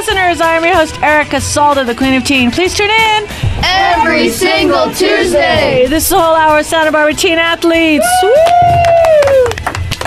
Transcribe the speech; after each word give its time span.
listeners. 0.00 0.40
I 0.40 0.56
am 0.56 0.64
your 0.64 0.74
host, 0.74 0.98
Erica 1.02 1.36
Salda, 1.36 1.84
the 1.84 1.94
Queen 1.94 2.14
of 2.14 2.24
Teen. 2.24 2.50
Please 2.50 2.74
tune 2.74 2.88
in 2.88 3.26
every 3.62 4.30
single 4.30 4.86
Tuesday. 4.94 5.84
This 5.88 6.06
is 6.06 6.12
a 6.12 6.18
whole 6.18 6.34
hour 6.34 6.60
of 6.60 6.64
Santa 6.64 6.90
Barbara 6.90 7.12
teen 7.12 7.36
athletes. 7.36 8.06
Woo! 8.22 8.30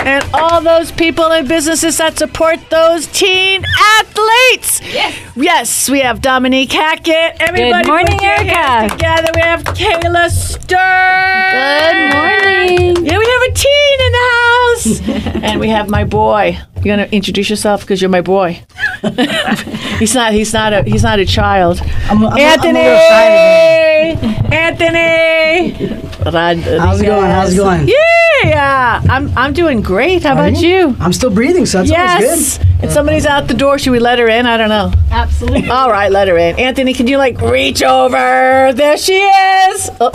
And 0.00 0.24
all 0.34 0.60
those 0.60 0.90
people 0.90 1.26
and 1.32 1.46
businesses 1.46 1.98
that 1.98 2.18
support 2.18 2.58
those 2.70 3.06
teen 3.06 3.64
athletes. 4.00 4.80
Yes. 4.82 5.16
Yes, 5.36 5.88
we 5.88 6.00
have 6.00 6.20
Dominique 6.20 6.72
Hackett. 6.72 7.36
Everybody 7.40 7.84
Good 7.84 7.86
morning, 7.86 8.14
put 8.14 8.22
your 8.22 8.34
hands 8.34 8.90
Erica. 8.90 8.96
Together, 8.96 9.30
we 9.32 9.40
have 9.42 9.62
Kayla 9.62 10.28
Stern. 10.28 11.52
Good 11.54 12.96
morning. 12.96 13.06
Yeah, 13.06 13.18
we 13.18 13.26
have 13.26 13.42
a 13.42 13.52
teen 13.54 14.00
in 14.00 14.12
the 14.12 14.24
house. 14.34 15.44
and 15.52 15.60
we 15.60 15.68
have 15.68 15.88
my 15.88 16.02
boy. 16.02 16.58
You're 16.84 16.96
gonna 16.96 17.08
introduce 17.10 17.48
yourself 17.48 17.80
because 17.80 18.02
you're 18.02 18.10
my 18.10 18.20
boy. 18.20 18.62
he's 19.98 20.14
not. 20.14 20.32
He's 20.32 20.52
not 20.52 20.72
a. 20.74 20.82
He's 20.82 21.02
not 21.02 21.18
a 21.18 21.24
child. 21.24 21.80
I'm, 22.10 22.24
I'm, 22.26 22.38
Anthony. 22.38 22.80
I'm 22.80 22.86
a. 22.86 24.54
Anthony. 24.54 25.86
Rod- 26.24 26.58
How's 26.80 27.00
it 27.00 27.06
going? 27.06 27.30
How's 27.30 27.54
it 27.54 27.56
going? 27.56 27.88
Yeah, 27.88 29.00
I'm. 29.08 29.36
I'm 29.36 29.52
doing 29.54 29.80
great. 29.80 30.24
How 30.24 30.30
Are 30.36 30.48
about 30.48 30.60
you? 30.60 30.94
I'm 31.00 31.12
still 31.14 31.30
breathing, 31.30 31.64
so 31.64 31.78
that's 31.78 31.90
Yes. 31.90 32.58
always 32.58 32.58
And 32.82 32.92
somebody's 32.92 33.24
out 33.24 33.48
the 33.48 33.54
door. 33.54 33.78
Should 33.78 33.92
we 33.92 33.98
let 33.98 34.18
her 34.18 34.28
in? 34.28 34.44
I 34.44 34.56
don't 34.58 34.68
know. 34.68 34.92
Absolutely. 35.10 35.70
All 35.70 35.90
right, 35.90 36.10
let 36.12 36.28
her 36.28 36.36
in. 36.36 36.58
Anthony, 36.58 36.92
can 36.92 37.06
you 37.06 37.16
like 37.16 37.40
reach 37.40 37.82
over? 37.82 38.72
There 38.74 38.98
she 38.98 39.16
is. 39.16 39.90
Oh, 40.00 40.10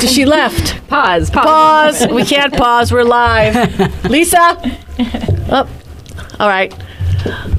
she 0.00 0.26
left. 0.26 0.86
Pause. 0.88 1.30
Pause. 1.30 2.00
Pause. 2.00 2.12
We 2.12 2.24
can't 2.24 2.52
pause. 2.52 2.92
We're 2.92 3.04
live. 3.04 4.04
Lisa. 4.10 4.58
Oh. 5.50 5.66
All 6.40 6.48
right. 6.48 6.72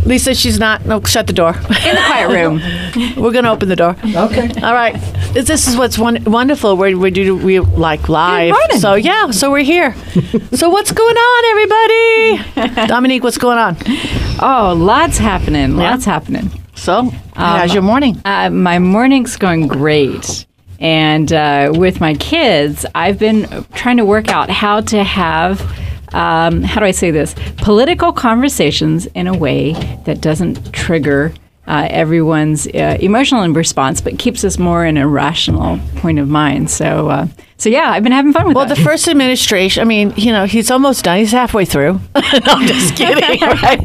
Lisa, 0.05 0.35
she's 0.35 0.59
not. 0.59 0.85
No, 0.85 1.01
shut 1.03 1.25
the 1.27 1.33
door. 1.33 1.55
In 1.55 1.95
the 1.95 2.03
quiet 2.05 2.29
room. 2.29 2.61
We're 3.23 3.31
gonna 3.31 3.51
open 3.51 3.67
the 3.69 3.75
door. 3.75 3.95
Okay. 4.03 4.49
All 4.61 4.73
right. 4.73 4.93
This 5.33 5.47
this 5.47 5.67
is 5.67 5.75
what's 5.75 5.97
won- 5.97 6.23
wonderful. 6.25 6.77
We 6.77 6.93
we 6.93 7.09
do 7.09 7.35
we 7.35 7.59
like 7.59 8.07
live. 8.07 8.51
morning. 8.51 8.79
So 8.79 8.93
yeah. 8.93 9.31
So 9.31 9.49
we're 9.51 9.63
here. 9.63 9.95
so 10.53 10.69
what's 10.69 10.91
going 10.91 11.17
on, 11.17 11.45
everybody? 11.51 12.87
Dominique, 12.87 13.23
what's 13.23 13.37
going 13.39 13.57
on? 13.57 13.75
Oh, 14.39 14.75
lots 14.77 15.17
happening. 15.17 15.75
Lots 15.77 16.05
happening. 16.05 16.51
So 16.75 17.09
how's 17.33 17.73
your 17.73 17.83
morning? 17.83 18.21
Uh, 18.23 18.49
my 18.51 18.77
morning's 18.79 19.35
going 19.37 19.67
great. 19.67 20.45
And 20.79 21.31
uh, 21.33 21.71
with 21.73 21.99
my 22.01 22.13
kids, 22.15 22.85
I've 22.93 23.17
been 23.17 23.65
trying 23.73 23.97
to 23.97 24.05
work 24.05 24.27
out 24.29 24.49
how 24.49 24.81
to 24.81 25.03
have, 25.03 25.59
um, 26.13 26.63
how 26.63 26.79
do 26.79 26.85
I 26.85 26.91
say 26.91 27.11
this, 27.11 27.35
political 27.57 28.13
conversations 28.13 29.05
in 29.07 29.27
a 29.27 29.37
way 29.37 29.73
that 30.05 30.21
doesn't 30.21 30.73
trigger 30.73 31.33
uh, 31.67 31.87
everyone's 31.89 32.67
uh, 32.67 32.97
emotional 32.99 33.47
response, 33.49 34.01
but 34.01 34.19
keeps 34.19 34.43
us 34.43 34.57
more 34.57 34.85
in 34.85 34.97
a 34.97 35.07
rational 35.07 35.79
point 35.97 36.19
of 36.19 36.27
mind. 36.27 36.69
So, 36.69 37.09
uh, 37.09 37.27
so 37.57 37.69
yeah, 37.69 37.89
I've 37.91 38.03
been 38.03 38.11
having 38.11 38.33
fun 38.33 38.47
with 38.47 38.55
Well, 38.55 38.65
that. 38.65 38.75
the 38.77 38.83
first 38.83 39.07
administration, 39.07 39.81
I 39.81 39.85
mean, 39.85 40.13
you 40.17 40.31
know, 40.31 40.45
he's 40.45 40.69
almost 40.69 41.05
done. 41.05 41.19
He's 41.19 41.31
halfway 41.31 41.65
through. 41.65 41.93
no, 42.15 42.21
I'm 42.47 42.67
just 42.67 42.95
kidding. 42.97 43.39
Right? 43.41 43.79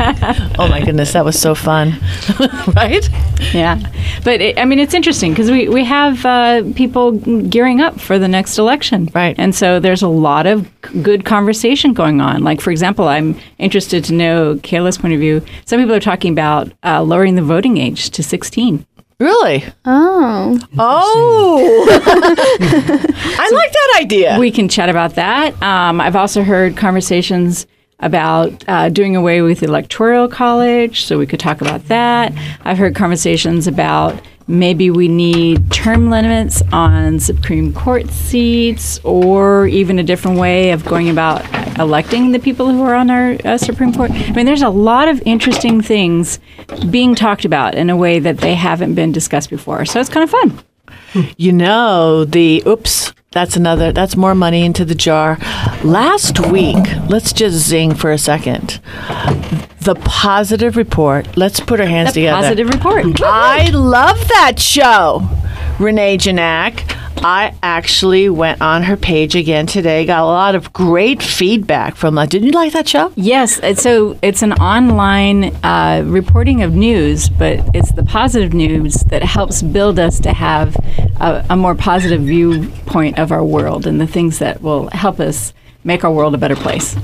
Oh, 0.59 0.69
my 0.69 0.81
goodness. 0.85 1.13
That 1.13 1.25
was 1.25 1.41
so 1.41 1.55
fun. 1.55 1.95
right? 2.77 3.09
Yeah, 3.55 3.79
but 4.25 4.41
it, 4.41 4.59
I 4.59 4.65
mean, 4.65 4.79
it's 4.79 4.93
interesting 4.95 5.33
because 5.33 5.51
we 5.51 5.69
we 5.69 5.85
have 5.85 6.25
uh, 6.27 6.63
people 6.75 7.13
gearing 7.49 7.81
up 7.81 7.99
for 8.01 8.19
the 8.19 8.29
next 8.29 8.59
election, 8.59 9.09
Right. 9.15 9.35
And 9.39 9.55
so 9.55 9.81
there's 9.81 10.03
a 10.03 10.09
lot 10.09 10.47
of 10.47 10.69
good 11.03 11.25
conversation 11.25 11.93
going 11.95 12.21
on. 12.21 12.43
Like, 12.43 12.61
for 12.61 12.71
example, 12.71 13.09
I'm 13.09 13.39
interested 13.59 14.05
to 14.05 14.13
know 14.15 14.57
Kayla's 14.57 14.99
point 14.99 15.15
of 15.15 15.21
view. 15.21 15.43
Some 15.65 15.81
people 15.81 15.95
are 15.95 16.01
talking 16.01 16.33
about 16.33 16.71
uh, 16.85 17.03
lowering 17.03 17.35
the 17.37 17.43
voting 17.43 17.79
age 17.79 18.11
to 18.11 18.23
16. 18.23 18.85
Really? 19.21 19.65
Oh. 19.85 20.59
Oh. 20.79 21.89
I 22.01 23.51
like 23.53 23.73
that 23.73 23.99
idea. 24.01 24.39
We 24.39 24.51
can 24.51 24.67
chat 24.67 24.89
about 24.89 25.15
that. 25.17 25.63
Um, 25.63 26.01
I've 26.01 26.17
also 26.17 26.43
heard 26.43 26.75
conversations 26.77 27.67
about 27.99 28.65
uh, 28.67 28.89
doing 28.89 29.17
away 29.17 29.43
with 29.43 29.63
electoral 29.63 30.27
college, 30.27 31.05
so 31.05 31.19
we 31.19 31.27
could 31.27 31.39
talk 31.39 31.61
about 31.61 31.85
that. 31.89 32.33
I've 32.65 32.79
heard 32.79 32.95
conversations 32.95 33.67
about 33.67 34.19
maybe 34.51 34.91
we 34.91 35.09
need 35.09 35.71
term 35.71 36.11
limits 36.11 36.63
on 36.73 37.21
Supreme 37.21 37.73
Court 37.73 38.09
seats, 38.11 39.01
or 39.05 39.67
even 39.69 39.99
a 39.99 40.03
different 40.03 40.39
way 40.39 40.73
of 40.73 40.85
going 40.85 41.09
about 41.09 41.45
electing 41.79 42.33
the 42.33 42.39
people 42.39 42.69
who 42.69 42.83
are 42.83 42.95
on 42.95 43.11
our 43.11 43.37
uh, 43.45 43.57
Supreme 43.57 43.95
Court. 43.95 44.11
I 44.11 44.33
mean, 44.33 44.47
there's 44.47 44.63
a 44.63 44.69
lot 44.69 45.09
of 45.09 45.23
interesting 45.25 45.81
things 45.81 46.41
being 46.91 47.15
talked 47.15 47.45
about 47.45 47.75
in 47.75 47.89
a 47.89 47.97
way 47.97 48.19
that 48.19 48.39
they 48.39 48.55
haven't 48.55 48.95
been 48.95 49.13
discussed 49.13 49.49
before. 49.49 49.85
So 49.85 50.01
it's 50.01 50.11
kind 50.11 50.25
of 50.25 50.31
fun. 50.31 50.59
You 51.37 51.53
know, 51.53 52.25
the 52.25 52.63
oops, 52.67 53.13
that's 53.33 53.57
another, 53.57 53.93
that's 53.93 54.17
more 54.17 54.35
money 54.35 54.65
into 54.65 54.85
the 54.85 54.95
jar. 54.95 55.39
Last 55.85 56.41
week, 56.51 56.85
let's 57.09 57.33
just 57.33 57.55
zing 57.69 57.95
for 57.95 58.11
a 58.11 58.19
second. 58.19 58.81
The 59.83 59.95
positive 60.05 60.77
report, 60.77 61.37
let's 61.37 61.61
put 61.61 61.79
our 61.81 61.87
hands 61.87 62.09
The 62.15 62.23
together. 62.23 62.43
positive 62.43 62.69
report. 62.71 63.23
I 63.23 63.71
love 63.71 64.19
that 64.29 64.59
show, 64.59 65.29
Renee 65.79 66.19
Janak. 66.19 66.90
I 67.23 67.55
actually 67.63 68.29
went 68.31 68.63
on 68.63 68.83
her 68.85 68.97
page 68.97 69.35
again 69.37 69.67
today. 69.67 70.07
Got 70.07 70.23
a 70.23 70.25
lot 70.25 70.55
of 70.55 70.73
great 70.73 71.23
feedback 71.23 71.95
from 71.95 72.15
that. 72.15 72.31
Didn't 72.31 72.47
you 72.47 72.53
like 72.53 72.73
that 72.73 72.89
show? 72.89 73.13
Yes, 73.15 73.59
it's- 73.59 73.83
so 73.83 74.19
it's 74.23 74.43
an 74.43 74.55
online 74.55 75.55
uh, 75.63 76.03
reporting 76.07 76.63
of 76.63 76.75
news, 76.75 77.29
but 77.29 77.61
it's 77.75 77.93
the 77.93 78.05
positive 78.05 78.55
news 78.55 78.95
that 79.09 79.23
helps 79.23 79.61
build 79.63 79.99
us 79.99 80.19
to 80.21 80.33
have 80.33 80.75
a, 81.21 81.45
a 81.51 81.57
more 81.57 81.75
positive 81.75 82.23
viewpoint 82.23 83.19
of 83.19 83.33
our 83.33 83.45
world 83.45 83.87
and 83.87 84.01
the 84.01 84.07
things 84.07 84.39
that 84.39 84.63
will 84.63 84.89
help 84.91 85.21
us 85.21 85.53
make 85.85 86.05
our 86.05 86.13
world 86.13 86.35
a 86.35 86.39
better 86.39 86.57
place. 86.57 86.97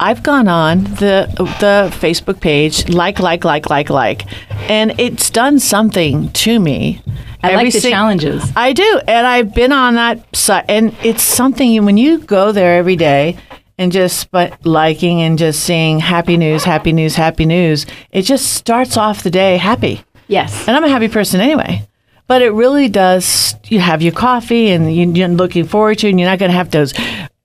I've 0.00 0.22
gone 0.22 0.48
on 0.48 0.84
the 0.84 1.28
the 1.60 1.90
Facebook 1.96 2.40
page, 2.40 2.88
like, 2.88 3.18
like, 3.20 3.44
like, 3.44 3.68
like, 3.68 3.90
like, 3.90 4.22
and 4.70 4.98
it's 4.98 5.30
done 5.30 5.58
something 5.58 6.30
to 6.32 6.58
me. 6.58 7.02
I 7.42 7.52
Every 7.52 7.64
like 7.64 7.72
the 7.72 7.80
sing- 7.80 7.90
challenges. 7.92 8.52
I 8.54 8.72
do, 8.72 9.00
and 9.08 9.26
I've 9.26 9.54
been 9.54 9.72
on 9.72 9.94
that 9.94 10.36
site, 10.36 10.66
and 10.68 10.94
it's 11.02 11.22
something 11.22 11.84
when 11.84 11.96
you 11.96 12.18
go 12.18 12.52
there 12.52 12.76
every 12.78 12.96
day 12.96 13.36
and 13.78 13.90
just 13.90 14.30
but 14.30 14.66
liking 14.66 15.22
and 15.22 15.38
just 15.38 15.60
seeing 15.64 16.00
happy 16.00 16.36
news, 16.36 16.64
happy 16.64 16.92
news, 16.92 17.14
happy 17.16 17.46
news. 17.46 17.86
It 18.12 18.22
just 18.22 18.52
starts 18.52 18.96
off 18.98 19.22
the 19.22 19.30
day 19.30 19.56
happy. 19.56 20.04
Yes. 20.28 20.68
And 20.68 20.76
I'm 20.76 20.84
a 20.84 20.88
happy 20.88 21.08
person 21.08 21.40
anyway. 21.40 21.86
But 22.26 22.42
it 22.42 22.50
really 22.50 22.88
does. 22.88 23.54
You 23.68 23.80
have 23.80 24.02
your 24.02 24.12
coffee, 24.12 24.70
and 24.70 24.94
you- 24.94 25.10
you're 25.12 25.28
looking 25.28 25.64
forward 25.64 25.98
to, 25.98 26.06
it, 26.06 26.10
and 26.10 26.20
you're 26.20 26.28
not 26.28 26.38
going 26.38 26.50
to 26.50 26.56
have 26.56 26.70
those 26.70 26.92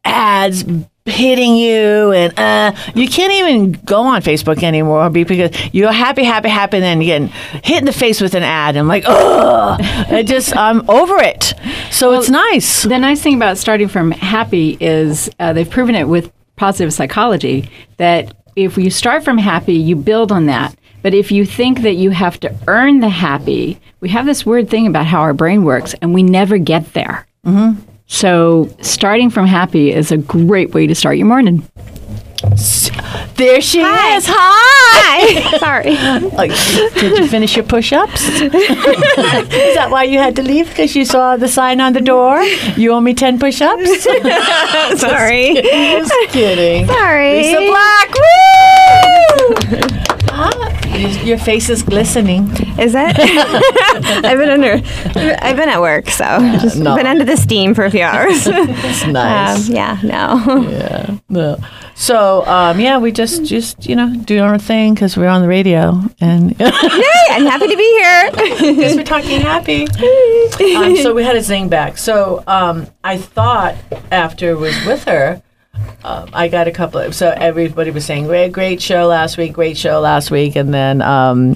ads 0.03 0.63
hitting 1.05 1.55
you, 1.55 2.11
and 2.11 2.38
uh, 2.39 2.75
you 2.95 3.07
can't 3.07 3.31
even 3.33 3.73
go 3.73 4.01
on 4.01 4.21
Facebook 4.21 4.63
anymore 4.63 5.09
because 5.09 5.51
you're 5.73 5.91
happy, 5.91 6.23
happy, 6.23 6.49
happy, 6.49 6.77
and 6.77 6.83
then 6.83 7.01
you 7.01 7.07
get 7.07 7.29
hit 7.63 7.77
in 7.77 7.85
the 7.85 7.93
face 7.93 8.19
with 8.19 8.33
an 8.33 8.43
ad. 8.43 8.75
I'm 8.75 8.88
like, 8.88 9.03
oh, 9.05 9.77
I 9.79 10.23
just 10.23 10.55
I'm 10.57 10.89
over 10.89 11.17
it. 11.19 11.53
So 11.91 12.13
it's 12.13 12.29
nice. 12.29 12.83
The 12.83 12.97
nice 12.97 13.21
thing 13.21 13.35
about 13.35 13.57
starting 13.57 13.88
from 13.88 14.11
happy 14.11 14.77
is 14.79 15.29
uh, 15.39 15.53
they've 15.53 15.69
proven 15.69 15.95
it 15.95 16.07
with 16.07 16.31
positive 16.55 16.93
psychology 16.93 17.69
that 17.97 18.35
if 18.55 18.77
you 18.77 18.89
start 18.89 19.23
from 19.23 19.37
happy, 19.37 19.73
you 19.73 19.95
build 19.95 20.31
on 20.31 20.47
that. 20.47 20.75
But 21.01 21.13
if 21.13 21.31
you 21.31 21.45
think 21.45 21.81
that 21.81 21.95
you 21.95 22.09
have 22.09 22.39
to 22.39 22.55
earn 22.67 22.99
the 22.99 23.09
happy, 23.09 23.79
we 23.99 24.09
have 24.09 24.25
this 24.25 24.43
weird 24.43 24.72
thing 24.72 24.87
about 24.87 25.05
how 25.05 25.19
our 25.19 25.33
brain 25.33 25.63
works, 25.63 25.93
and 26.01 26.16
we 26.16 26.23
never 26.23 26.57
get 26.57 26.93
there. 26.93 27.27
Mm-hmm. 27.45 27.79
So 28.07 28.69
starting 28.81 29.29
from 29.29 29.47
happy 29.47 29.91
is 29.91 30.11
a 30.11 30.17
great 30.17 30.73
way 30.73 30.87
to 30.87 30.96
start 30.96 31.17
your 31.17 31.28
morning. 31.28 31.67
There 33.35 33.59
she 33.59 33.81
is. 33.81 34.25
Hi. 34.28 35.57
Sorry. 35.59 35.96
Like, 36.35 36.52
did 36.93 37.17
you 37.17 37.28
finish 37.28 37.55
your 37.55 37.66
push-ups? 37.66 38.29
is 38.29 38.52
that 39.75 39.87
why 39.90 40.03
you 40.03 40.19
had 40.19 40.35
to 40.37 40.43
leave? 40.43 40.69
Because 40.69 40.96
you 40.96 41.05
saw 41.05 41.35
the 41.35 41.47
sign 41.47 41.81
on 41.81 41.93
the 41.93 42.02
door? 42.02 42.41
You 42.78 42.93
owe 42.93 43.02
me 43.02 43.13
ten 43.13 43.40
push-ups. 43.40 44.03
Sorry. 44.99 45.55
Just 45.55 46.13
kidding. 46.29 46.87
Sorry. 46.87 47.37
Lisa 47.37 47.58
Black. 47.58 48.13
Woo! 50.09 50.15
Ah, 50.37 50.52
Your 51.23 51.37
face 51.37 51.70
is 51.70 51.82
glistening. 51.82 52.49
Is 52.78 52.93
it? 52.93 53.16
I've 54.26 54.37
been 54.37 54.49
under. 54.49 54.73
I've 55.41 55.55
been 55.55 55.70
at 55.70 55.79
work, 55.79 56.09
so 56.09 56.26
just 56.61 56.78
no. 56.78 56.93
been 56.96 57.08
under 57.08 57.23
the 57.23 57.37
steam 57.37 57.73
for 57.73 57.85
a 57.85 57.91
few 57.91 58.02
hours. 58.03 58.46
It's 58.87 59.05
nice. 59.08 59.70
Um, 59.70 59.76
yeah. 59.76 59.99
No. 60.03 60.67
yeah. 60.70 61.17
No. 61.29 61.58
So, 61.96 62.46
um, 62.46 62.79
yeah, 62.79 62.97
we 62.97 63.11
just, 63.14 63.46
just 63.46 63.87
you 63.87 63.96
know, 63.96 64.14
do 64.26 64.40
our 64.41 64.58
thing 64.59 64.93
because 64.93 65.16
we're 65.16 65.29
on 65.29 65.41
the 65.41 65.47
radio 65.47 66.02
and 66.20 66.52
Yay! 66.59 66.67
I'm 67.29 67.46
happy 67.46 67.67
to 67.67 67.78
be 67.78 67.84
here. 68.02 68.32
because 68.73 68.96
we're 68.96 69.03
talking 69.03 69.40
happy. 69.40 69.87
um, 70.76 70.97
so 70.97 71.14
we 71.14 71.23
had 71.23 71.35
a 71.37 71.41
zing 71.41 71.70
back. 71.70 71.97
So 71.97 72.43
um, 72.47 72.87
I 73.03 73.17
thought 73.17 73.76
after 74.11 74.58
was 74.58 74.76
with 74.85 75.05
her, 75.05 75.41
um, 76.03 76.29
I 76.33 76.47
got 76.47 76.67
a 76.67 76.72
couple 76.72 76.99
of. 76.99 77.16
So 77.16 77.29
everybody 77.35 77.91
was 77.91 78.05
saying, 78.05 78.27
"Great, 78.27 78.51
great 78.51 78.81
show 78.81 79.07
last 79.07 79.37
week, 79.37 79.53
great 79.53 79.77
show 79.77 79.99
last 79.99 80.31
week," 80.31 80.55
and 80.55 80.73
then 80.73 81.01
um, 81.01 81.55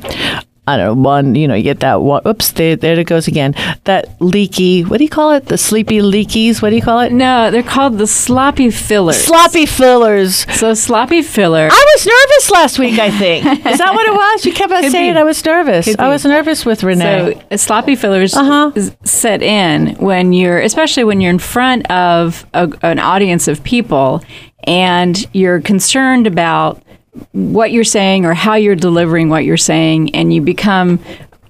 I 0.69 0.77
don't 0.77 0.85
know, 0.97 1.01
one, 1.09 1.33
you 1.35 1.47
know, 1.47 1.55
you 1.55 1.63
get 1.63 1.79
that 1.79 2.01
one, 2.01 2.21
oops, 2.27 2.51
there, 2.51 2.75
there 2.75 2.99
it 2.99 3.05
goes 3.07 3.27
again. 3.27 3.55
That 3.85 4.21
leaky, 4.21 4.83
what 4.83 4.97
do 4.99 5.03
you 5.03 5.09
call 5.09 5.31
it? 5.31 5.45
The 5.47 5.57
sleepy 5.57 5.99
leakies, 5.99 6.61
what 6.61 6.69
do 6.69 6.75
you 6.75 6.81
call 6.81 6.99
it? 6.99 7.11
No, 7.11 7.49
they're 7.49 7.63
called 7.63 7.97
the 7.97 8.05
sloppy 8.07 8.69
fillers. 8.69 9.17
Sloppy 9.17 9.65
fillers. 9.65 10.45
So 10.55 10.73
sloppy 10.75 11.21
filler. 11.23 11.69
I 11.71 11.85
was 11.95 12.05
nervous 12.05 12.51
last 12.51 12.79
week, 12.79 12.99
I 12.99 13.09
think. 13.09 13.45
Is 13.65 13.77
that 13.79 13.93
what 13.93 14.05
it 14.07 14.13
was? 14.25 14.45
You 14.45 14.53
kept 14.53 14.71
on 14.71 14.83
Could 14.83 14.91
saying 14.91 15.13
be. 15.15 15.19
I 15.19 15.23
was 15.23 15.43
nervous. 15.43 15.85
Could 15.85 15.99
I 15.99 16.05
be. 16.07 16.11
was 16.11 16.25
nervous 16.25 16.65
with 16.65 16.83
Renee. 16.83 17.33
So 17.33 17.41
uh, 17.51 17.57
sloppy 17.57 17.95
fillers 17.95 18.35
Uh-huh. 18.35 18.71
set 19.03 19.41
in 19.41 19.95
when 19.95 20.33
you're, 20.33 20.59
especially 20.59 21.03
when 21.03 21.19
you're 21.19 21.31
in 21.31 21.39
front 21.39 21.89
of 21.89 22.45
a, 22.53 22.71
an 22.83 22.99
audience 22.99 23.47
of 23.47 23.63
people, 23.63 24.23
and 24.65 25.25
you're 25.33 25.61
concerned 25.61 26.27
about 26.27 26.83
what 27.31 27.71
you're 27.71 27.83
saying 27.83 28.25
or 28.25 28.33
how 28.33 28.55
you're 28.55 28.75
delivering 28.75 29.29
what 29.29 29.45
you're 29.45 29.57
saying, 29.57 30.15
and 30.15 30.33
you 30.33 30.41
become 30.41 30.99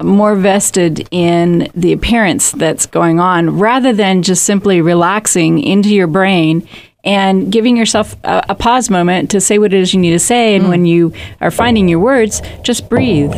more 0.01 0.35
vested 0.35 1.07
in 1.11 1.69
the 1.75 1.91
appearance 1.91 2.51
that's 2.51 2.85
going 2.85 3.19
on 3.19 3.59
rather 3.59 3.91
than 3.91 4.23
just 4.23 4.43
simply 4.43 4.81
relaxing 4.81 5.59
into 5.59 5.93
your 5.93 6.07
brain 6.07 6.67
and 7.03 7.51
giving 7.51 7.77
yourself 7.77 8.15
a, 8.23 8.45
a 8.49 8.55
pause 8.55 8.89
moment 8.89 9.31
to 9.31 9.41
say 9.41 9.57
what 9.57 9.73
it 9.73 9.79
is 9.79 9.93
you 9.93 9.99
need 9.99 10.11
to 10.11 10.19
say. 10.19 10.55
And 10.55 10.69
when 10.69 10.85
you 10.85 11.13
are 11.41 11.51
finding 11.51 11.87
your 11.87 11.99
words, 11.99 12.41
just 12.61 12.89
breathe 12.89 13.33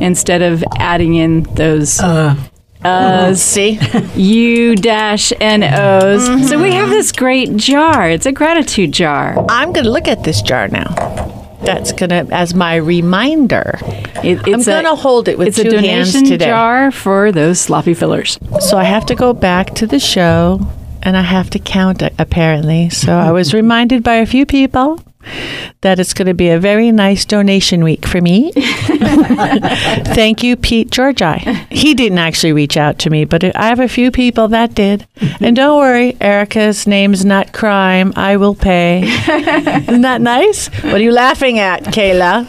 instead 0.00 0.42
of 0.42 0.64
adding 0.78 1.14
in 1.14 1.42
those 1.54 2.00
Uh. 2.00 2.36
Uh, 2.84 3.32
See? 3.36 3.78
U 4.16 4.74
dash 4.74 5.32
N 5.40 5.62
O's. 5.62 6.48
So 6.48 6.60
we 6.60 6.72
have 6.72 6.88
this 6.88 7.12
great 7.12 7.56
jar. 7.56 8.10
It's 8.10 8.26
a 8.26 8.32
gratitude 8.32 8.90
jar. 8.90 9.36
I'm 9.48 9.72
going 9.72 9.84
to 9.84 9.90
look 9.90 10.08
at 10.08 10.24
this 10.24 10.42
jar 10.42 10.66
now. 10.66 11.31
That's 11.64 11.92
to, 11.92 12.26
as 12.30 12.54
my 12.54 12.76
reminder. 12.76 13.78
It, 14.22 14.38
I'm 14.46 14.54
it's 14.54 14.66
going 14.66 14.84
to 14.84 14.92
a, 14.92 14.96
hold 14.96 15.28
it 15.28 15.38
with 15.38 15.48
it's 15.48 15.58
a 15.58 15.64
two 15.64 15.76
hands 15.76 16.12
donation 16.12 16.24
today. 16.24 16.46
jar 16.46 16.90
for 16.90 17.32
those 17.32 17.60
sloppy 17.60 17.94
fillers. 17.94 18.38
So 18.60 18.78
I 18.78 18.84
have 18.84 19.06
to 19.06 19.14
go 19.14 19.32
back 19.32 19.74
to 19.74 19.86
the 19.86 19.98
show 19.98 20.60
and 21.02 21.16
I 21.16 21.22
have 21.22 21.50
to 21.50 21.58
count 21.58 22.02
apparently. 22.18 22.90
So 22.90 23.12
I 23.12 23.32
was 23.32 23.54
reminded 23.54 24.02
by 24.02 24.14
a 24.14 24.26
few 24.26 24.46
people 24.46 25.00
that 25.82 25.98
it's 25.98 26.14
going 26.14 26.26
to 26.26 26.34
be 26.34 26.48
a 26.48 26.58
very 26.58 26.92
nice 26.92 27.24
donation 27.24 27.84
week 27.84 28.06
for 28.06 28.20
me. 28.20 28.52
Thank 30.14 30.42
you, 30.42 30.56
Pete 30.56 30.90
Georgi. 30.90 31.38
He 31.70 31.94
didn't 31.94 32.18
actually 32.18 32.52
reach 32.52 32.76
out 32.76 32.98
to 33.00 33.10
me, 33.10 33.24
but 33.24 33.44
I 33.56 33.66
have 33.66 33.80
a 33.80 33.88
few 33.88 34.10
people 34.10 34.48
that 34.48 34.74
did. 34.74 35.06
And 35.40 35.56
don't 35.56 35.78
worry, 35.78 36.16
Erica's 36.20 36.86
name's 36.86 37.24
not 37.24 37.52
crime. 37.52 38.12
I 38.16 38.36
will 38.36 38.54
pay. 38.54 39.02
Isn't 39.02 40.02
that 40.02 40.20
nice? 40.20 40.68
What 40.82 40.94
are 40.94 41.00
you 41.00 41.12
laughing 41.12 41.58
at, 41.58 41.84
Kayla? 41.84 42.46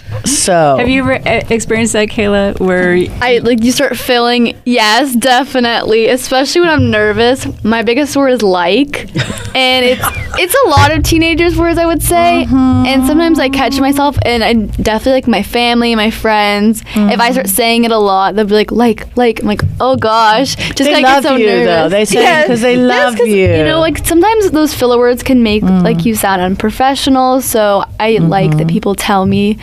So 0.26 0.76
Have 0.78 0.88
you 0.88 1.02
ever 1.02 1.14
uh, 1.14 1.42
experienced 1.50 1.92
that, 1.92 2.08
Kayla, 2.08 2.58
where 2.58 2.96
I 3.20 3.38
like 3.38 3.62
you 3.62 3.70
start 3.70 3.96
feeling 3.96 4.60
yes, 4.64 5.14
definitely. 5.14 6.08
Especially 6.08 6.62
when 6.62 6.70
I'm 6.70 6.90
nervous. 6.90 7.46
My 7.62 7.82
biggest 7.82 8.16
word 8.16 8.30
is 8.30 8.42
like, 8.42 9.14
and 9.54 9.84
it's 9.84 10.02
it's 10.38 10.54
a 10.64 10.68
lot 10.68 10.90
of 10.90 11.04
teenagers' 11.04 11.55
words 11.56 11.78
I 11.78 11.86
would 11.86 12.02
say. 12.02 12.42
And 12.42 12.48
mm-hmm. 12.48 13.06
sometimes 13.06 13.38
I 13.38 13.48
catch 13.48 13.80
myself, 13.80 14.18
and 14.24 14.42
I 14.42 14.54
definitely 14.54 15.12
like 15.12 15.28
my 15.28 15.42
family, 15.42 15.94
my 15.94 16.10
friends. 16.10 16.82
If 16.94 17.20
I 17.20 17.30
start 17.32 17.46
mm-hmm. 17.46 17.54
saying 17.54 17.84
it 17.84 17.90
a 17.90 17.98
lot, 17.98 18.34
they'll 18.34 18.46
be 18.46 18.54
like 18.54 18.72
like 18.72 19.16
like. 19.16 19.40
I'm 19.40 19.46
like 19.46 19.62
oh 19.80 19.96
gosh, 19.96 20.56
just 20.56 20.78
They 20.78 21.02
'cause 21.02 21.04
I 21.04 21.14
love 21.14 21.22
get 21.22 21.28
so 21.28 21.36
you, 21.36 21.46
nervous. 21.46 21.66
though. 21.66 21.88
They 21.88 22.04
say 22.04 22.14
because 22.14 22.22
Yes. 22.24 22.46
'cause 22.46 22.60
they 22.60 22.76
Yes, 22.76 23.18
you. 23.18 23.58
You 23.58 23.64
know, 23.64 23.80
like 23.80 23.98
sometimes 23.98 24.50
those 24.50 24.74
filler 24.74 24.98
words 24.98 25.22
can 25.22 25.42
make 25.42 25.62
mm. 25.62 25.82
like 25.82 26.04
you 26.04 26.14
sound 26.14 26.40
unprofessional. 26.42 27.40
So 27.40 27.84
I 28.00 28.14
mm-hmm. 28.14 28.28
like 28.28 28.56
that 28.58 28.68
people 28.68 28.94
tell 28.94 29.26
me. 29.26 29.58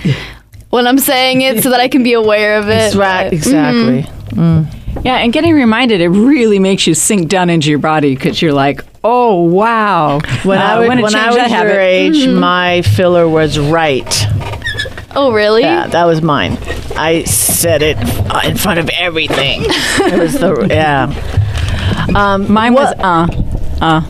When 0.69 0.87
I'm 0.87 0.97
saying 0.97 1.41
it, 1.41 1.61
so 1.61 1.69
that 1.69 1.79
I 1.79 1.87
can 1.87 2.01
be 2.01 2.13
aware 2.13 2.57
of 2.57 2.65
it. 2.65 2.69
That's 2.69 2.95
right, 2.95 3.25
but- 3.25 3.33
exactly. 3.33 4.03
Mm. 4.31 5.05
Yeah, 5.05 5.17
and 5.17 5.31
getting 5.31 5.53
reminded, 5.53 6.01
it 6.01 6.09
really 6.09 6.59
makes 6.59 6.87
you 6.87 6.93
sink 6.95 7.27
down 7.27 7.49
into 7.49 7.69
your 7.69 7.79
body 7.79 8.15
because 8.15 8.41
you're 8.41 8.53
like, 8.53 8.81
oh, 9.03 9.41
wow. 9.41 10.19
When 10.43 10.57
Uh, 10.59 10.61
I, 10.61 10.79
would, 10.79 10.87
when 10.87 11.15
I 11.15 11.27
was 11.27 11.35
your 11.35 11.47
habit. 11.47 11.77
age, 11.77 12.27
my 12.27 12.81
filler 12.81 13.27
was 13.27 13.59
right. 13.59 14.25
Oh, 15.15 15.31
really? 15.31 15.61
Yeah, 15.61 15.87
that 15.87 16.05
was 16.05 16.21
mine. 16.21 16.57
I 16.95 17.23
said 17.23 17.81
it 17.81 17.97
uh, 17.99 18.41
in 18.45 18.57
front 18.57 18.79
of 18.79 18.89
everything. 18.89 19.61
It 19.65 20.19
was 20.19 20.33
the 20.33 20.67
yeah. 20.69 21.11
Um, 22.15 22.51
Mine 22.51 22.73
was, 22.73 22.93
what- 22.97 22.99
uh, 23.03 23.27
uh, 23.81 24.01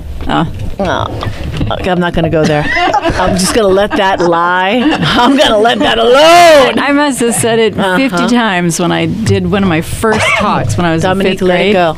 uh. 0.79 1.32
Okay, 1.71 1.89
I'm 1.89 1.99
not 1.99 2.13
going 2.13 2.23
to 2.23 2.29
go 2.29 2.43
there. 2.43 2.63
I'm 2.63 3.37
just 3.37 3.53
going 3.55 3.67
to 3.67 3.73
let 3.73 3.91
that 3.91 4.19
lie. 4.19 4.79
I'm 4.81 5.35
going 5.37 5.49
to 5.49 5.57
let 5.57 5.79
that 5.79 5.97
alone. 5.97 6.79
I 6.79 6.91
must 6.91 7.19
have 7.21 7.33
said 7.35 7.59
it 7.59 7.77
Uh-huh. 7.77 7.97
50 7.97 8.27
times 8.27 8.79
when 8.79 8.91
I 8.91 9.05
did 9.05 9.49
one 9.49 9.63
of 9.63 9.69
my 9.69 9.81
first 9.81 10.25
talks 10.37 10.75
when 10.77 10.85
I 10.85 10.93
was 10.93 11.03
Dominique, 11.03 11.33
in 11.33 11.37
fifth 11.39 11.47
let 11.47 11.65
it 11.67 11.73
go. 11.73 11.97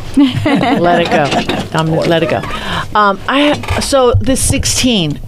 let 0.82 1.02
it 1.02 1.10
go. 1.10 1.70
Dominique, 1.72 2.08
let 2.08 2.24
it 2.24 2.30
go. 2.30 2.38
Um, 2.98 3.20
I 3.28 3.80
so 3.80 4.14
this 4.14 4.42
16. 4.48 5.20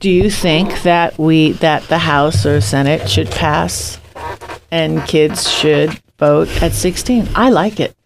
Do 0.00 0.10
you 0.10 0.28
think 0.30 0.82
that 0.82 1.16
we 1.18 1.52
that 1.52 1.82
the 1.84 1.98
House 1.98 2.44
or 2.44 2.60
Senate 2.60 3.08
should 3.08 3.30
pass, 3.30 3.98
and 4.70 5.02
kids 5.06 5.50
should 5.50 5.98
vote 6.18 6.48
at 6.62 6.72
16? 6.72 7.28
I 7.34 7.48
like 7.50 7.80
it. 7.80 7.96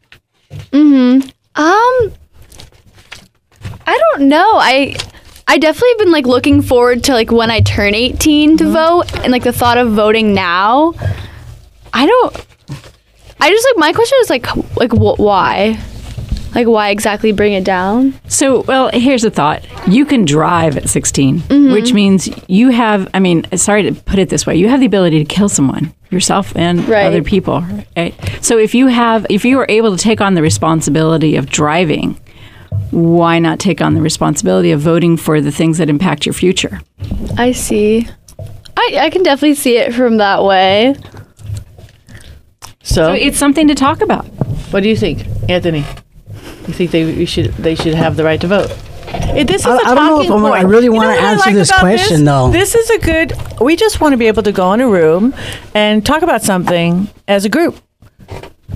Um, 0.73 1.23
I 3.87 3.99
don't 3.99 4.29
know. 4.29 4.53
I 4.59 4.95
I 5.51 5.57
definitely 5.59 5.89
have 5.91 5.99
been 5.99 6.13
like 6.13 6.27
looking 6.27 6.61
forward 6.63 7.05
to 7.05 7.15
like 7.15 7.33
when 7.33 7.51
I 7.51 7.61
turn 7.61 7.95
18 7.95 8.59
to 8.59 8.71
vote, 8.71 9.05
and 9.25 9.33
like 9.33 9.45
the 9.45 9.53
thought 9.53 9.79
of 9.79 9.93
voting 9.93 10.35
now. 10.35 10.93
I 11.93 12.07
don't. 12.07 12.47
I 13.41 13.51
just 13.51 13.67
like 13.71 13.77
my 13.79 13.93
question 13.93 14.19
is 14.21 14.31
like 14.31 14.47
like 14.77 14.93
wh- 14.93 15.19
why, 15.19 15.79
like 16.55 16.67
why 16.67 16.91
exactly 16.91 17.33
bring 17.33 17.55
it 17.55 17.65
down? 17.65 18.13
So, 18.29 18.61
well, 18.63 18.91
here's 18.93 19.25
a 19.25 19.31
thought. 19.31 19.65
You 19.89 20.05
can 20.05 20.25
drive 20.27 20.77
at 20.77 20.89
16, 20.89 21.39
Mm-hmm. 21.41 21.73
which 21.73 21.95
means 21.95 22.29
you 22.49 22.69
have, 22.71 23.09
I 23.15 23.21
mean, 23.21 23.47
sorry 23.57 23.85
to 23.85 23.93
put 24.03 24.19
it 24.19 24.29
this 24.29 24.45
way, 24.47 24.57
you 24.57 24.69
have 24.69 24.81
the 24.81 24.87
ability 24.87 25.19
to 25.19 25.25
kill 25.25 25.49
someone, 25.49 25.95
yourself 26.11 26.55
and 26.57 26.87
Right. 26.89 27.07
other 27.07 27.23
people. 27.23 27.65
Right? 27.97 28.15
So, 28.43 28.59
if 28.59 28.75
you 28.75 28.89
have, 28.89 29.25
if 29.31 29.45
you 29.47 29.59
are 29.61 29.67
able 29.71 29.97
to 29.97 30.03
take 30.03 30.21
on 30.21 30.35
the 30.35 30.43
responsibility 30.43 31.37
of 31.37 31.49
driving, 31.49 32.21
why 32.91 33.39
not 33.39 33.59
take 33.59 33.81
on 33.81 33.95
the 33.95 34.01
responsibility 34.01 34.71
of 34.73 34.81
voting 34.81 35.17
for 35.17 35.41
the 35.41 35.53
things 35.53 35.79
that 35.79 35.89
impact 35.91 36.27
your 36.27 36.33
future? 36.33 36.81
I 37.37 37.53
see. 37.53 38.09
I 38.77 38.99
I 39.03 39.11
can 39.11 39.23
definitely 39.23 39.55
see 39.55 39.77
it 39.77 39.93
from 39.95 40.17
that 40.19 40.43
way. 40.45 40.95
So, 42.83 43.09
So, 43.09 43.13
it's 43.13 43.39
something 43.39 43.69
to 43.69 43.75
talk 43.75 44.01
about. 44.01 44.25
what 44.71 44.83
do 44.83 44.89
you 44.89 44.97
think, 44.97 45.27
Anthony? 45.49 45.85
You 46.67 46.75
think 46.75 46.91
they 46.91 47.05
we 47.05 47.27
should 47.27 47.53
they 47.55 47.75
should 47.75 47.95
have 47.95 48.17
the 48.17 48.25
right 48.25 48.41
to 48.41 48.47
vote? 48.47 48.71
Eh, 49.09 49.45
This 49.45 49.63
is 49.63 49.67
I- 49.67 49.71
a 49.71 49.75
I 49.75 49.95
don't 49.95 50.07
know 50.07 50.17
talking 50.17 50.25
if 50.27 50.31
I'm- 50.33 50.45
I 50.47 50.51
point. 50.61 50.69
really 50.69 50.85
You 50.85 50.91
know 50.93 50.97
wanna 50.99 51.09
what 51.11 51.19
I 51.25 51.31
answer 51.33 51.47
like 51.47 51.55
this 51.55 51.73
question, 51.73 52.25
this? 52.25 52.27
though. 52.27 52.51
This 52.51 52.75
is 52.75 52.91
a 52.91 52.99
good. 52.99 53.33
We 53.61 53.77
just 53.77 54.01
want 54.01 54.13
to 54.13 54.17
be 54.19 54.27
able 54.29 54.43
to 54.43 54.53
go 54.53 54.73
in 54.75 54.81
a 54.81 54.89
room 54.89 55.35
and 55.75 56.05
talk 56.05 56.23
about 56.23 56.43
something 56.43 57.09
as 57.27 57.45
a 57.45 57.49
group, 57.49 57.77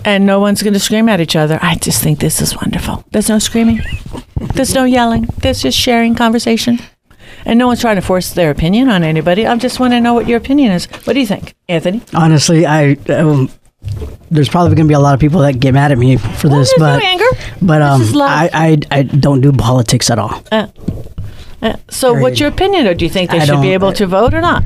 and 0.05 0.27
no 0.27 0.41
one's 0.41 0.63
going 0.63 0.73
to 0.75 0.81
scream 0.81 1.09
at 1.09 1.21
each 1.21 1.37
other. 1.37 1.59
I 1.63 1.77
just 1.77 2.03
think 2.03 2.19
this 2.19 2.41
is 2.41 2.57
wonderful. 2.57 3.05
There's 3.13 3.29
no 3.29 3.39
screaming. 3.39 3.81
There's 4.55 4.75
no 4.75 4.85
yelling. 4.85 5.25
There's 5.39 5.63
just 5.63 5.79
sharing 5.79 6.15
conversation, 6.15 6.79
and 7.45 7.59
no 7.59 7.67
one's 7.67 7.81
trying 7.81 7.97
to 7.97 8.03
force 8.03 8.33
their 8.33 8.51
opinion 8.51 8.89
on 8.89 9.03
anybody. 9.03 9.47
I 9.47 9.57
just 9.57 9.81
want 9.81 9.93
to 9.93 10.01
know 10.01 10.15
what 10.15 10.29
your 10.29 10.39
opinion 10.39 10.73
is. 10.73 10.87
What 11.05 11.13
do 11.15 11.21
you 11.21 11.27
think, 11.27 11.55
Anthony? 11.69 12.03
Honestly, 12.15 12.67
I 12.67 12.93
um, 13.09 13.51
there's 14.31 14.49
probably 14.49 14.75
going 14.75 14.87
to 14.87 14.91
be 14.91 14.95
a 14.95 15.01
lot 15.01 15.15
of 15.15 15.21
people 15.21 15.41
that 15.41 15.61
get 15.61 15.75
mad 15.75 15.93
at 15.93 15.99
me 15.99 16.17
for 16.17 16.49
this, 16.49 16.73
there's 16.77 16.79
no 16.79 16.99
but 16.99 17.03
anger. 17.03 17.25
but 17.61 17.83
um. 17.83 18.03
I, 18.17 18.51
I 18.53 18.99
I 18.99 19.03
don't 19.03 19.41
do 19.41 19.53
politics 19.53 20.11
at 20.11 20.19
all. 20.19 20.43
Uh, 20.51 21.77
so, 21.89 22.13
what's 22.13 22.41
your 22.41 22.49
opinion, 22.49 22.89
or 22.89 22.95
do 22.95 23.05
you 23.05 23.11
think 23.11 23.31
they 23.31 23.39
I 23.39 23.45
should 23.45 23.63
be 23.63 23.73
able 23.73 23.93
to 23.93 24.07
vote 24.07 24.35
or 24.35 24.41
not? 24.41 24.65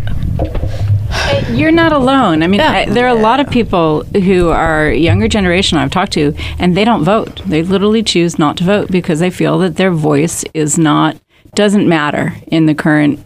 You're 1.50 1.70
not 1.72 1.92
alone. 1.92 2.42
I 2.42 2.46
mean, 2.46 2.60
Yeah. 2.60 2.70
I, 2.72 2.84
there 2.86 3.06
are 3.06 3.16
a 3.16 3.20
lot 3.20 3.40
of 3.40 3.50
people 3.50 4.04
who 4.04 4.48
are 4.48 4.90
younger 4.90 5.28
generation 5.28 5.78
I've 5.78 5.90
talked 5.90 6.12
to, 6.12 6.34
and 6.58 6.76
they 6.76 6.84
don't 6.84 7.04
vote. 7.04 7.42
They 7.46 7.62
literally 7.62 8.02
choose 8.02 8.38
not 8.38 8.56
to 8.58 8.64
vote 8.64 8.90
because 8.90 9.20
they 9.20 9.30
feel 9.30 9.58
that 9.58 9.76
their 9.76 9.90
voice 9.90 10.44
is 10.54 10.78
not 10.78 11.16
doesn't 11.54 11.88
matter 11.88 12.34
in 12.48 12.66
the 12.66 12.74
current 12.74 13.20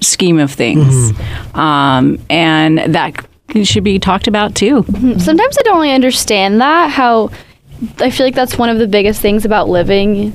scheme 0.00 0.38
of 0.38 0.52
things, 0.52 1.12
um, 1.54 2.18
and 2.30 2.78
that 2.94 3.26
should 3.64 3.82
be 3.84 3.98
talked 3.98 4.28
about 4.28 4.54
too. 4.54 4.84
Sometimes 5.18 5.58
I 5.58 5.62
don't 5.64 5.76
really 5.76 5.92
understand 5.92 6.60
that. 6.60 6.90
How 6.90 7.30
I 7.98 8.10
feel 8.10 8.24
like 8.26 8.34
that's 8.34 8.56
one 8.56 8.70
of 8.70 8.78
the 8.78 8.86
biggest 8.86 9.20
things 9.20 9.44
about 9.44 9.68
living 9.68 10.32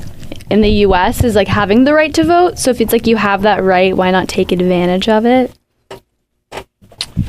in 0.49 0.61
the 0.61 0.69
U.S. 0.69 1.23
is 1.23 1.35
like 1.35 1.47
having 1.47 1.83
the 1.85 1.93
right 1.93 2.13
to 2.13 2.23
vote. 2.23 2.59
So 2.59 2.71
if 2.71 2.81
it's 2.81 2.91
like 2.91 3.07
you 3.07 3.15
have 3.15 3.43
that 3.43 3.63
right, 3.63 3.95
why 3.95 4.11
not 4.11 4.27
take 4.27 4.51
advantage 4.51 5.07
of 5.07 5.25
it? 5.25 5.56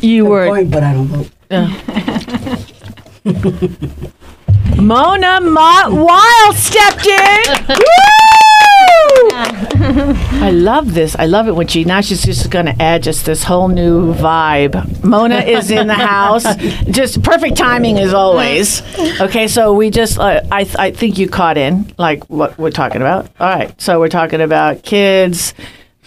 You 0.00 0.26
were 0.26 0.49
Point, 0.49 0.71
but 0.71 0.83
I 0.83 0.92
don't 0.92 1.07
vote. 1.07 1.30
Mona 4.78 5.40
Mott 5.40 5.92
Wild 5.92 6.57
stepped 6.57 7.07
in. 7.07 7.66
Woo! 7.78 9.28
I 9.33 10.38
I 10.40 10.50
love 10.50 10.95
this. 10.95 11.16
I 11.16 11.26
love 11.26 11.49
it 11.49 11.54
when 11.54 11.66
she 11.66 11.85
now 11.85 12.00
she's 12.00 12.23
just 12.23 12.50
going 12.50 12.66
to 12.66 12.80
add 12.83 13.02
just 13.02 13.26
this 13.26 13.42
whole 13.42 13.68
new 13.68 14.14
vibe. 14.14 15.02
Mona 15.02 15.38
is 15.38 15.71
in 15.71 15.87
the 15.88 15.95
house. 15.95 16.45
Just 16.90 17.23
perfect 17.23 17.57
timing 17.57 17.99
as 17.99 18.14
always. 18.14 18.83
Okay, 19.21 19.49
so 19.49 19.73
we 19.75 19.90
just 19.90 20.18
uh, 20.18 20.42
I 20.50 20.64
th- 20.64 20.76
I 20.76 20.90
think 20.92 21.18
you 21.18 21.28
caught 21.28 21.59
in 21.59 21.92
like 21.99 22.25
what 22.30 22.57
we're 22.59 22.71
talking 22.71 23.00
about. 23.00 23.26
All 23.40 23.49
right, 23.49 23.78
so 23.80 23.99
we're 23.99 24.09
talking 24.09 24.40
about 24.40 24.83
kids. 24.83 25.54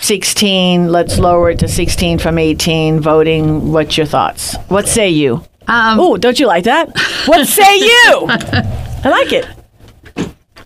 16, 0.02 0.92
let's 0.92 1.20
lower 1.20 1.52
it 1.52 1.60
to 1.60 1.68
16 1.68 2.18
from 2.20 2.38
18, 2.38 3.00
voting. 3.00 3.72
What's 3.72 3.98
your 3.98 4.08
thoughts? 4.08 4.56
What 4.68 4.88
say 4.88 5.10
you? 5.10 5.36
Um, 5.68 6.00
oh, 6.00 6.18
don't 6.18 6.40
you 6.40 6.48
like 6.48 6.64
that? 6.66 6.90
What 7.28 7.48
say 7.48 7.78
you? 7.78 8.26
I 8.30 9.10
like 9.10 9.32
it. 9.32 9.48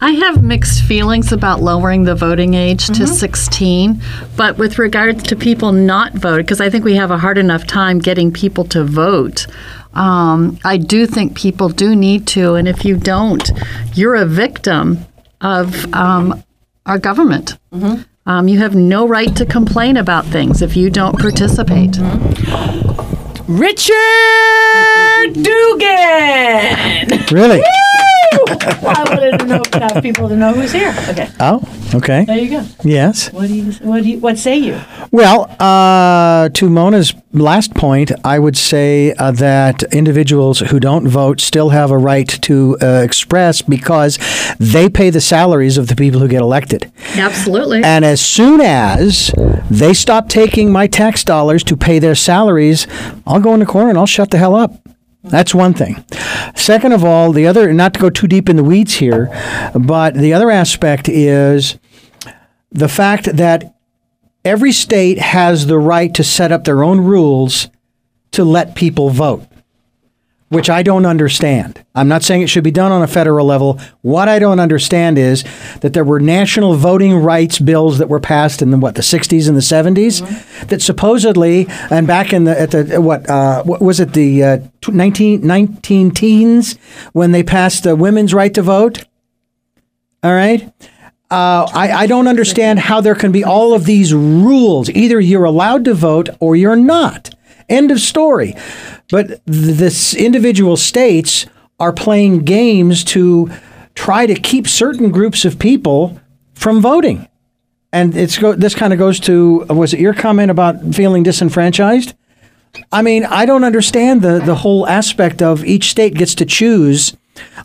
I 0.02 0.12
have 0.12 0.44
mixed 0.44 0.84
feelings 0.84 1.32
about 1.32 1.62
lowering 1.62 2.04
the 2.04 2.16
voting 2.16 2.54
age 2.54 2.88
to 2.88 2.94
Mm-hmm. 2.94 3.14
16, 3.14 4.02
but 4.36 4.58
with 4.58 4.78
regards 4.80 5.24
to 5.24 5.36
people 5.36 5.72
not 5.72 6.14
voting, 6.14 6.46
because 6.46 6.62
I 6.62 6.70
think 6.70 6.84
we 6.86 6.96
have 6.96 7.12
a 7.12 7.18
hard 7.18 7.38
enough 7.38 7.66
time 7.66 8.00
getting 8.00 8.32
people 8.32 8.66
to 8.66 8.84
vote. 8.84 9.48
Um, 9.94 10.60
I 10.66 10.78
do 10.78 11.06
think 11.08 11.36
people 11.36 11.70
do 11.70 11.96
need 11.96 12.28
to, 12.28 12.56
and 12.56 12.68
if 12.68 12.84
you 12.84 12.98
don't, 12.98 13.50
you're 13.94 14.16
a 14.16 14.26
victim 14.26 15.06
of 15.42 15.94
um, 15.94 16.44
our 16.86 17.00
government. 17.00 17.58
Mm-hmm. 17.72 18.02
Um, 18.28 18.48
you 18.48 18.58
have 18.58 18.74
no 18.74 19.08
right 19.08 19.36
to 19.36 19.46
complain 19.46 19.98
about 19.98 20.26
things 20.26 20.64
if 20.64 20.76
you 20.76 20.90
don't 20.90 21.16
participate. 21.20 21.92
Mm-hmm. 21.92 23.56
Richard 23.56 25.34
Dugan. 25.44 27.24
Really? 27.32 27.62
I 28.88 29.04
wanted 29.10 29.40
to 29.40 29.46
know 29.46 29.62
have 29.74 30.02
people 30.04 30.30
to 30.30 30.36
know 30.36 30.54
who's 30.54 30.72
here. 30.72 30.94
Okay, 31.10 31.30
Oh, 31.40 31.62
okay. 31.94 32.26
there 32.26 32.38
you 32.38 32.50
go. 32.50 32.66
Yes. 32.84 33.32
What 33.32 33.48
do 33.48 33.54
you 33.56 33.72
what 33.82 34.04
do 34.04 34.10
you 34.10 34.20
what 34.20 34.38
say 34.38 34.58
you? 34.58 34.80
Well, 35.12 35.50
uh, 35.60 36.50
to 36.50 36.70
Mona's 36.70 37.14
last 37.34 37.74
point, 37.74 38.12
I 38.24 38.40
would 38.40 38.58
say 38.58 39.14
uh, 39.14 39.32
that 39.32 39.84
individuals 39.94 40.60
who 40.60 40.80
don't 40.80 41.08
vote 41.08 41.42
still 41.42 41.70
have 41.70 41.92
a 41.92 41.98
right 41.98 42.28
to 42.44 42.78
uh, 42.82 43.02
express 43.04 43.62
because 43.62 44.18
they 44.60 44.90
pay 44.90 45.10
the 45.10 45.22
salaries 45.22 45.78
of 45.78 45.88
the 45.88 45.96
people 45.96 46.20
who 46.20 46.28
get 46.28 46.42
elected. 46.42 46.92
Absolutely. 47.16 47.84
And 47.84 48.04
as 48.06 48.22
soon 48.22 48.62
as 48.62 49.32
they 49.70 49.94
stop 49.94 50.30
taking 50.30 50.72
my 50.72 50.88
tax 50.88 51.24
dollars 51.24 51.64
to 51.66 51.78
pay 51.78 52.00
their 52.00 52.16
salaries, 52.16 52.88
I'll 53.26 53.40
go 53.40 53.54
in 53.54 53.60
the 53.60 53.66
corner 53.66 53.90
and 53.90 53.98
I'll 53.98 54.06
shut 54.06 54.32
the 54.32 54.38
hell 54.38 54.56
up. 54.56 54.85
That's 55.30 55.56
one 55.56 55.74
thing. 55.74 56.04
Second 56.56 56.94
of 56.94 57.04
all, 57.04 57.32
the 57.32 57.48
other, 57.48 57.74
not 57.74 57.94
to 57.96 58.00
go 58.00 58.10
too 58.10 58.28
deep 58.28 58.50
in 58.50 58.56
the 58.56 58.64
weeds 58.64 58.96
here, 58.96 59.30
but 59.74 60.14
the 60.14 60.34
other 60.34 60.52
aspect 60.52 61.10
is 61.10 61.78
the 62.72 62.90
fact 62.90 63.26
that 63.38 63.76
every 64.44 64.72
state 64.72 65.18
has 65.18 65.66
the 65.66 65.80
right 65.80 66.14
to 66.14 66.24
set 66.24 66.52
up 66.52 66.64
their 66.64 66.84
own 66.84 67.02
rules 67.02 67.68
to 68.32 68.44
let 68.44 68.76
people 68.76 69.10
vote, 69.10 69.48
which 70.50 70.70
I 70.70 70.84
don't 70.84 71.06
understand. 71.06 71.84
I'm 71.96 72.08
not 72.08 72.24
saying 72.24 72.42
it 72.42 72.50
should 72.50 72.64
be 72.64 72.72
done 72.72 72.92
on 72.92 73.02
a 73.02 73.08
federal 73.08 73.48
level. 73.48 73.80
What 74.02 74.30
I 74.30 74.38
don't 74.38 74.60
understand 74.60 75.18
is 75.18 75.44
that 75.82 75.94
there 75.94 76.04
were 76.04 76.20
national 76.20 76.76
voting 76.76 77.16
rights 77.16 77.58
bills 77.58 77.98
that 77.98 78.10
were 78.10 78.20
passed 78.20 78.62
in 78.62 78.70
the 78.70 78.78
what 78.78 78.96
the 78.96 79.02
60s 79.02 79.48
and 79.48 79.58
the 79.58 79.62
70s 79.62 80.68
that 80.68 80.82
supposedly 80.82 81.66
and 81.90 82.06
back 82.06 82.32
in 82.32 82.44
the 82.44 82.60
at 82.60 82.72
the 82.72 83.02
what 83.02 83.28
uh, 83.30 83.64
what 83.64 83.82
was 83.82 84.00
it 84.00 84.14
the 84.14 84.44
uh, 84.44 84.58
19 84.88 85.42
19 85.42 86.12
teens 86.12 86.78
when 87.14 87.32
they 87.32 87.44
passed 87.44 87.84
the 87.84 87.96
women's 87.96 88.34
right 88.34 88.54
to 88.54 88.62
vote. 88.62 89.06
All 90.22 90.34
right. 90.34 90.72
Uh, 91.32 91.68
I, 91.74 91.92
I 91.92 92.08
don't 92.08 92.28
understand 92.28 92.80
how 92.80 93.02
there 93.02 93.16
can 93.16 93.32
be 93.32 93.44
all 93.44 93.74
of 93.74 93.86
these 93.86 94.14
rules. 94.14 94.90
Either 94.92 95.20
you're 95.20 95.44
allowed 95.44 95.86
to 95.86 95.96
vote 95.96 96.30
or 96.40 96.56
you're 96.56 96.76
not. 96.76 97.34
End 97.70 97.92
of 97.92 98.00
story. 98.00 98.56
But 99.10 99.42
this 99.46 100.14
individual 100.14 100.78
states 100.78 101.46
are 101.80 101.94
playing 101.94 102.46
games 102.46 103.04
to 103.06 103.52
try 103.96 104.26
to 104.26 104.36
keep 104.36 104.68
certain 104.68 105.12
groups 105.12 105.46
of 105.46 105.60
people 105.60 106.20
from 106.54 106.82
voting. 106.82 107.28
And 107.92 108.16
it's 108.16 108.38
go, 108.38 108.54
this 108.54 108.76
kind 108.76 108.94
of 108.94 109.00
goes 109.00 109.20
to 109.22 109.66
was 109.70 109.94
it 109.94 110.00
your 110.00 110.14
comment 110.14 110.52
about 110.52 110.94
feeling 110.94 111.24
disenfranchised? 111.24 112.14
I 112.92 113.02
mean, 113.02 113.26
I 113.26 113.46
don't 113.46 113.64
understand 113.64 114.22
the 114.22 114.40
the 114.40 114.56
whole 114.56 114.88
aspect 114.88 115.42
of 115.42 115.64
each 115.64 115.92
state 115.92 116.14
gets 116.14 116.36
to 116.36 116.46
choose. 116.46 117.16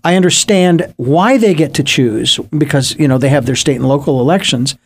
I 0.04 0.14
understand 0.16 0.95
why 0.97 1.37
they 1.37 1.54
get 1.54 1.75
to 1.75 1.83
choose 1.83 2.38
because 2.57 2.97
you 2.97 3.09
know 3.09 3.19
they 3.19 3.28
have 3.28 3.47
their 3.47 3.57
state 3.57 3.76
and 3.76 3.88
local 3.88 4.21
elections. 4.21 4.76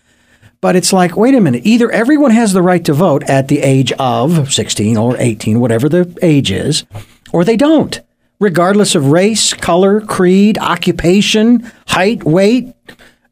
But 0.65 0.77
it's 0.77 0.95
like, 0.95 1.15
wait 1.15 1.35
a 1.35 1.43
minute, 1.43 1.67
either 1.67 1.91
everyone 1.91 2.31
has 2.31 2.55
the 2.55 2.63
right 2.63 2.83
to 2.87 2.95
vote 2.95 3.23
at 3.25 3.49
the 3.49 3.61
age 3.61 3.93
of 3.99 4.51
16 4.51 4.97
or 4.97 5.15
18, 5.19 5.61
whatever 5.61 5.91
the 5.91 6.19
age 6.23 6.51
is, 6.51 6.87
or 7.35 7.45
they 7.45 7.55
don't, 7.55 8.01
regardless 8.41 8.95
of 8.95 9.09
race, 9.09 9.53
color, 9.53 10.01
creed, 10.01 10.57
occupation, 10.57 11.71
height, 11.89 12.25
weight, 12.25 12.73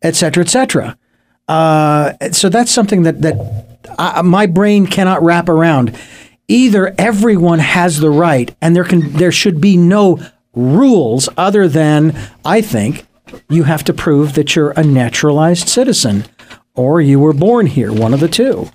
et 0.03 0.15
cetera, 0.15 0.45
et 0.45 0.51
cetera. 0.51 0.99
Uh, 1.49 2.13
so 2.33 2.51
that's 2.51 2.71
something 2.71 3.05
that, 3.05 3.23
that 3.23 3.79
I, 3.99 4.21
my 4.21 4.45
brain 4.45 4.87
cannot 4.87 5.23
wrap 5.23 5.49
around. 5.49 5.99
Either 6.49 6.95
everyone 6.99 7.61
has 7.61 7.99
the 8.01 8.11
right, 8.11 8.55
and 8.61 8.77
there 8.77 8.85
can 8.85 9.11
there 9.15 9.33
should 9.33 9.59
be 9.59 9.79
no 9.79 10.21
rules 10.55 11.31
other 11.39 11.67
than 11.67 12.15
I 12.45 12.61
think 12.61 13.07
you 13.49 13.63
have 13.63 13.85
to 13.85 13.95
prove 13.95 14.35
that 14.35 14.55
you're 14.55 14.73
a 14.73 14.85
naturalized 14.85 15.71
citizen 15.71 16.27
or 16.75 17.01
you 17.01 17.19
were 17.21 17.33
born 17.33 17.67
here, 17.67 17.93
one 17.93 18.15
of 18.15 18.21
the 18.21 18.29
two. 18.29 18.71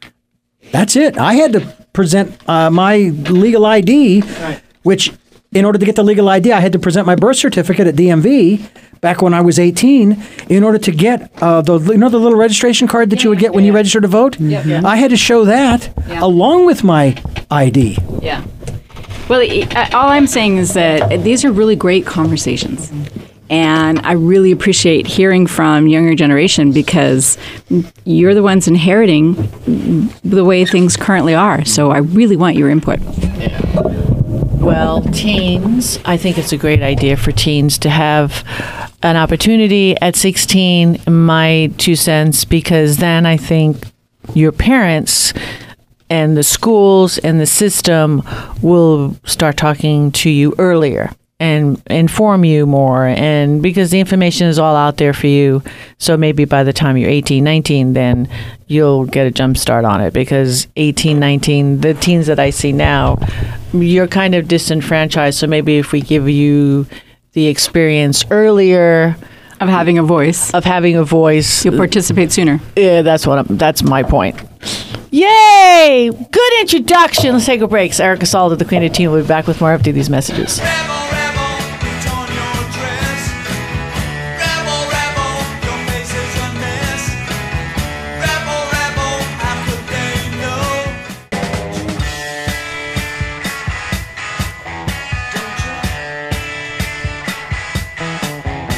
That's 0.72 0.96
it. 0.96 1.18
I 1.18 1.36
had 1.36 1.54
to 1.54 1.62
present 1.94 2.38
uh, 2.50 2.70
my 2.70 2.98
legal 2.98 3.66
ID, 3.66 4.22
which, 4.84 5.14
in 5.54 5.66
order 5.66 5.80
to 5.80 5.86
get 5.86 5.96
the 5.96 6.04
legal 6.04 6.28
ID, 6.30 6.52
I 6.52 6.60
had 6.60 6.74
to 6.74 6.80
present 6.80 7.08
my 7.08 7.16
birth 7.16 7.38
certificate 7.38 7.88
at 7.88 7.96
DMV 7.96 8.68
back 9.02 9.22
when 9.22 9.34
I 9.34 9.42
was 9.42 9.60
18 9.60 10.22
in 10.50 10.64
order 10.64 10.78
to 10.78 10.92
get 10.92 11.32
uh, 11.42 11.62
the 11.62 11.80
you 11.80 11.98
know 11.98 12.10
the 12.10 12.20
little 12.20 12.38
registration 12.38 12.88
card 12.88 13.10
that 13.12 13.24
you 13.24 13.30
would 13.30 13.40
get 13.40 13.54
when 13.54 13.64
you 13.64 13.72
register 13.74 14.02
to 14.02 14.08
vote. 14.08 14.40
I 14.86 14.98
had 14.98 15.12
to 15.12 15.18
show 15.18 15.46
that 15.46 15.90
along 16.22 16.66
with 16.66 16.84
my 16.84 17.16
ID. 17.50 17.98
Yeah. 18.22 18.44
Well, 19.30 19.42
I- 19.42 19.90
all 19.94 20.10
I'm 20.10 20.28
saying 20.28 20.58
is 20.58 20.74
that 20.74 21.24
these 21.24 21.46
are 21.46 21.52
really 21.52 21.76
great 21.76 22.06
conversations. 22.06 22.92
And 23.50 24.00
I 24.06 24.14
really 24.14 24.52
appreciate 24.52 25.08
hearing 25.08 25.48
from 25.48 25.88
younger 25.88 26.16
generation 26.16 26.72
because 26.72 27.38
you're 28.04 28.34
the 28.34 28.44
ones 28.44 28.68
inheriting 28.68 29.34
the 30.24 30.44
way 30.44 30.66
things 30.66 30.98
currently 30.98 31.34
are. 31.34 31.64
So 31.66 31.92
I 31.92 32.00
really 32.00 32.36
want 32.36 32.58
your 32.58 32.70
input. 32.70 33.00
Yeah. 33.00 33.62
Well, 34.68 35.02
teens, 35.02 35.98
I 36.04 36.18
think 36.18 36.38
it's 36.38 36.52
a 36.52 36.58
great 36.58 36.82
idea 36.82 37.16
for 37.16 37.32
teens 37.32 37.78
to 37.80 37.90
have 37.90 38.44
an 39.02 39.16
opportunity 39.16 39.96
at 40.02 40.18
16, 40.18 41.04
my 41.08 41.72
two 41.78 41.96
cents, 41.96 42.44
because 42.44 42.98
then 42.98 43.26
I 43.26 43.38
think 43.38 43.78
your 44.34 44.52
parents 44.52 45.34
and 46.10 46.36
the 46.36 46.44
schools 46.44 47.18
and 47.20 47.40
the 47.40 47.46
system 47.46 48.24
will 48.62 49.16
start 49.24 49.56
talking 49.56 50.12
to 50.12 50.30
you 50.30 50.54
earlier 50.58 51.12
and 51.40 51.80
inform 51.88 52.44
you 52.44 52.66
more 52.66 53.06
and 53.06 53.62
because 53.62 53.92
the 53.92 54.00
information 54.00 54.48
is 54.48 54.58
all 54.58 54.76
out 54.76 54.98
there 54.98 55.14
for 55.14 55.28
you 55.28 55.62
so 56.00 56.18
maybe 56.18 56.46
by 56.46 56.64
the 56.64 56.74
time 56.74 56.98
you're 56.98 57.12
18 57.12 57.44
19 57.44 57.94
then 57.94 58.28
you'll 58.66 59.06
get 59.06 59.28
a 59.28 59.32
jump 59.32 59.56
start 59.56 59.86
on 59.86 60.02
it 60.02 60.14
because 60.16 60.68
18 60.78 61.20
19 61.20 61.82
the 61.82 61.94
teens 61.94 62.26
that 62.26 62.40
i 62.40 62.50
see 62.50 62.72
now 62.72 63.20
you're 63.72 64.08
kind 64.08 64.34
of 64.34 64.48
disenfranchised 64.48 65.38
so 65.38 65.46
maybe 65.46 65.78
if 65.78 65.92
we 65.92 66.02
give 66.02 66.28
you 66.28 66.88
the 67.34 67.46
experience 67.46 68.26
earlier 68.32 69.16
Of 69.60 69.70
having 69.70 70.00
a 70.00 70.04
voice, 70.04 70.52
of 70.56 70.64
having 70.66 70.96
a 70.96 71.04
voice 71.04 71.64
you'll 71.64 71.78
participate 71.78 72.32
sooner. 72.32 72.60
yeah, 72.76 73.04
that's 73.04 73.28
what 73.28 73.38
I'm, 73.38 73.58
that's 73.58 73.84
my 73.84 74.02
point. 74.02 74.42
Yay! 75.12 76.10
Good 76.12 76.62
introduction. 76.62 77.34
Let's 77.34 77.46
take 77.46 77.62
a 77.62 77.68
break. 77.68 77.98
Erica 78.00 78.26
Salda, 78.26 78.58
the 78.58 78.66
Queen 78.66 78.84
of 78.84 78.92
Teen, 78.92 79.10
will 79.10 79.22
be 79.22 79.28
back 79.28 79.48
with 79.48 79.62
more 79.62 79.72
after 79.72 79.92
these 79.92 80.10
messages. 80.10 80.60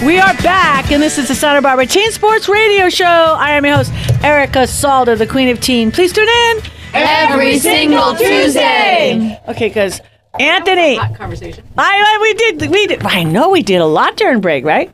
We 0.09 0.17
are 0.17 0.33
back, 0.37 0.91
and 0.91 1.03
this 1.03 1.19
is 1.19 1.27
the 1.27 1.35
Santa 1.35 1.61
Barbara 1.61 1.85
Teen 1.85 2.11
Sports 2.11 2.49
Radio 2.49 2.89
Show. 2.89 3.05
I 3.05 3.51
am 3.51 3.63
your 3.63 3.75
host, 3.75 3.93
Erica 4.23 4.63
Salda, 4.65 5.15
the 5.15 5.27
Queen 5.27 5.49
of 5.49 5.61
Teen. 5.61 5.91
Please 5.91 6.11
tune 6.11 6.27
in 6.27 6.61
Every 6.95 7.59
single 7.59 8.15
Tuesday. 8.15 9.39
Okay, 9.47 9.67
because 9.67 10.01
Anthony, 10.39 10.97
Conversation. 11.13 11.63
I, 11.77 12.17
I 12.17 12.19
we 12.23 12.33
did 12.33 12.71
we 12.71 12.87
did 12.87 13.05
I 13.05 13.21
know 13.21 13.51
we 13.51 13.61
did 13.61 13.81
a 13.81 13.85
lot 13.85 14.17
during 14.17 14.41
break, 14.41 14.65
right? 14.65 14.91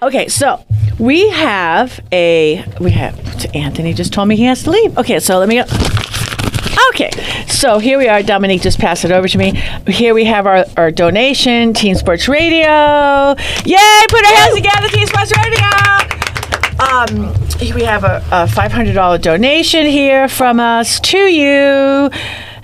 Okay, 0.00 0.28
so 0.28 0.64
we 0.98 1.28
have 1.28 2.00
a 2.10 2.64
we 2.80 2.90
have 2.92 3.20
Anthony 3.54 3.92
just 3.92 4.14
told 4.14 4.28
me 4.28 4.36
he 4.36 4.44
has 4.44 4.62
to 4.62 4.70
leave. 4.70 4.96
Okay, 4.96 5.20
so 5.20 5.40
let 5.40 5.48
me 5.50 5.56
go. 5.56 5.64
Okay, 6.94 7.10
so 7.48 7.80
here 7.80 7.98
we 7.98 8.06
are. 8.06 8.22
Dominique 8.22 8.62
just 8.62 8.78
passed 8.78 9.04
it 9.04 9.10
over 9.10 9.26
to 9.26 9.36
me. 9.36 9.60
Here 9.88 10.14
we 10.14 10.24
have 10.26 10.46
our, 10.46 10.64
our 10.76 10.92
donation, 10.92 11.74
Teen 11.74 11.96
Sports 11.96 12.28
Radio. 12.28 13.34
Yay! 13.64 14.04
Put 14.08 14.24
our 14.24 14.34
hands 14.36 14.54
together, 14.54 14.88
Teen 14.88 15.08
Sports 15.08 15.32
Radio. 15.36 15.66
Um, 16.78 17.34
here 17.58 17.74
we 17.74 17.82
have 17.82 18.04
a, 18.04 18.18
a 18.30 18.46
$500 18.46 19.20
donation 19.20 19.86
here 19.86 20.28
from 20.28 20.60
us 20.60 21.00
to 21.00 21.18
you. 21.18 22.10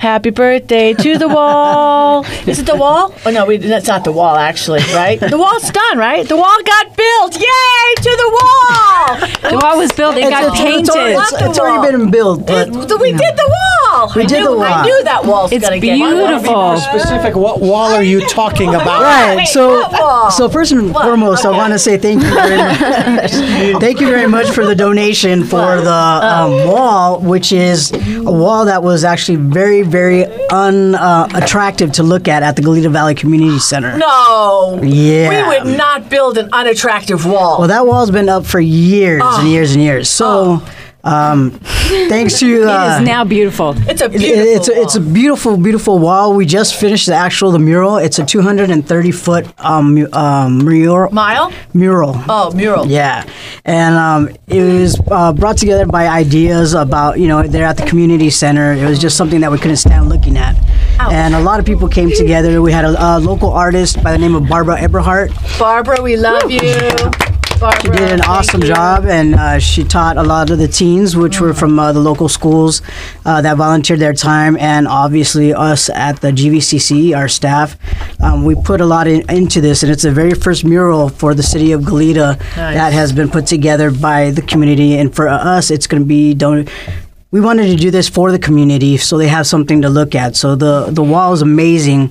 Happy 0.01 0.31
birthday 0.31 0.95
to 0.95 1.19
the 1.19 1.29
wall. 1.29 2.25
Is 2.47 2.59
it 2.59 2.65
the 2.65 2.75
wall? 2.75 3.15
Oh 3.27 3.31
no, 3.31 3.45
we, 3.45 3.59
that's 3.59 3.87
not 3.87 4.03
the 4.03 4.13
wall 4.13 4.35
actually, 4.35 4.81
right? 4.95 5.21
The 5.21 5.37
wall's 5.37 5.71
done, 5.71 5.99
right? 5.99 6.27
The 6.27 6.39
wall 6.39 6.59
got 6.65 6.97
built. 6.97 7.35
Yay 7.35 7.95
to 7.97 8.11
the 8.23 8.39
wall! 8.41 9.51
The 9.51 9.59
wall 9.63 9.77
was 9.77 9.93
built. 9.93 10.17
It 10.17 10.23
got 10.31 10.45
It's- 10.45 10.59
painted. 10.59 10.81
It's, 10.81 10.91
already, 10.91 11.15
it's, 11.17 11.33
it's 11.43 11.59
already 11.59 11.93
been 11.99 12.11
built, 12.11 12.47
but 12.47 12.69
It- 12.69 13.01
we 13.01 13.13
did 13.13 13.37
the 13.37 13.47
wall. 13.47 14.11
We 14.17 14.23
I 14.23 14.27
did 14.27 14.39
knew, 14.41 14.45
the 14.49 14.57
wall. 14.57 14.63
I 14.63 14.83
knew 14.85 15.05
that 15.05 15.25
wall's 15.27 15.53
It's 15.53 15.65
gonna 15.65 15.79
get 15.81 15.97
beautiful. 15.97 16.77
Specific, 16.79 17.35
what 17.37 17.61
wall 17.61 17.93
are 17.93 18.03
you 18.03 18.27
talking 18.27 18.71
about? 18.71 19.03
Right. 19.03 19.47
So, 19.49 19.87
wall? 19.91 20.31
so 20.31 20.49
first 20.49 20.73
and 20.73 20.93
foremost, 20.93 21.45
I 21.45 21.51
want 21.51 21.73
to 21.75 21.79
say 21.79 21.99
thank 21.99 22.23
you 22.23 22.31
very 22.31 22.57
much. 22.57 23.31
thank 23.83 24.01
you 24.01 24.07
very 24.07 24.29
much 24.29 24.49
for 24.51 24.65
the 24.65 24.75
donation 24.75 25.45
for 25.45 25.81
the 25.83 25.93
um, 25.93 26.53
wall, 26.69 27.21
which 27.21 27.53
is 27.53 27.93
a 27.93 28.33
wall 28.33 28.65
that 28.65 28.83
was 28.83 29.05
actually 29.05 29.37
very, 29.37 29.83
very 29.91 30.25
unattractive 30.51 31.91
uh, 31.91 31.95
to 31.95 32.03
look 32.03 32.29
at 32.29 32.43
at 32.43 32.57
the 32.57 32.63
Goleta 32.63 32.91
Valley 32.91 33.15
Community 33.15 33.59
Center. 33.59 33.97
No. 33.99 34.81
Yeah. 34.83 35.49
We 35.49 35.71
would 35.71 35.77
not 35.77 36.09
build 36.09 36.39
an 36.39 36.49
unattractive 36.53 37.27
wall. 37.27 37.59
Well, 37.59 37.69
that 37.69 37.87
wall's 37.87 38.11
been 38.11 38.29
up 38.29 38.47
for 38.47 38.61
years 38.61 39.23
Oh. 39.25 39.39
and 39.41 39.49
ah. 39.49 39.51
years 39.51 39.73
and 39.73 39.83
years. 39.83 40.09
So, 40.09 40.61
ah. 40.63 40.75
Um, 41.05 41.51
thanks 42.09 42.39
to 42.41 42.47
It 42.63 42.69
uh, 42.69 42.99
is 43.01 43.07
now 43.07 43.25
beautiful. 43.25 43.75
it's 43.89 44.03
a 44.03 44.07
It- 44.07 44.13
beautiful 44.19 44.57
it's 44.57 44.69
a, 44.69 44.81
it's 44.83 44.95
a 44.97 45.01
beautiful, 45.01 45.57
beautiful 45.57 45.99
wall. 45.99 46.35
We 46.35 46.45
just 46.47 46.75
finished 46.79 47.07
the 47.07 47.15
actual 47.15 47.51
the 47.53 47.59
mural. 47.59 47.97
It's 47.97 48.19
a 48.19 48.25
230 48.27 49.11
foot 49.13 49.47
um, 49.65 49.95
mu- 49.95 50.09
um, 50.13 50.65
mural. 50.65 51.11
mile. 51.13 51.53
Mural. 51.75 52.15
Oh, 52.29 52.51
mural. 52.53 52.87
Yeah, 52.87 53.25
and 53.65 53.95
um, 53.95 54.29
it 54.47 54.63
was 54.63 55.01
uh, 55.11 55.33
brought 55.33 55.57
together 55.57 55.87
by 55.87 56.07
ideas 56.09 56.75
about 56.75 57.19
you 57.19 57.29
know 57.29 57.43
they're 57.47 57.67
at 57.67 57.77
the 57.77 57.87
community 57.87 58.31
center. 58.31 58.73
It 58.73 58.87
was 58.89 58.99
just 58.99 59.17
something 59.17 59.41
that 59.41 59.51
we 59.51 59.59
couldn't 59.59 59.77
stand 59.79 60.09
looking 60.09 60.37
at, 60.37 60.55
and 61.11 61.35
a 61.35 61.41
lot 61.41 61.59
of 61.61 61.65
people 61.67 61.89
came 61.89 62.11
together. 62.11 62.61
We 62.61 62.73
had 62.73 62.85
a, 62.85 63.17
a 63.17 63.19
local 63.19 63.51
artist 63.51 64.03
by 64.03 64.13
the 64.13 64.19
name 64.19 64.35
of 64.35 64.49
Barbara 64.49 64.81
Eberhardt. 64.81 65.31
Barbara, 65.59 66.03
we 66.03 66.17
love 66.17 66.51
you. 66.51 66.61
Barbara, 67.61 67.81
She 67.83 67.91
did 67.91 68.13
an 68.13 68.23
awesome 68.23 68.63
job, 68.63 69.05
and 69.05 69.35
uh, 69.35 69.59
she 69.59 69.85
taught 69.85 70.17
a 70.17 70.23
lot 70.23 70.49
of 70.51 70.59
the 70.59 70.67
teens, 70.67 71.15
which 71.15 71.41
were 71.43 71.53
from 71.53 71.79
uh, 71.79 71.93
the 71.93 72.01
local 72.01 72.27
schools 72.29 72.81
uh, 73.27 73.43
that 73.43 73.59
volunteered 73.59 73.99
their 74.01 74.15
time, 74.15 74.57
and 74.57 74.89
obviously 74.89 75.53
us 75.53 75.91
at 75.91 76.21
the 76.23 76.29
GVCC, 76.33 77.15
our 77.15 77.29
staff. 77.29 77.77
Um, 78.23 78.45
we 78.47 78.55
put 78.55 78.81
a 78.81 78.87
lot 78.87 79.07
in, 79.07 79.29
into 79.31 79.61
this, 79.61 79.83
and 79.83 79.93
it's 79.93 80.05
the 80.05 80.11
very 80.11 80.33
first 80.33 80.65
mural 80.65 81.11
for 81.11 81.35
the 81.35 81.43
city 81.43 81.73
of 81.73 81.83
Goleta 81.83 82.39
that 82.55 82.93
has 82.95 83.13
been 83.13 83.29
put 83.29 83.47
together 83.47 83.91
by 83.91 84.31
the 84.31 84.43
community, 84.43 84.97
and 84.97 85.15
for 85.15 85.29
us, 85.29 85.71
it's 85.71 85.87
going 85.87 86.03
to 86.03 86.07
be 86.09 86.33
don- 86.33 86.67
we 87.33 87.41
wanted 87.41 87.67
to 87.69 87.77
do 87.77 87.93
this 87.93 88.09
for 88.09 88.33
the 88.33 88.39
community 88.41 88.97
so 88.97 89.17
they 89.17 89.29
have 89.29 89.47
something 89.47 89.83
to 89.83 89.89
look 89.89 90.17
at. 90.17 90.35
So 90.35 90.57
the, 90.57 90.87
the 90.91 91.03
wall 91.03 91.33
is 91.33 91.43
amazing. 91.43 92.11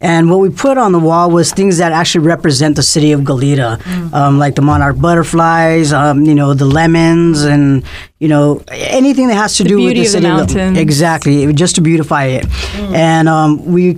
And 0.00 0.30
what 0.30 0.38
we 0.38 0.48
put 0.48 0.78
on 0.78 0.92
the 0.92 1.00
wall 1.00 1.28
was 1.30 1.52
things 1.52 1.78
that 1.78 1.90
actually 1.90 2.24
represent 2.26 2.76
the 2.76 2.82
city 2.84 3.10
of 3.10 3.22
Goleta, 3.22 3.84
um, 4.14 4.38
like 4.38 4.54
the 4.54 4.62
monarch 4.62 5.00
butterflies, 5.00 5.92
um, 5.92 6.22
you 6.22 6.36
know, 6.36 6.54
the 6.54 6.66
lemons, 6.66 7.42
and, 7.42 7.82
you 8.20 8.28
know, 8.28 8.62
anything 8.70 9.26
that 9.26 9.34
has 9.34 9.56
to 9.56 9.64
do 9.64 9.76
with 9.82 9.94
the 9.96 10.04
city. 10.04 10.18
of 10.18 10.22
the 10.22 10.36
mountains. 10.36 10.78
Exactly, 10.78 11.52
just 11.52 11.74
to 11.74 11.80
beautify 11.80 12.26
it. 12.26 12.46
And 12.94 13.28
um, 13.28 13.64
we, 13.66 13.96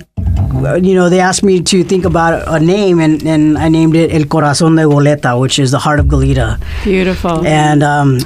you 0.80 0.94
know, 0.94 1.10
they 1.10 1.20
asked 1.20 1.42
me 1.42 1.60
to 1.60 1.84
think 1.84 2.06
about 2.06 2.44
a 2.48 2.58
name, 2.64 2.98
and, 2.98 3.22
and 3.26 3.58
I 3.58 3.68
named 3.68 3.94
it 3.94 4.10
El 4.14 4.22
Corazón 4.22 4.76
de 4.76 4.84
Goleta, 4.84 5.38
which 5.38 5.58
is 5.58 5.70
the 5.70 5.78
heart 5.78 6.00
of 6.00 6.06
Goleta 6.06 6.58
Beautiful. 6.82 7.46
and 7.46 7.82
um, 7.82 8.18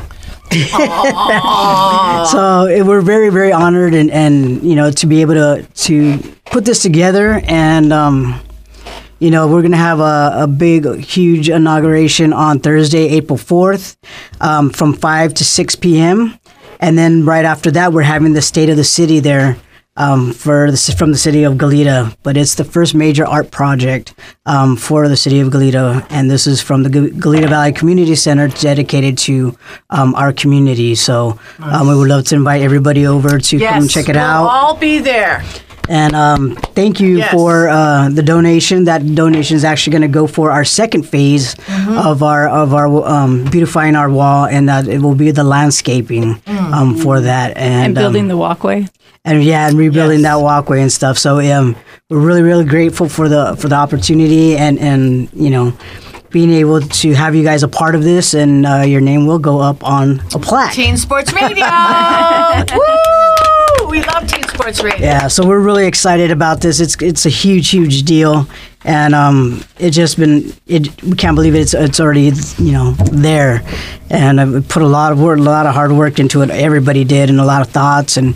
so 2.30 2.66
it, 2.66 2.82
we're 2.86 3.00
very 3.00 3.30
very 3.30 3.52
honored 3.52 3.94
and, 3.94 4.10
and 4.10 4.62
you 4.62 4.74
know 4.74 4.90
to 4.90 5.06
be 5.06 5.20
able 5.20 5.34
to 5.34 5.66
to 5.74 6.18
put 6.46 6.64
this 6.64 6.82
together 6.82 7.42
and 7.46 7.92
um, 7.92 8.40
you 9.18 9.30
know 9.30 9.48
we're 9.48 9.62
gonna 9.62 9.76
have 9.76 10.00
a, 10.00 10.32
a 10.42 10.46
big 10.46 10.86
huge 11.00 11.48
inauguration 11.48 12.32
on 12.32 12.58
Thursday 12.60 13.08
April 13.08 13.38
4th 13.38 13.96
um, 14.40 14.70
from 14.70 14.92
5 14.92 15.34
to 15.34 15.44
6 15.44 15.76
p.m. 15.76 16.38
and 16.80 16.96
then 16.96 17.24
right 17.24 17.44
after 17.44 17.70
that 17.72 17.92
we're 17.92 18.02
having 18.02 18.32
the 18.32 18.42
state 18.42 18.68
of 18.70 18.76
the 18.76 18.84
city 18.84 19.20
there 19.20 19.56
um, 19.96 20.32
for 20.32 20.70
the, 20.70 20.94
from 20.98 21.12
the 21.12 21.18
city 21.18 21.42
of 21.44 21.54
Goleta, 21.54 22.14
but 22.22 22.36
it's 22.36 22.54
the 22.54 22.64
first 22.64 22.94
major 22.94 23.26
art 23.26 23.50
project 23.50 24.14
um, 24.46 24.76
for 24.76 25.08
the 25.08 25.16
city 25.16 25.40
of 25.40 25.48
Goleta, 25.48 26.06
and 26.10 26.30
this 26.30 26.46
is 26.46 26.60
from 26.60 26.82
the 26.82 26.90
G- 26.90 27.10
Goleta 27.18 27.48
Valley 27.48 27.72
Community 27.72 28.14
Center, 28.14 28.48
dedicated 28.48 29.16
to 29.18 29.56
um, 29.90 30.14
our 30.14 30.32
community. 30.32 30.94
So 30.94 31.38
um, 31.60 31.88
we 31.88 31.96
would 31.96 32.08
love 32.08 32.24
to 32.26 32.34
invite 32.34 32.62
everybody 32.62 33.06
over 33.06 33.38
to 33.38 33.56
Yes, 33.58 33.72
come 33.74 33.88
check 33.88 34.08
it 34.08 34.14
we'll 34.16 34.24
out. 34.24 34.46
all 34.48 34.76
be 34.76 34.98
there. 34.98 35.42
And 35.88 36.16
um, 36.16 36.56
thank 36.74 36.98
you 36.98 37.18
Yes. 37.18 37.30
for 37.30 37.68
uh, 37.68 38.08
the 38.08 38.22
donation. 38.22 38.84
That 38.84 39.06
donation 39.14 39.56
is 39.56 39.62
actually 39.62 39.92
going 39.92 40.02
to 40.02 40.08
go 40.08 40.26
for 40.26 40.50
our 40.50 40.64
second 40.64 41.04
phase 41.04 41.54
Mm-hmm. 41.54 41.98
of 41.98 42.22
our 42.24 42.48
of 42.48 42.74
our 42.74 42.88
um, 43.06 43.44
beautifying 43.44 43.94
our 43.94 44.10
wall, 44.10 44.46
and 44.46 44.68
that 44.68 44.88
it 44.88 44.98
will 45.00 45.14
be 45.14 45.30
the 45.30 45.44
landscaping 45.44 46.40
um, 46.48 46.96
for 46.96 47.20
that 47.20 47.56
and, 47.56 47.84
and 47.86 47.94
building 47.94 48.22
um, 48.22 48.28
the 48.28 48.36
walkway. 48.36 48.88
And 49.26 49.44
yeah, 49.44 49.68
and 49.68 49.76
rebuilding 49.76 50.20
Yes. 50.20 50.28
that 50.36 50.42
walkway 50.42 50.80
and 50.80 50.90
stuff. 50.90 51.18
So 51.18 51.40
um, 51.52 51.76
we're 52.08 52.20
really 52.20 52.42
really 52.42 52.64
grateful 52.64 53.08
for 53.10 53.28
the 53.28 53.54
for 53.60 53.68
the 53.68 53.74
opportunity 53.76 54.56
and 54.56 54.78
and 54.78 55.28
you 55.34 55.50
know 55.50 55.76
being 56.30 56.50
able 56.52 56.80
to 56.80 57.12
have 57.14 57.34
you 57.34 57.42
guys 57.44 57.62
a 57.62 57.68
part 57.68 57.94
of 57.94 58.02
this, 58.02 58.32
and 58.34 58.66
uh, 58.66 58.82
your 58.86 59.00
name 59.00 59.26
will 59.26 59.38
go 59.38 59.60
up 59.60 59.84
on 59.84 60.20
a 60.34 60.38
plaque. 60.38 60.72
Teen 60.74 60.96
Sports 60.96 61.32
Radio. 61.40 61.64
Woo! 62.74 63.88
We 63.90 64.02
love 64.02 64.26
Teen 64.26 64.42
Sports 64.48 64.82
Radio. 64.82 65.00
Yeah, 65.06 65.28
so 65.28 65.46
we're 65.46 65.60
really 65.60 65.86
excited 65.86 66.30
about 66.30 66.60
this. 66.60 66.80
It's 66.80 66.96
it's 67.00 67.24
a 67.26 67.30
huge, 67.30 67.70
huge 67.70 68.02
deal, 68.02 68.46
and 68.84 69.14
um, 69.14 69.62
it 69.78 69.90
just 69.90 70.18
been 70.18 70.52
it. 70.66 71.02
We 71.02 71.12
can't 71.16 71.34
believe 71.36 71.54
it. 71.54 71.60
It's 71.60 71.74
it's 71.74 72.00
already 72.00 72.32
you 72.58 72.72
know 72.72 72.92
there, 73.12 73.62
and 74.10 74.40
I 74.40 74.60
put 74.60 74.82
a 74.82 74.86
lot 74.88 75.12
of 75.12 75.20
work, 75.20 75.38
a 75.38 75.42
lot 75.42 75.66
of 75.66 75.74
hard 75.74 75.92
work 75.92 76.18
into 76.18 76.42
it. 76.42 76.50
Everybody 76.50 77.04
did, 77.04 77.30
and 77.30 77.40
a 77.40 77.44
lot 77.44 77.62
of 77.62 77.68
thoughts, 77.68 78.16
and 78.16 78.34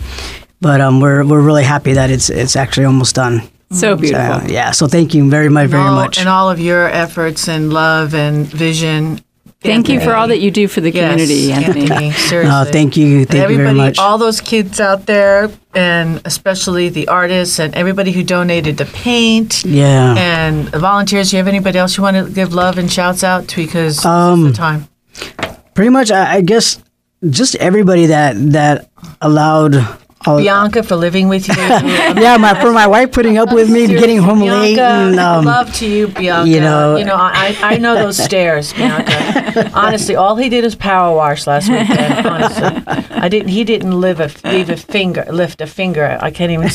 but 0.61 0.79
um, 0.79 0.99
we're 1.01 1.25
we're 1.25 1.41
really 1.41 1.63
happy 1.63 1.93
that 1.93 2.09
it's 2.09 2.29
it's 2.29 2.55
actually 2.55 2.85
almost 2.85 3.15
done. 3.15 3.41
So 3.71 3.95
beautiful. 3.95 4.41
So, 4.41 4.47
yeah, 4.47 4.71
so 4.71 4.87
thank 4.87 5.13
you 5.13 5.29
very 5.29 5.47
much, 5.47 5.69
very 5.69 5.83
all, 5.83 5.95
much. 5.95 6.19
And 6.19 6.27
all 6.27 6.49
of 6.49 6.59
your 6.59 6.87
efforts 6.87 7.47
and 7.47 7.71
love 7.71 8.13
and 8.13 8.45
vision. 8.45 9.21
Thank 9.61 9.89
you 9.89 10.01
for 10.01 10.15
all 10.15 10.27
that 10.27 10.39
you 10.39 10.49
do 10.49 10.67
for 10.67 10.81
the 10.81 10.91
community, 10.91 11.35
yes, 11.35 11.67
Anthony. 11.67 12.11
Seriously. 12.11 12.49
No, 12.49 12.65
thank 12.65 12.97
you, 12.97 13.25
thank 13.25 13.49
you 13.49 13.57
very 13.57 13.73
much. 13.75 13.99
all 13.99 14.17
those 14.17 14.41
kids 14.41 14.79
out 14.79 15.05
there, 15.05 15.51
and 15.75 16.19
especially 16.25 16.89
the 16.89 17.07
artists 17.07 17.59
and 17.59 17.73
everybody 17.75 18.11
who 18.11 18.23
donated 18.23 18.79
to 18.79 18.85
paint. 18.85 19.63
Yeah. 19.63 20.15
And 20.17 20.67
the 20.67 20.79
volunteers. 20.79 21.29
Do 21.29 21.37
you 21.37 21.43
have 21.43 21.47
anybody 21.47 21.77
else 21.77 21.95
you 21.95 22.03
want 22.03 22.17
to 22.17 22.29
give 22.33 22.53
love 22.53 22.79
and 22.79 22.91
shouts 22.91 23.23
out 23.23 23.47
to? 23.49 23.63
Because 23.63 24.03
Um, 24.03 24.41
this 24.41 24.51
is 24.51 24.57
the 24.57 24.61
time. 24.61 24.87
Pretty 25.75 25.89
much, 25.91 26.11
I, 26.11 26.37
I 26.37 26.41
guess, 26.41 26.81
just 27.29 27.55
everybody 27.55 28.07
that 28.07 28.35
that 28.51 28.89
allowed. 29.21 29.75
All, 30.25 30.37
Bianca 30.37 30.83
for 30.83 30.95
living 30.95 31.27
with 31.29 31.47
you. 31.47 31.53
yeah, 31.57 32.37
my 32.37 32.59
for 32.61 32.71
my 32.71 32.87
wife 32.87 33.11
putting 33.11 33.37
up 33.37 33.51
with 33.53 33.69
me, 33.69 33.87
getting 33.87 34.19
home 34.19 34.39
late, 34.39 34.75
Bianca, 34.75 35.09
and 35.09 35.19
um, 35.19 35.45
love 35.45 35.73
to 35.75 35.87
you, 35.87 36.07
Bianca. 36.07 36.49
you 36.49 36.59
know- 36.59 36.95
you 36.97 37.05
know, 37.05 37.15
I, 37.15 37.57
I 37.61 37.77
know 37.77 37.95
those 37.95 38.17
stairs, 38.23 38.73
Bianca. 38.73 39.71
Honestly, 39.73 40.15
all 40.15 40.35
he 40.35 40.49
did 40.49 40.63
was 40.63 40.75
power 40.75 41.15
wash 41.15 41.47
last 41.47 41.69
weekend. 41.69 42.27
Honestly, 42.27 42.83
I 43.11 43.27
didn't. 43.29 43.49
He 43.49 43.63
didn't 43.63 43.99
live 43.99 44.19
a 44.19 44.29
leave 44.47 44.69
a 44.69 44.77
finger, 44.77 45.25
lift 45.31 45.61
a 45.61 45.67
finger. 45.67 46.17
I 46.21 46.31
can't 46.31 46.51
even. 46.51 46.69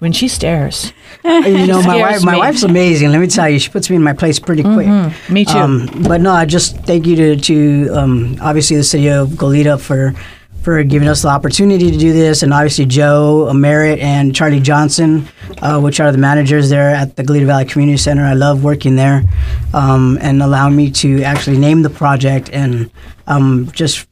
When 0.00 0.12
she 0.12 0.28
stares, 0.28 0.92
you 1.24 1.66
know, 1.66 1.82
my 1.82 1.96
wife, 1.96 2.22
my 2.24 2.32
me. 2.32 2.38
wife's 2.38 2.62
amazing. 2.62 3.10
Let 3.10 3.20
me 3.20 3.26
tell 3.26 3.48
you, 3.48 3.58
she 3.58 3.70
puts 3.70 3.88
me 3.90 3.96
in 3.96 4.02
my 4.02 4.12
place 4.12 4.38
pretty 4.38 4.62
quick. 4.62 4.88
me 5.30 5.44
too. 5.44 5.56
Um, 5.58 5.88
but 6.06 6.20
no, 6.20 6.32
I 6.32 6.44
just 6.44 6.76
thank 6.84 7.06
you 7.06 7.16
to, 7.16 7.36
to 7.36 7.88
um, 7.94 8.36
obviously 8.40 8.76
the 8.76 8.84
city 8.84 9.08
of 9.08 9.30
Goleta 9.30 9.80
for 9.80 10.14
for 10.62 10.82
giving 10.84 11.08
us 11.08 11.22
the 11.22 11.28
opportunity 11.28 11.90
to 11.90 11.96
do 11.96 12.12
this, 12.12 12.42
and 12.42 12.52
obviously 12.52 12.86
Joe 12.86 13.52
Merritt 13.52 13.98
and 14.00 14.34
Charlie 14.34 14.60
Johnson, 14.60 15.26
uh, 15.62 15.80
which 15.80 16.00
are 16.00 16.12
the 16.12 16.18
managers 16.18 16.68
there 16.68 16.90
at 16.90 17.16
the 17.16 17.22
Goleta 17.22 17.46
Valley 17.46 17.64
Community 17.64 17.96
Center. 17.96 18.24
I 18.24 18.34
love 18.34 18.62
working 18.62 18.96
there, 18.96 19.22
um, 19.72 20.18
and 20.20 20.42
allowing 20.42 20.76
me 20.76 20.90
to 20.90 21.22
actually 21.22 21.58
name 21.58 21.82
the 21.82 21.90
project 21.90 22.50
and 22.52 22.90
um, 23.26 23.70
just 23.72 24.06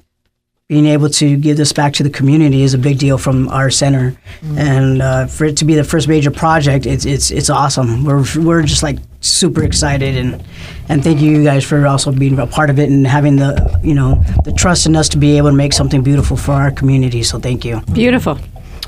being 0.69 0.87
able 0.87 1.09
to 1.09 1.37
give 1.37 1.57
this 1.57 1.73
back 1.73 1.95
to 1.95 2.03
the 2.03 2.11
community 2.11 2.63
is 2.63 2.75
a 2.75 2.79
big 2.79 2.99
deal 2.99 3.17
from 3.17 3.49
our 3.49 3.71
center, 3.71 4.15
and 4.57 5.01
uh, 5.01 5.27
for 5.27 5.45
it 5.45 5.57
to 5.57 5.65
be 5.65 5.75
the 5.75 5.85
first 5.85 6.09
major 6.09 6.31
project, 6.31 6.87
it's 6.87 7.07
it's 7.07 7.31
it's 7.31 7.49
awesome. 7.51 8.05
We're 8.05 8.25
we're 8.37 8.63
just 8.63 8.83
like 8.83 8.99
super 9.21 9.65
excited 9.65 10.17
and 10.17 10.45
and 10.89 11.03
thank 11.03 11.21
you 11.21 11.45
guys 11.45 11.65
for 11.65 11.87
also 11.87 12.13
being 12.13 12.39
a 12.39 12.47
part 12.47 12.71
of 12.71 12.79
it 12.79 12.89
and 12.89 13.07
having 13.07 13.37
the 13.37 13.81
you 13.83 13.95
know 13.95 14.23
the 14.45 14.53
trust 14.53 14.87
in 14.87 14.97
us 14.97 15.09
to 15.11 15.19
be 15.19 15.37
able 15.37 15.51
to 15.51 15.57
make 15.57 15.73
something 15.73 16.03
beautiful 16.03 16.37
for 16.37 16.53
our 16.53 16.71
community. 16.71 17.23
So 17.23 17.39
thank 17.39 17.65
you. 17.65 17.81
Beautiful. 17.93 18.39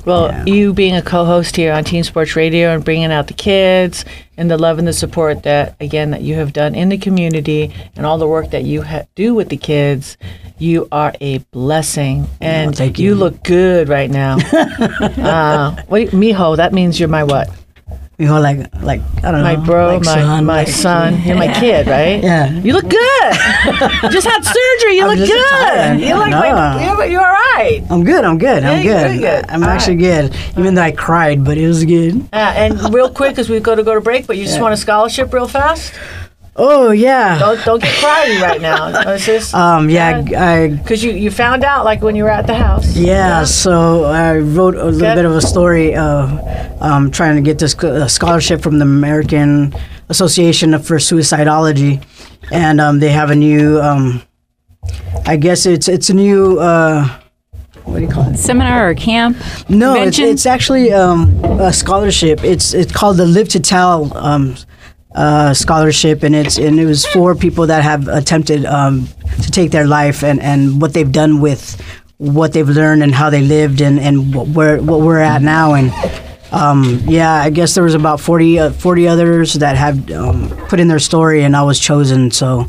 Well, 0.07 0.49
you 0.49 0.73
being 0.73 0.97
a 0.97 1.03
co-host 1.03 1.57
here 1.57 1.75
on 1.75 1.85
Teen 1.85 2.05
Sports 2.05 2.35
Radio 2.35 2.75
and 2.75 2.83
bringing 2.83 3.13
out 3.13 3.27
the 3.27 3.35
kids 3.35 4.07
and 4.39 4.51
the 4.51 4.57
love 4.57 4.79
and 4.79 4.89
the 4.89 4.95
support 4.95 5.43
that 5.43 5.77
again 5.79 6.11
that 6.13 6.23
you 6.23 6.37
have 6.37 6.55
done 6.55 6.75
in 6.75 6.89
the 6.89 6.97
community 6.97 7.75
and 7.97 8.07
all 8.07 8.17
the 8.17 8.27
work 8.27 8.51
that 8.51 8.65
you 8.65 8.83
ha- 8.83 9.05
do 9.15 9.35
with 9.35 9.51
the 9.51 9.59
kids, 9.59 10.17
you 10.59 10.89
are 10.91 11.13
a 11.21 11.39
blessing 11.51 12.27
and 12.41 12.75
thank 12.75 12.99
you 12.99 13.11
you. 13.11 13.15
look 13.15 13.43
good 13.43 13.91
right 13.91 14.11
now. 14.11 14.39
uh, 14.53 15.83
what 15.89 16.09
mijo? 16.09 16.57
That 16.57 16.73
means 16.73 16.99
you're 16.99 17.09
my 17.09 17.25
what? 17.25 17.51
You 18.21 18.27
know, 18.27 18.39
like 18.39 18.59
like 18.83 19.01
I 19.25 19.31
don't 19.33 19.41
know. 19.41 19.43
My 19.43 19.55
know, 19.55 19.65
bro, 19.65 19.87
like 19.87 20.05
my 20.05 20.15
son, 20.21 20.45
my 20.45 20.55
like- 20.59 20.69
son. 20.69 21.23
You're 21.23 21.37
my 21.39 21.53
kid, 21.61 21.87
right? 21.87 22.23
Yeah. 22.23 22.51
You 22.51 22.75
look 22.75 22.85
good. 22.87 23.33
just 24.13 24.27
had 24.27 24.45
surgery. 24.45 24.97
You 24.99 25.07
I'm 25.09 25.17
look 25.19 25.27
good. 25.27 26.01
You 26.01 26.15
look 26.17 26.29
like 26.29 26.53
No. 26.53 26.85
you're, 26.85 27.05
you're 27.07 27.21
all 27.27 27.33
right. 27.57 27.83
I'm 27.89 28.05
good. 28.05 28.23
I'm 28.23 28.37
good. 28.37 28.63
I'm 28.63 28.83
good. 28.83 29.21
good. 29.21 29.47
I'm 29.49 29.63
All 29.63 29.71
actually 29.71 29.97
good. 29.97 30.37
Even 30.59 30.75
though 30.75 30.83
I 30.83 30.93
cried, 30.93 31.47
but 31.47 31.57
it 31.57 31.67
was 31.67 31.83
good. 31.87 32.21
Uh, 32.31 32.37
and 32.37 32.93
real 32.93 33.09
quick, 33.11 33.39
as 33.39 33.49
we 33.49 33.59
go 33.59 33.75
to 33.75 33.83
go 33.83 33.95
to 33.95 34.03
break, 34.03 34.27
but 34.27 34.37
you 34.37 34.45
just 34.45 34.61
want 34.61 34.75
a 34.75 34.77
scholarship 34.77 35.33
real 35.33 35.49
fast. 35.49 35.95
Oh 36.57 36.91
yeah. 36.91 37.39
Don't 37.39 37.65
don't 37.65 37.83
get 37.83 37.97
crying 38.01 38.41
right 38.41 38.61
now. 38.61 38.89
It's 39.15 39.25
just 39.25 39.55
Um. 39.55 39.89
Yeah. 39.89 40.23
I. 40.37 40.69
because 40.69 41.03
you 41.03 41.13
you 41.13 41.31
found 41.31 41.65
out 41.65 41.85
like 41.85 42.03
when 42.03 42.17
you 42.17 42.25
were 42.25 42.31
at 42.31 42.47
the 42.47 42.55
house. 42.55 42.97
Yeah, 42.97 43.45
so 43.45 44.05
I 44.05 44.39
wrote 44.39 44.75
a 44.75 44.85
little 44.85 45.01
Good. 45.01 45.15
bit 45.15 45.25
of 45.25 45.33
a 45.33 45.41
story 45.41 45.95
of 45.95 46.31
um, 46.83 47.11
trying 47.11 47.37
to 47.37 47.43
get 47.43 47.59
this 47.59 47.75
uh, 47.85 48.09
scholarship 48.09 48.63
from 48.63 48.79
the 48.79 48.85
American 48.85 49.73
Association 50.09 50.77
for 50.81 50.97
Suicidology, 50.99 52.03
and 52.51 52.81
um, 52.81 52.99
they 53.01 53.11
have 53.11 53.31
a 53.31 53.35
new, 53.37 53.81
um, 53.81 54.23
I 55.27 55.37
guess 55.37 55.67
it's 55.67 55.89
it's 55.89 56.11
a 56.11 56.15
new, 56.15 56.59
uh, 56.59 57.07
what 57.85 57.97
do 57.99 58.03
you 58.05 58.09
call 58.11 58.29
it? 58.29 58.37
Seminar 58.39 58.91
or 58.91 58.95
camp? 58.95 59.37
No, 59.69 59.95
it's, 59.95 60.19
it's 60.19 60.47
actually 60.47 60.93
um, 60.93 61.39
a 61.61 61.73
scholarship. 61.73 62.43
It's 62.43 62.75
it's 62.75 62.93
called 62.93 63.19
the 63.19 63.27
Live 63.27 63.49
to 63.51 63.61
Tell 63.61 64.17
um, 64.17 64.57
uh, 65.15 65.55
scholarship, 65.55 66.23
and 66.23 66.35
it's 66.35 66.59
and 66.59 66.79
it 66.79 66.87
was 66.87 67.07
for 67.07 67.35
people 67.35 67.67
that 67.67 67.83
have 67.83 68.09
attempted 68.09 68.65
um, 68.65 69.09
to 69.43 69.51
take 69.51 69.71
their 69.71 69.87
life 69.87 70.23
and, 70.23 70.41
and 70.41 70.81
what 70.81 70.93
they've 70.95 71.11
done 71.13 71.41
with 71.41 71.81
what 72.19 72.53
they've 72.53 72.69
learned 72.69 73.03
and 73.03 73.15
how 73.15 73.31
they 73.31 73.43
lived 73.43 73.81
and 73.81 73.99
and 73.99 74.55
where 74.55 74.81
what 74.81 75.01
we're 75.01 75.21
at 75.21 75.43
now 75.43 75.75
and. 75.75 75.93
Um, 76.53 77.01
yeah, 77.07 77.33
I 77.33 77.49
guess 77.51 77.77
there 77.77 77.85
was 77.85 77.95
about 77.95 78.19
40, 78.19 78.59
uh, 78.59 78.71
40 78.73 79.07
others 79.07 79.55
that 79.55 79.77
have 79.77 80.11
um, 80.11 80.49
put 80.69 80.81
in 80.81 80.89
their 80.89 80.99
story, 80.99 81.45
and 81.45 81.55
I 81.55 81.63
was 81.63 81.79
chosen. 81.79 82.33
So 82.33 82.67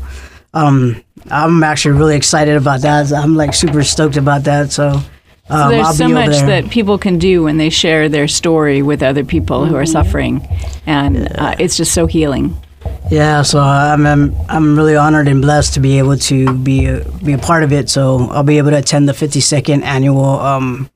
um, 0.54 1.02
I'm 1.30 1.62
actually 1.62 1.98
really 1.98 2.16
excited 2.16 2.56
about 2.56 2.82
that. 2.82 3.12
I'm 3.12 3.36
like 3.36 3.54
super 3.54 3.82
stoked 3.82 4.16
about 4.16 4.44
that. 4.44 4.72
So, 4.72 5.00
um, 5.52 5.62
So 5.62 5.68
there's 5.68 5.86
I'll 5.86 5.92
so 5.94 6.08
much 6.08 6.30
there. 6.30 6.62
that 6.62 6.70
people 6.70 6.98
can 6.98 7.18
do 7.18 7.42
when 7.44 7.56
they 7.58 7.70
share 7.70 8.08
their 8.08 8.28
story 8.28 8.82
with 8.82 9.02
other 9.02 9.24
people 9.24 9.66
who 9.66 9.76
are 9.76 9.86
suffering, 9.86 10.46
and 10.86 11.28
uh, 11.38 11.54
it's 11.58 11.76
just 11.76 11.92
so 11.92 12.06
healing. 12.06 12.56
Yeah, 13.10 13.42
so 13.42 13.60
I'm, 13.60 14.06
I'm 14.06 14.34
I'm 14.48 14.76
really 14.76 14.96
honored 14.96 15.28
and 15.28 15.40
blessed 15.42 15.74
to 15.74 15.80
be 15.80 15.98
able 15.98 16.16
to 16.16 16.52
be 16.58 16.86
a, 16.86 17.04
be 17.24 17.32
a 17.32 17.38
part 17.38 17.62
of 17.62 17.72
it. 17.72 17.88
So 17.90 18.28
I'll 18.30 18.42
be 18.42 18.58
able 18.58 18.70
to 18.70 18.78
attend 18.78 19.08
the 19.08 19.12
52nd 19.12 19.82
annual, 19.82 20.24
um, 20.40 20.88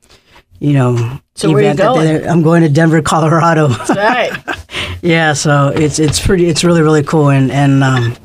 you 0.59 0.73
know, 0.73 1.21
So 1.35 1.51
where 1.53 1.62
you 1.62 1.69
event 1.71 1.79
going? 1.81 2.07
they're- 2.07 2.29
I'm 2.29 2.42
going 2.42 2.62
to 2.62 2.69
Denver, 2.69 3.03
Colorado. 3.03 3.69
Right. 3.95 4.33
yeah, 5.03 5.33
so 5.35 5.69
it's 5.69 5.99
it's 5.99 6.19
pretty 6.25 6.47
it's 6.49 6.64
really 6.64 6.83
really 6.83 7.03
cool 7.05 7.29
and 7.29 7.53
and 7.53 7.85
um, 7.85 8.05
And 8.05 8.16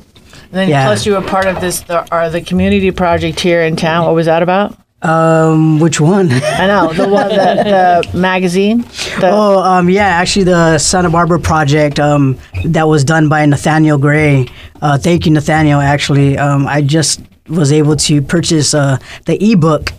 then 0.52 0.68
Yeah. 0.68 0.86
plus 0.86 1.04
you 1.06 1.12
were 1.12 1.22
part 1.22 1.46
of 1.46 1.60
this 1.60 1.80
the, 1.82 2.02
or 2.14 2.30
the 2.30 2.40
community 2.40 2.90
project 2.90 3.38
here 3.40 3.62
in 3.62 3.76
town. 3.76 4.06
What 4.06 4.14
was 4.14 4.26
that 4.26 4.42
about? 4.42 4.76
Um 5.02 5.78
which 5.80 6.00
one? 6.00 6.30
I 6.30 6.66
know 6.66 6.92
the 6.92 7.08
one 7.08 7.28
the, 7.40 8.04
the 8.12 8.18
magazine. 8.18 8.78
The, 9.20 9.30
Oh, 9.30 9.58
um, 9.62 9.90
yeah, 9.90 10.06
actually, 10.06 10.44
the 10.44 10.78
Santa 10.78 11.10
Barbara 11.10 11.40
project 11.40 11.98
um, 11.98 12.38
that 12.64 12.86
was 12.86 13.04
done 13.04 13.28
by 13.28 13.44
Nathaniel 13.46 13.98
Gray. 13.98 14.46
Uh, 14.80 14.98
thank 14.98 15.26
you, 15.26 15.32
Nathaniel. 15.32 15.80
Actually, 15.80 16.38
um, 16.38 16.66
I 16.66 16.82
just 16.82 17.20
was 17.48 17.72
able 17.72 17.96
to 17.96 18.22
purchase 18.22 18.74
uh, 18.74 18.98
the 19.26 19.36
ebook 19.52 19.92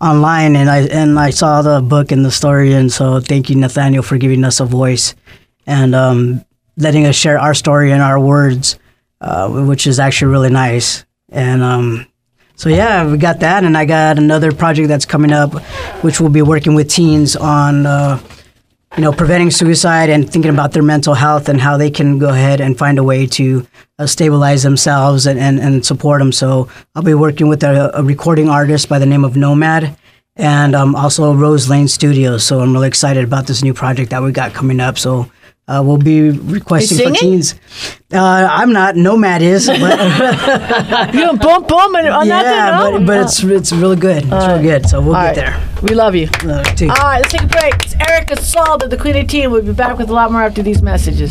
online, 0.00 0.56
and 0.56 0.68
I 0.68 0.80
and 0.88 1.18
I 1.18 1.30
saw 1.30 1.62
the 1.62 1.80
book 1.80 2.12
and 2.12 2.24
the 2.24 2.30
story, 2.30 2.72
and 2.74 2.92
so 2.92 3.20
thank 3.20 3.48
you, 3.50 3.56
Nathaniel, 3.56 4.02
for 4.02 4.18
giving 4.18 4.44
us 4.44 4.60
a 4.60 4.64
voice 4.66 5.14
and 5.66 5.94
um, 5.94 6.44
letting 6.76 7.06
us 7.06 7.16
share 7.16 7.38
our 7.38 7.54
story 7.54 7.92
and 7.92 8.02
our 8.02 8.18
words, 8.20 8.78
uh, 9.20 9.48
which 9.48 9.86
is 9.86 9.98
actually 10.00 10.32
really 10.32 10.50
nice. 10.50 11.04
And 11.30 11.62
um, 11.62 12.06
so 12.60 12.68
yeah, 12.68 13.10
we 13.10 13.16
got 13.16 13.40
that, 13.40 13.64
and 13.64 13.74
I 13.74 13.86
got 13.86 14.18
another 14.18 14.52
project 14.52 14.88
that's 14.88 15.06
coming 15.06 15.32
up, 15.32 15.54
which 16.04 16.20
we'll 16.20 16.28
be 16.28 16.42
working 16.42 16.74
with 16.74 16.90
teens 16.90 17.34
on. 17.34 17.86
Uh, 17.86 18.20
you 18.96 19.02
know, 19.02 19.12
preventing 19.12 19.50
suicide 19.52 20.10
and 20.10 20.30
thinking 20.30 20.50
about 20.50 20.72
their 20.72 20.82
mental 20.82 21.14
health 21.14 21.48
and 21.48 21.60
how 21.60 21.76
they 21.76 21.90
can 21.90 22.18
go 22.18 22.28
ahead 22.28 22.60
and 22.60 22.76
find 22.76 22.98
a 22.98 23.04
way 23.04 23.24
to 23.24 23.64
uh, 24.00 24.06
stabilize 24.06 24.64
themselves 24.64 25.28
and, 25.28 25.38
and, 25.38 25.60
and 25.60 25.86
support 25.86 26.20
them. 26.20 26.32
So 26.32 26.68
I'll 26.96 27.02
be 27.04 27.14
working 27.14 27.48
with 27.48 27.62
a, 27.62 27.96
a 27.96 28.02
recording 28.02 28.48
artist 28.48 28.88
by 28.88 28.98
the 28.98 29.06
name 29.06 29.24
of 29.24 29.36
Nomad 29.36 29.96
and 30.34 30.74
um, 30.74 30.96
also 30.96 31.32
Rose 31.32 31.70
Lane 31.70 31.86
Studios. 31.86 32.44
So 32.44 32.58
I'm 32.58 32.72
really 32.72 32.88
excited 32.88 33.22
about 33.22 33.46
this 33.46 33.62
new 33.62 33.72
project 33.72 34.10
that 34.10 34.24
we 34.24 34.32
got 34.32 34.54
coming 34.54 34.80
up. 34.80 34.98
So 34.98 35.30
uh, 35.70 35.80
we'll 35.82 35.98
be 35.98 36.30
requesting 36.30 36.98
for 36.98 37.14
teens. 37.14 37.54
Uh, 38.12 38.18
I'm 38.50 38.72
not. 38.72 38.96
Nomad 38.96 39.40
is. 39.40 39.68
But, 39.68 39.78
you 41.14 41.20
doing 41.20 41.36
boom 41.36 41.62
boom 41.62 41.94
and 41.94 42.08
on 42.08 42.26
yeah, 42.26 42.42
that 42.42 42.90
but, 42.92 43.06
but 43.06 43.20
it's 43.20 43.44
it's 43.44 43.72
really 43.72 43.94
good. 43.94 44.24
It's 44.24 44.46
really 44.46 44.62
good. 44.62 44.88
So 44.88 45.00
we'll 45.00 45.14
All 45.14 45.22
get 45.32 45.36
right. 45.36 45.36
there. 45.36 45.80
We 45.82 45.94
love 45.94 46.16
you. 46.16 46.28
Uh, 46.42 46.64
too. 46.64 46.88
All 46.88 46.96
right, 46.96 47.18
let's 47.18 47.30
take 47.30 47.42
a 47.42 47.46
break. 47.46 47.74
It's 47.74 47.94
Erica 47.94 48.34
Salda, 48.34 48.90
the 48.90 48.96
Queen 48.96 49.16
of 49.16 49.28
Teen. 49.28 49.52
We'll 49.52 49.62
be 49.62 49.72
back 49.72 49.96
with 49.96 50.10
a 50.10 50.12
lot 50.12 50.32
more 50.32 50.42
after 50.42 50.62
these 50.62 50.82
messages. 50.82 51.30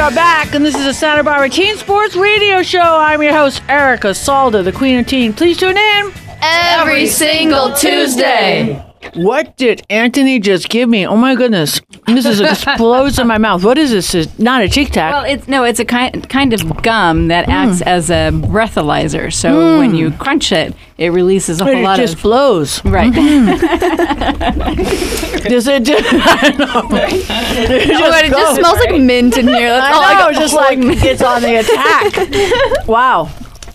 Are 0.00 0.10
back, 0.12 0.54
and 0.54 0.64
this 0.64 0.74
is 0.74 0.86
a 0.86 0.94
Santa 0.94 1.22
Barbara 1.22 1.50
Teen 1.50 1.76
Sports 1.76 2.16
Radio 2.16 2.62
Show. 2.62 2.80
I'm 2.80 3.20
your 3.22 3.34
host, 3.34 3.62
Erica 3.68 4.08
Salda, 4.08 4.64
the 4.64 4.72
Queen 4.72 4.98
of 4.98 5.06
Teen. 5.06 5.34
Please 5.34 5.58
tune 5.58 5.76
in. 5.76 6.12
Every 6.40 7.06
single 7.06 7.74
Tuesday. 7.74 8.89
What 9.14 9.56
did 9.56 9.82
Anthony 9.90 10.38
just 10.38 10.68
give 10.68 10.88
me? 10.88 11.06
Oh 11.06 11.16
my 11.16 11.34
goodness. 11.34 11.80
This 12.06 12.26
is 12.26 12.40
explodes 12.40 13.18
in 13.18 13.26
my 13.26 13.38
mouth. 13.38 13.64
What 13.64 13.78
is 13.78 13.90
this? 13.90 14.14
It's 14.14 14.38
not 14.38 14.62
a 14.62 14.68
Tic 14.68 14.90
Tac. 14.90 15.12
Well, 15.12 15.24
it's 15.24 15.48
no, 15.48 15.64
it's 15.64 15.80
a 15.80 15.84
kind 15.84 16.28
kind 16.28 16.52
of 16.52 16.82
gum 16.82 17.28
that 17.28 17.46
hmm. 17.46 17.50
acts 17.50 17.82
as 17.82 18.10
a 18.10 18.30
breathalyzer. 18.32 19.32
So 19.32 19.74
hmm. 19.74 19.78
when 19.78 19.94
you 19.94 20.10
crunch 20.12 20.52
it, 20.52 20.74
it 20.98 21.10
releases 21.10 21.60
a 21.60 21.64
whole 21.64 21.76
it 21.76 21.82
lot 21.82 21.96
just 21.96 22.14
of 22.14 22.22
blows. 22.22 22.84
right. 22.84 23.12
Hmm. 23.14 23.46
Does 25.48 25.66
it 25.66 25.84
just, 25.84 26.04
I 26.12 26.50
know. 26.50 26.82
It 26.90 27.90
Oh 27.90 27.98
god, 27.98 28.24
it 28.24 28.30
just 28.30 28.56
smells 28.56 28.78
like 28.78 29.00
mint 29.00 29.38
in 29.38 29.48
here. 29.48 29.70
That's 29.70 29.96
all 29.96 30.02
I 30.02 30.12
I 30.12 30.14
know, 30.14 30.32
got. 30.32 30.40
just 30.40 30.54
like 30.54 30.78
it's 30.80 31.22
on 31.22 31.42
the 31.42 31.60
attack. 31.60 32.82
wow. 32.88 33.30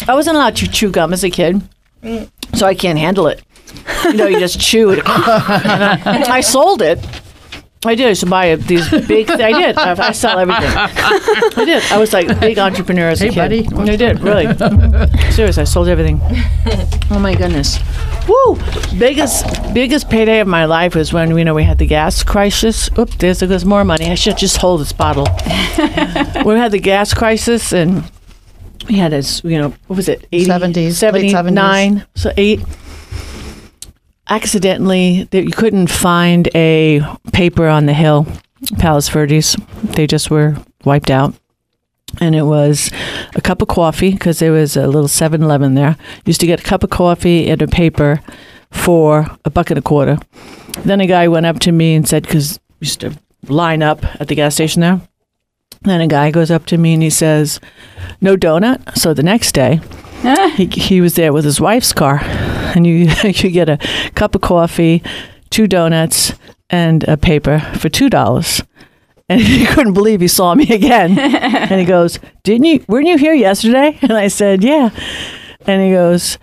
I 0.08 0.14
wasn't 0.14 0.36
allowed 0.36 0.56
to 0.58 0.68
chew 0.68 0.92
gum 0.92 1.14
as 1.14 1.24
a 1.24 1.30
kid, 1.30 1.62
so 2.54 2.68
I 2.68 2.76
can't 2.76 3.00
handle 3.00 3.28
it. 3.28 3.42
You 4.06 4.14
know, 4.14 4.28
you 4.28 4.40
just 4.40 4.60
chew 4.60 4.92
it. 4.92 5.02
I 5.06 6.42
sold 6.42 6.82
it. 6.82 7.00
I 7.86 7.94
did. 7.94 8.06
I 8.08 8.10
used 8.10 8.22
to 8.22 8.26
buy 8.30 8.46
a, 8.46 8.58
these 8.58 8.90
big. 9.08 9.30
I 9.30 9.52
did. 9.52 9.78
I, 9.78 10.08
I 10.08 10.12
sell 10.12 10.40
everything. 10.40 10.72
I 10.76 11.66
did. 11.66 11.84
I 11.92 11.98
was 12.00 12.14
like 12.14 12.40
big 12.40 12.58
entrepreneur 12.58 13.10
as 13.10 13.22
a 13.22 13.26
Hey, 13.26 13.30
kid. 13.60 13.70
buddy. 13.70 13.92
I 13.92 13.96
did 13.96 14.20
really. 14.22 14.46
Serious. 15.32 15.60
I 15.60 15.66
sold 15.66 15.88
everything. 15.88 16.20
Oh 17.12 17.20
my 17.20 17.36
goodness. 17.36 17.78
Woo! 18.28 18.56
Biggest 18.98 19.46
biggest 19.76 20.10
payday 20.10 20.40
of 20.40 20.48
my 20.48 20.66
life 20.66 20.96
was 20.96 21.14
when 21.14 21.38
you 21.38 21.46
know 21.46 21.54
we 21.54 21.64
had 21.64 21.78
the 21.78 21.86
gas 21.86 22.24
crisis. 22.24 22.90
Oop, 22.98 23.12
there's 23.20 23.40
there's 23.42 23.66
more 23.66 23.86
money. 23.86 24.10
I 24.10 24.16
should 24.16 24.38
just 24.38 24.58
hold 24.58 24.82
this 24.82 24.92
bottle. 24.92 25.26
we 26.44 26.56
had 26.56 26.72
the 26.72 26.80
gas 26.82 27.14
crisis 27.14 27.72
and 27.72 28.04
we 28.90 28.96
had 28.98 29.12
this, 29.12 29.44
you 29.44 29.60
know, 29.60 29.70
what 29.88 29.96
was 29.96 30.10
it? 30.10 30.28
80, 30.32 30.46
70s, 30.50 31.14
late 31.14 31.30
79, 31.32 32.06
so 32.16 32.32
eight. 32.38 32.62
Accidentally, 34.28 35.24
that 35.32 35.44
you 35.44 35.52
couldn't 35.52 35.88
find 35.88 36.50
a 36.56 37.02
paper 37.32 37.68
on 37.68 37.86
the 37.86 37.94
hill, 37.94 38.26
Palos 38.80 39.10
Verdes. 39.10 39.56
They 39.84 40.08
just 40.08 40.32
were 40.32 40.58
wiped 40.84 41.12
out. 41.12 41.36
And 42.22 42.36
it 42.36 42.44
was 42.44 42.90
a 43.36 43.42
cup 43.42 43.62
of 43.62 43.68
coffee 43.68 44.12
because 44.12 44.40
there 44.40 44.52
was 44.52 44.78
a 44.78 44.88
little 44.88 45.08
7 45.08 45.44
Eleven 45.44 45.76
there. 45.76 45.98
Used 46.26 46.40
to 46.42 46.48
get 46.48 46.62
a 46.62 46.64
cup 46.64 46.84
of 46.84 46.90
coffee 46.90 47.50
and 47.50 47.62
a 47.62 47.68
paper 47.68 48.22
for 48.72 49.28
a 49.44 49.50
buck 49.50 49.70
and 49.70 49.80
a 49.80 49.82
quarter. 49.82 50.18
Then 50.84 51.02
a 51.02 51.08
guy 51.08 51.28
went 51.28 51.46
up 51.46 51.60
to 51.60 51.72
me 51.72 51.94
and 51.96 52.08
said, 52.08 52.24
because 52.24 52.60
used 52.80 53.02
to 53.02 53.18
line 53.48 53.84
up 53.84 54.04
at 54.20 54.28
the 54.28 54.36
gas 54.36 54.56
station 54.56 54.82
there. 54.82 55.02
Then 55.82 56.02
a 56.02 56.08
guy 56.08 56.32
goes 56.32 56.52
up 56.52 56.66
to 56.68 56.78
me 56.78 56.94
and 56.94 57.04
he 57.04 57.10
says, 57.10 57.60
"No 58.20 58.36
donut." 58.36 58.98
So 58.98 59.14
the 59.14 59.24
next 59.24 59.52
day, 59.54 59.82
he, 60.56 60.66
he 60.66 61.02
was 61.02 61.16
there 61.16 61.34
with 61.34 61.46
his 61.46 61.62
wife's 61.62 61.94
car, 61.94 62.20
and 62.24 62.86
you 62.86 63.10
you 63.24 63.52
get 63.52 63.70
a 63.70 63.78
cup 64.16 64.36
of 64.36 64.42
coffee, 64.42 65.04
two 65.50 65.68
donuts, 65.68 66.34
and 66.70 67.04
a 67.06 67.18
paper 67.18 67.60
for 67.78 67.90
two 67.90 68.10
dollars. 68.10 68.62
And 69.28 69.42
he 69.60 69.66
couldn't 69.66 69.94
believe 69.94 70.22
he 70.22 70.28
saw 70.28 70.54
me 70.56 70.70
again. 70.70 71.18
and 71.18 71.80
he 71.80 71.86
goes, 71.86 72.20
"Didn't 72.44 72.66
you? 72.66 72.86
Weren't 72.88 73.08
you 73.08 73.18
here 73.18 73.34
yesterday?" 73.34 73.98
And 74.02 74.14
I 74.14 74.28
said, 74.28 74.64
"Yeah." 74.64 74.90
And 75.68 75.82
he 75.82 75.92
goes, 75.92 76.38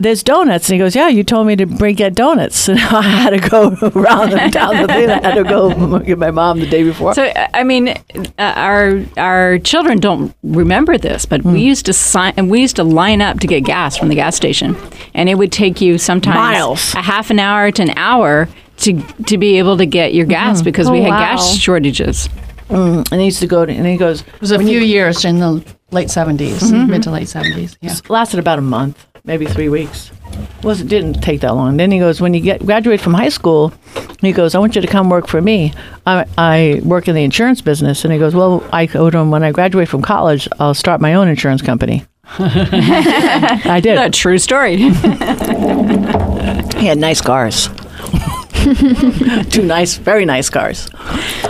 "There's 0.00 0.22
donuts." 0.22 0.68
And 0.68 0.74
he 0.74 0.78
goes, 0.78 0.96
"Yeah, 0.96 1.08
you 1.08 1.22
told 1.22 1.46
me 1.46 1.54
to 1.56 1.66
bring 1.66 1.94
get 1.94 2.14
donuts." 2.14 2.68
And 2.70 2.78
I 2.80 3.02
had 3.02 3.30
to 3.30 3.48
go 3.48 3.76
around 3.94 4.32
and 4.32 4.52
down 4.52 4.76
the 4.82 4.86
thing. 4.88 5.10
I 5.10 5.20
had 5.22 5.34
to 5.34 5.44
go 5.44 5.98
get 6.10 6.18
my 6.18 6.30
mom 6.30 6.58
the 6.60 6.66
day 6.68 6.82
before. 6.82 7.14
So 7.14 7.24
I 7.24 7.48
I 7.60 7.64
mean, 7.64 7.88
uh, 7.88 7.98
our 8.38 9.02
our 9.18 9.58
children 9.58 9.98
don't 10.00 10.34
remember 10.42 10.98
this, 10.98 11.26
but 11.26 11.42
Hmm. 11.42 11.52
we 11.52 11.60
used 11.60 11.84
to 11.86 11.92
sign 11.92 12.32
and 12.36 12.50
we 12.50 12.60
used 12.60 12.76
to 12.76 12.84
line 12.84 13.20
up 13.20 13.40
to 13.40 13.46
get 13.46 13.60
gas 13.64 13.96
from 13.96 14.08
the 14.08 14.14
gas 14.14 14.34
station, 14.36 14.76
and 15.14 15.28
it 15.28 15.36
would 15.36 15.52
take 15.52 15.80
you 15.80 15.98
sometimes 15.98 16.36
Miles. 16.36 16.94
a 16.94 17.02
half 17.02 17.30
an 17.30 17.38
hour 17.38 17.70
to 17.70 17.82
an 17.82 17.90
hour 17.96 18.48
to 18.78 19.00
to 19.26 19.36
be 19.36 19.58
able 19.58 19.76
to 19.76 19.84
get 19.86 20.14
your 20.14 20.26
gas 20.26 20.62
because 20.62 20.90
we 20.90 21.00
Oh, 21.00 21.02
had 21.02 21.10
wow. 21.10 21.18
gas 21.36 21.54
shortages. 21.56 22.28
and 22.70 23.12
he 23.12 23.24
used 23.24 23.40
to 23.40 23.46
go 23.46 23.66
to, 23.66 23.72
and 23.72 23.86
he 23.86 23.96
goes, 23.96 24.20
It 24.22 24.40
was 24.40 24.52
a 24.52 24.58
few 24.58 24.78
years 24.80 25.24
in 25.24 25.38
the 25.40 25.62
late 25.90 26.08
70s, 26.08 26.62
mid 26.88 27.02
to 27.02 27.10
late 27.10 27.26
70s. 27.28 27.76
Yeah. 27.82 27.94
lasted 28.08 28.38
about 28.38 28.58
a 28.58 28.62
month, 28.62 28.96
maybe 29.24 29.46
three 29.46 29.68
weeks. 29.68 30.10
Was 30.62 30.80
it 30.80 30.88
didn't 30.88 31.22
take 31.22 31.40
that 31.40 31.54
long. 31.54 31.76
Then 31.76 31.90
he 31.90 31.98
goes, 31.98 32.20
when 32.20 32.34
you 32.34 32.40
get 32.40 32.64
graduate 32.64 33.00
from 33.00 33.14
high 33.14 33.28
school, 33.30 33.72
he 34.20 34.32
goes, 34.32 34.54
I 34.54 34.58
want 34.58 34.74
you 34.74 34.82
to 34.82 34.86
come 34.86 35.08
work 35.10 35.26
for 35.26 35.40
me. 35.40 35.72
I, 36.06 36.26
I 36.36 36.80
work 36.84 37.08
in 37.08 37.14
the 37.14 37.24
insurance 37.24 37.60
business, 37.60 38.04
and 38.04 38.12
he 38.12 38.18
goes, 38.18 38.34
well, 38.34 38.62
I 38.72 38.86
told 38.86 39.14
him 39.14 39.30
when 39.30 39.42
I 39.42 39.52
graduate 39.52 39.88
from 39.88 40.02
college, 40.02 40.48
I'll 40.58 40.74
start 40.74 41.00
my 41.00 41.14
own 41.14 41.28
insurance 41.28 41.62
company. 41.62 42.04
I 42.38 43.80
did. 43.82 43.98
A 43.98 44.10
true 44.10 44.38
story. 44.38 44.90
He 46.80 46.86
had 46.86 46.96
nice 46.96 47.20
cars. 47.20 47.68
Two 49.50 49.62
nice, 49.62 49.96
very 49.96 50.24
nice 50.24 50.50
cars. 50.50 50.88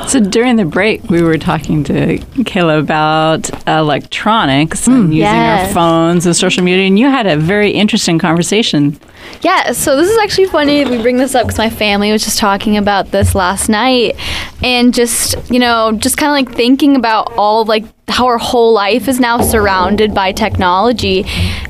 So 0.06 0.20
during 0.20 0.56
the 0.56 0.64
break, 0.64 1.02
we 1.10 1.22
were 1.22 1.38
talking 1.38 1.82
to 1.84 2.18
Kayla 2.44 2.78
about 2.78 3.50
electronics 3.66 4.86
and 4.86 5.10
mm. 5.10 5.14
using 5.14 5.26
our 5.26 5.68
phones 5.68 6.26
and 6.26 6.36
social 6.36 6.62
media, 6.62 6.86
and 6.86 6.98
you 6.98 7.06
had 7.06 7.26
a 7.26 7.36
very 7.36 7.72
interesting 7.72 8.18
conversation. 8.18 8.98
Yeah, 9.42 9.72
so 9.72 9.96
this 9.96 10.08
is 10.08 10.18
actually 10.18 10.46
funny. 10.46 10.84
We 10.84 11.02
bring 11.02 11.16
this 11.16 11.34
up 11.34 11.46
because 11.46 11.58
my 11.58 11.70
family 11.70 12.12
was 12.12 12.24
just 12.24 12.38
talking 12.38 12.76
about 12.76 13.10
this 13.10 13.34
last 13.34 13.68
night, 13.68 14.16
and 14.62 14.94
just 14.94 15.36
you 15.50 15.58
know, 15.58 15.92
just 15.92 16.16
kind 16.16 16.30
of 16.30 16.48
like 16.48 16.56
thinking 16.56 16.94
about 16.94 17.32
all 17.36 17.62
of, 17.62 17.68
like 17.68 17.84
how 18.08 18.26
our 18.26 18.38
whole 18.38 18.72
life 18.72 19.08
is 19.08 19.18
now 19.18 19.40
surrounded 19.40 20.14
by 20.14 20.30
technology, 20.32 21.24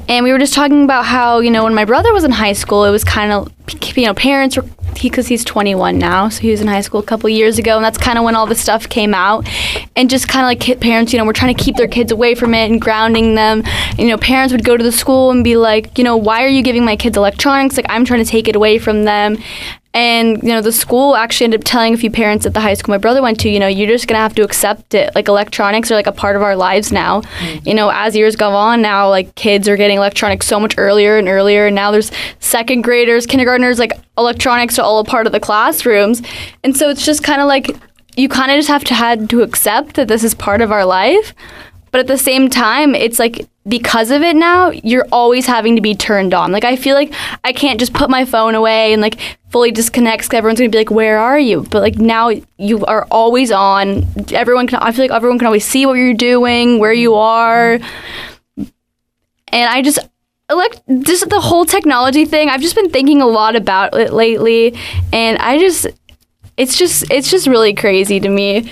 and 0.09 0.25
we 0.25 0.33
were 0.33 0.39
just 0.39 0.55
talking 0.55 0.85
about 0.85 1.07
how 1.07 1.41
you 1.41 1.51
know 1.51 1.65
when 1.65 1.75
my 1.75 1.85
brother 1.85 2.13
was 2.13 2.25
in 2.25 2.31
high 2.31 2.53
school, 2.53 2.85
it 2.85 2.91
was 2.91 3.05
kind 3.05 3.33
of 3.33 3.51
you 3.97 4.07
know 4.07 4.15
parents 4.15 4.57
were 4.57 4.65
because 5.03 5.29
he's 5.29 5.45
21 5.45 5.99
now, 5.99 6.29
so 6.29 6.41
he 6.41 6.51
was 6.51 6.61
in 6.61 6.67
high 6.67 6.81
school 6.81 7.01
a 7.01 7.05
couple 7.05 7.29
years 7.29 7.59
ago, 7.59 7.77
and 7.77 7.85
that's 7.85 7.99
kind 7.99 8.19
of 8.19 8.25
when 8.25 8.35
all 8.35 8.47
this 8.47 8.61
stuff 8.61 8.89
came 8.89 9.15
out, 9.15 9.49
and 9.97 10.11
just 10.11 10.29
kind 10.29 10.45
of 10.45 10.49
like 10.49 10.81
parents, 10.81 11.13
you 11.13 11.19
know, 11.19 11.25
were 11.25 11.33
trying 11.33 11.55
to 11.55 11.63
keep 11.63 11.77
their 11.77 11.89
kids 11.89 12.13
away 12.13 12.35
from 12.35 12.55
it 12.55 12.71
and 12.71 12.81
grounding 12.81 13.35
them. 13.35 13.63
And, 13.91 13.99
you 13.99 14.09
know, 14.09 14.19
parents 14.19 14.53
would 14.53 14.65
go 14.65 14.77
to 14.77 14.85
the 14.85 14.93
school 14.93 15.31
and 15.31 15.45
be 15.45 15.57
like, 15.57 15.99
you 15.99 16.05
know, 16.05 16.17
why 16.17 16.45
are 16.45 16.49
you 16.49 16.63
giving 16.63 16.85
my 16.85 16.97
kids 16.97 17.17
electronics? 17.17 17.77
Like 17.77 17.87
I'm 17.89 18.05
trying 18.05 18.25
to 18.25 18.31
take 18.31 18.49
it 18.49 18.57
away 18.57 18.79
from 18.79 19.05
them. 19.05 19.39
And 19.93 20.41
you 20.43 20.51
know, 20.51 20.61
the 20.61 20.73
school 20.73 21.17
actually 21.17 21.47
ended 21.47 21.61
up 21.61 21.65
telling 21.65 21.95
a 21.95 21.97
few 21.97 22.11
parents 22.11 22.47
at 22.47 22.55
the 22.55 22.61
high 22.61 22.75
school 22.75 22.93
my 22.93 22.99
brother 22.99 23.23
went 23.23 23.41
to, 23.41 23.49
you 23.49 23.59
know, 23.59 23.67
you're 23.67 23.89
just 23.89 24.07
gonna 24.07 24.21
have 24.21 24.35
to 24.37 24.43
accept 24.43 24.95
it. 24.95 25.13
Like 25.15 25.27
electronics 25.27 25.91
are 25.91 25.95
like 25.95 26.07
a 26.07 26.13
part 26.13 26.37
of 26.37 26.43
our 26.43 26.55
lives 26.55 26.93
now. 26.93 27.23
Mm. 27.23 27.67
You 27.67 27.75
know, 27.75 27.91
as 27.91 28.15
years 28.15 28.37
go 28.37 28.51
on, 28.51 28.83
now 28.83 29.09
like 29.09 29.35
kids 29.35 29.69
are 29.69 29.77
getting 29.77 29.97
electronics 29.97 30.47
so 30.47 30.61
much 30.61 30.75
earlier 30.79 31.19
and 31.19 31.27
earlier. 31.27 31.67
And 31.67 31.75
now 31.75 31.91
there's 31.91 32.13
second 32.39 32.83
graders, 32.83 33.27
kindergartners, 33.27 33.81
like 33.81 33.93
electronics 34.17 34.79
are 34.79 34.83
all 34.83 35.01
a 35.01 35.05
part 35.05 35.27
of 35.27 35.33
the 35.33 35.41
classrooms. 35.41 36.23
And 36.63 36.77
so 36.77 36.89
it's 36.89 37.05
just 37.05 37.25
kind 37.25 37.41
of 37.41 37.49
like 37.49 37.77
you 38.17 38.29
kind 38.29 38.51
of 38.51 38.57
just 38.57 38.69
have 38.69 38.85
to 38.85 38.95
had 38.95 39.31
to 39.31 39.43
accept 39.43 39.95
that 39.95 40.09
this 40.09 40.23
is 40.23 40.35
part 40.35 40.61
of 40.61 40.71
our 40.71 40.85
life. 40.85 41.35
But 41.91 42.01
at 42.01 42.07
the 42.07 42.19
same 42.19 42.49
time, 42.49 42.95
it's 42.95 43.19
like 43.19 43.49
because 43.69 44.11
of 44.11 44.23
it 44.23 44.37
now, 44.37 44.71
you're 44.71 45.07
always 45.13 45.47
having 45.47 45.77
to 45.77 45.83
be 45.83 45.95
turned 45.95 46.35
on. 46.35 46.53
Like 46.53 46.65
I 46.65 46.77
feel 46.77 46.95
like 46.95 47.13
I 47.45 47.53
can't 47.53 47.79
just 47.79 47.93
put 47.93 48.09
my 48.09 48.25
phone 48.25 48.55
away 48.55 48.93
and 48.93 49.03
like 49.03 49.19
fully 49.51 49.71
disconnect 49.71 50.23
because 50.23 50.37
everyone's 50.37 50.61
gonna 50.61 50.71
be 50.71 50.79
like, 50.79 50.91
"Where 50.91 51.19
are 51.19 51.39
you?" 51.39 51.67
But 51.71 51.83
like 51.83 51.99
now, 51.99 52.31
you 52.59 52.85
are 52.87 53.07
always 53.11 53.51
on. 53.51 54.07
Everyone 54.33 54.67
can. 54.67 54.79
I 54.81 54.93
feel 54.93 55.05
like 55.05 55.11
everyone 55.11 55.39
can 55.39 55.47
always 55.47 55.65
see 55.65 55.87
what 55.87 55.95
you're 55.95 56.15
doing, 56.15 56.79
where 56.79 56.93
you 56.93 57.15
are, 57.15 57.79
and 58.57 58.71
I 59.53 59.83
just 59.83 59.99
elect 60.49 60.83
just 61.03 61.29
the 61.29 61.41
whole 61.41 61.65
technology 61.65 62.25
thing. 62.25 62.49
I've 62.49 62.63
just 62.63 62.75
been 62.75 62.91
thinking 62.91 63.21
a 63.21 63.27
lot 63.27 63.57
about 63.57 63.95
it 63.95 64.13
lately, 64.13 64.75
and 65.13 65.39
I 65.39 65.59
just. 65.59 65.87
It's 66.57 66.77
just 66.77 67.11
it's 67.11 67.31
just 67.31 67.47
really 67.47 67.73
crazy 67.73 68.21
to 68.21 68.29
me. 68.29 68.71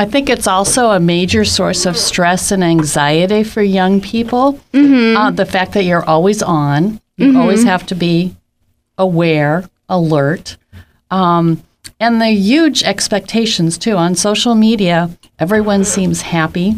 I 0.00 0.06
think 0.06 0.30
it's 0.30 0.46
also 0.46 0.92
a 0.92 0.98
major 0.98 1.44
source 1.44 1.84
of 1.84 1.94
stress 1.94 2.52
and 2.52 2.64
anxiety 2.64 3.44
for 3.44 3.60
young 3.60 4.00
people. 4.00 4.58
Uh, 5.14 5.30
the 5.30 5.44
fact 5.44 5.72
that 5.74 5.84
you're 5.84 6.02
always 6.04 6.42
on, 6.42 7.02
you 7.18 7.38
always 7.38 7.64
have 7.64 7.84
to 7.88 7.94
be 7.94 8.34
aware, 8.96 9.68
alert. 9.90 10.56
Um, 11.10 11.62
and 12.00 12.18
the 12.18 12.30
huge 12.30 12.82
expectations, 12.82 13.76
too. 13.76 13.96
On 13.96 14.14
social 14.14 14.54
media, 14.54 15.10
everyone 15.38 15.84
seems 15.84 16.22
happy 16.22 16.76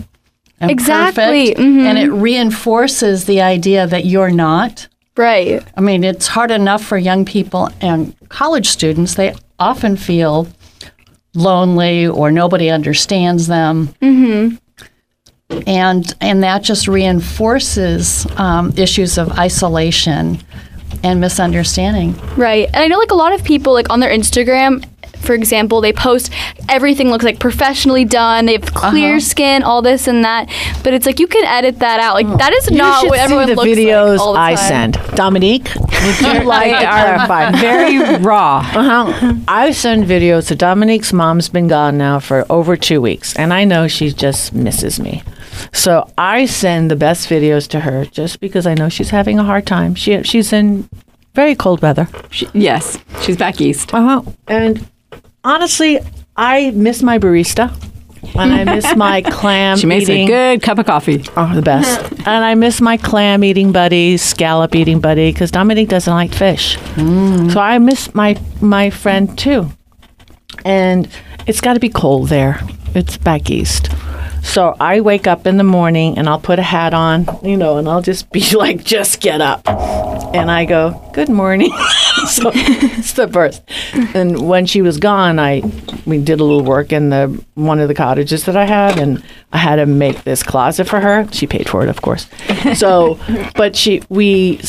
and 0.58 0.68
Exactly, 0.68 1.54
perfect. 1.54 1.60
And 1.60 1.98
it 1.98 2.10
reinforces 2.10 3.26
the 3.26 3.40
idea 3.40 3.86
that 3.86 4.04
you're 4.04 4.32
not. 4.32 4.88
Right. 5.16 5.62
I 5.76 5.80
mean, 5.80 6.02
it's 6.02 6.26
hard 6.26 6.50
enough 6.50 6.82
for 6.82 6.98
young 6.98 7.24
people 7.24 7.70
and 7.80 8.16
college 8.30 8.66
students. 8.66 9.14
They 9.14 9.36
often 9.60 9.96
feel 9.96 10.48
lonely 11.34 12.06
or 12.06 12.30
nobody 12.30 12.70
understands 12.70 13.46
them. 13.46 13.88
Mm-hmm. 14.00 14.56
And, 15.66 16.14
and 16.20 16.42
that 16.42 16.62
just 16.62 16.88
reinforces 16.88 18.26
um, 18.38 18.72
issues 18.76 19.18
of 19.18 19.30
isolation 19.32 20.38
and 21.02 21.20
misunderstanding. 21.20 22.14
Right. 22.36 22.68
And 22.68 22.76
I 22.76 22.88
know 22.88 22.98
like 22.98 23.10
a 23.10 23.16
lot 23.16 23.32
of 23.34 23.44
people 23.44 23.72
like 23.72 23.90
on 23.90 24.00
their 24.00 24.10
Instagram, 24.10 24.84
for 25.22 25.34
example, 25.34 25.80
they 25.80 25.92
post 25.92 26.30
everything 26.68 27.10
looks 27.10 27.24
like 27.24 27.38
professionally 27.38 28.04
done. 28.04 28.46
They 28.46 28.52
have 28.52 28.74
clear 28.74 29.20
skin, 29.20 29.62
all 29.62 29.82
this 29.82 30.06
and 30.08 30.24
that. 30.24 30.50
But 30.84 30.94
it's 30.94 31.06
like 31.06 31.18
you 31.20 31.26
can 31.26 31.44
edit 31.44 31.78
that 31.80 32.00
out. 32.00 32.14
Like 32.14 32.26
that 32.38 32.52
is 32.52 32.70
You 32.70 32.78
not 32.78 33.00
should 33.00 33.10
what 33.10 33.18
everyone 33.18 33.46
see 33.46 33.54
the 33.54 33.56
looks 33.56 33.68
videos 33.70 34.10
like 34.18 34.20
all 34.20 34.32
the 34.34 34.40
I 34.40 34.54
time. 34.54 34.92
send. 34.92 35.16
Dominique, 35.16 35.70
would 35.76 36.20
you 36.20 36.42
like 36.44 36.70
to 36.72 36.78
They 36.78 36.86
clarify? 36.86 37.50
very 37.52 38.18
raw. 38.22 38.58
Uh-huh. 38.74 39.34
I 39.48 39.70
send 39.72 40.04
videos 40.04 40.48
to 40.48 40.54
Dominique's 40.56 41.12
mom's 41.12 41.48
been 41.48 41.68
gone 41.68 41.98
now 41.98 42.18
for 42.18 42.44
over 42.50 42.76
two 42.76 43.00
weeks, 43.00 43.34
and 43.36 43.52
I 43.52 43.64
know 43.64 43.88
she 43.88 44.12
just 44.12 44.52
misses 44.54 44.98
me. 45.00 45.22
So 45.72 46.10
I 46.18 46.46
send 46.46 46.90
the 46.90 46.96
best 46.96 47.28
videos 47.28 47.68
to 47.68 47.80
her 47.80 48.04
just 48.06 48.40
because 48.40 48.66
I 48.66 48.74
know 48.74 48.88
she's 48.88 49.10
having 49.10 49.38
a 49.38 49.44
hard 49.44 49.66
time. 49.66 49.94
She 49.94 50.22
she's 50.22 50.52
in 50.52 50.88
very 51.34 51.54
cold 51.54 51.80
weather. 51.82 52.08
She, 52.30 52.48
yes, 52.54 52.98
she's 53.22 53.36
back 53.36 53.60
east. 53.60 53.92
Uh 53.94 54.02
huh. 54.02 54.32
And 54.48 54.88
honestly, 55.44 55.98
I 56.36 56.70
miss 56.72 57.02
my 57.02 57.18
barista. 57.18 57.72
And 58.34 58.52
I 58.52 58.64
miss 58.64 58.94
my 58.96 59.20
clam 59.26 59.76
She 59.78 59.86
makes 59.86 60.08
eating. 60.08 60.28
a 60.28 60.30
good 60.30 60.62
cup 60.62 60.78
of 60.78 60.86
coffee. 60.86 61.24
Oh, 61.36 61.52
the 61.54 61.60
best. 61.60 62.00
and 62.26 62.44
I 62.44 62.54
miss 62.54 62.80
my 62.80 62.96
clam 62.96 63.42
eating 63.42 63.72
buddy, 63.72 64.16
scallop 64.16 64.74
eating 64.76 65.00
buddy, 65.00 65.32
because 65.32 65.50
Dominique 65.50 65.88
doesn't 65.88 66.12
like 66.12 66.32
fish. 66.32 66.76
Mm. 66.94 67.52
So 67.52 67.60
I 67.60 67.78
miss 67.78 68.14
my 68.14 68.40
my 68.60 68.90
friend 68.90 69.36
too. 69.36 69.68
And 70.64 71.08
it's 71.48 71.60
got 71.60 71.74
to 71.74 71.80
be 71.80 71.88
cold 71.88 72.28
there. 72.28 72.60
It's 72.94 73.16
back 73.18 73.50
east. 73.50 73.88
So 74.42 74.76
I 74.78 75.00
wake 75.00 75.26
up 75.26 75.46
in 75.46 75.56
the 75.56 75.64
morning 75.64 76.18
and 76.18 76.28
I'll 76.28 76.40
put 76.40 76.58
a 76.58 76.62
hat 76.62 76.92
on, 76.92 77.26
you 77.42 77.56
know, 77.56 77.78
and 77.78 77.88
I'll 77.88 78.02
just 78.02 78.30
be 78.32 78.44
like, 78.56 78.84
just 78.84 79.20
get 79.20 79.40
up. 79.40 79.66
And 80.34 80.50
I 80.50 80.64
go, 80.64 81.10
good 81.12 81.28
morning. 81.28 81.70
so 82.26 82.50
it's 82.54 83.12
the 83.12 83.28
first. 83.28 83.62
And 84.14 84.48
when 84.48 84.66
she 84.66 84.82
was 84.82 84.98
gone, 84.98 85.38
I 85.38 85.62
we 86.06 86.18
did 86.18 86.40
a 86.40 86.44
little 86.44 86.64
work 86.64 86.92
in 86.92 87.10
the 87.10 87.42
one 87.54 87.80
of 87.80 87.88
the 87.88 87.94
cottages 87.94 88.44
that 88.46 88.56
I 88.56 88.64
had, 88.64 88.98
and 88.98 89.22
I 89.52 89.58
had 89.58 89.76
to 89.76 89.86
make 89.86 90.24
this 90.24 90.42
closet 90.42 90.88
for 90.88 91.00
her. 91.00 91.28
She 91.32 91.46
paid 91.46 91.68
for 91.68 91.82
it, 91.82 91.88
of 91.88 92.02
course. 92.02 92.28
So, 92.74 93.18
but 93.54 93.76
she 93.76 94.02
we 94.08 94.60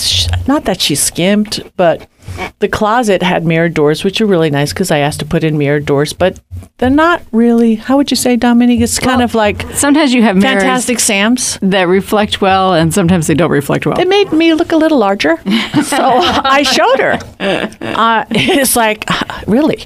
not 0.47 0.65
that 0.65 0.81
she 0.81 0.95
skimped, 0.95 1.61
but 1.77 2.07
the 2.59 2.67
closet 2.67 3.21
had 3.21 3.45
mirrored 3.45 3.73
doors, 3.73 4.03
which 4.03 4.21
are 4.21 4.25
really 4.25 4.49
nice 4.49 4.73
because 4.73 4.91
I 4.91 4.99
asked 4.99 5.19
to 5.19 5.25
put 5.25 5.43
in 5.43 5.57
mirrored 5.57 5.85
doors, 5.85 6.13
but 6.13 6.39
they're 6.77 6.89
not 6.89 7.21
really. 7.31 7.75
How 7.75 7.97
would 7.97 8.09
you 8.11 8.17
say, 8.17 8.35
Dominique? 8.35 8.81
It's 8.81 8.99
kind 8.99 9.21
of 9.21 9.35
like 9.35 9.61
Sometimes 9.73 10.13
you 10.13 10.21
have 10.23 10.39
Fantastic 10.41 10.99
Sam's. 10.99 11.57
that 11.61 11.87
reflect 11.87 12.41
well, 12.41 12.73
and 12.73 12.93
sometimes 12.93 13.27
they 13.27 13.33
don't 13.33 13.51
reflect 13.51 13.85
well. 13.85 13.99
It 13.99 14.07
made 14.07 14.31
me 14.31 14.53
look 14.53 14.71
a 14.71 14.77
little 14.77 14.97
larger, 14.97 15.37
so 15.83 15.99
I 15.99 16.63
showed 16.63 16.99
her. 16.99 17.19
Uh, 17.39 18.25
it's 18.31 18.75
like, 18.75 19.05
really, 19.47 19.85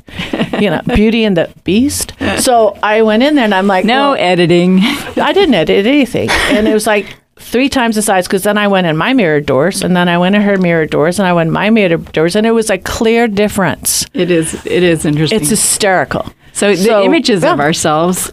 you 0.59 0.69
know, 0.69 0.81
Beauty 0.95 1.23
and 1.23 1.35
the 1.35 1.51
Beast. 1.63 2.13
So 2.39 2.77
I 2.83 3.01
went 3.01 3.23
in 3.23 3.35
there 3.35 3.45
and 3.45 3.53
I'm 3.53 3.67
like, 3.67 3.85
no 3.85 4.11
well, 4.11 4.15
editing. 4.15 4.79
I 4.81 5.33
didn't 5.33 5.55
edit 5.55 5.85
anything. 5.85 6.29
And 6.29 6.67
it 6.67 6.73
was 6.73 6.87
like 6.87 7.15
three 7.39 7.69
times 7.69 7.95
the 7.95 8.01
size 8.01 8.27
because 8.27 8.43
then 8.43 8.57
I 8.57 8.67
went 8.67 8.87
in 8.87 8.97
my 8.97 9.13
mirror 9.13 9.39
doors 9.41 9.81
and 9.83 9.95
then 9.95 10.09
I 10.09 10.17
went 10.17 10.35
in 10.35 10.41
her 10.41 10.57
mirror 10.57 10.85
doors 10.85 11.19
and 11.19 11.27
I 11.27 11.33
went 11.33 11.47
in 11.47 11.53
my 11.53 11.69
mirror 11.69 11.97
doors 11.97 12.35
and 12.35 12.45
it 12.45 12.51
was 12.51 12.69
a 12.69 12.77
clear 12.77 13.27
difference. 13.27 14.05
It 14.13 14.31
is. 14.31 14.65
It 14.65 14.83
is 14.83 15.05
interesting. 15.05 15.39
It's 15.39 15.49
hysterical. 15.49 16.31
So 16.53 16.69
the 16.69 16.75
So, 16.77 17.03
images 17.03 17.43
of 17.43 17.59
ourselves 17.59 18.31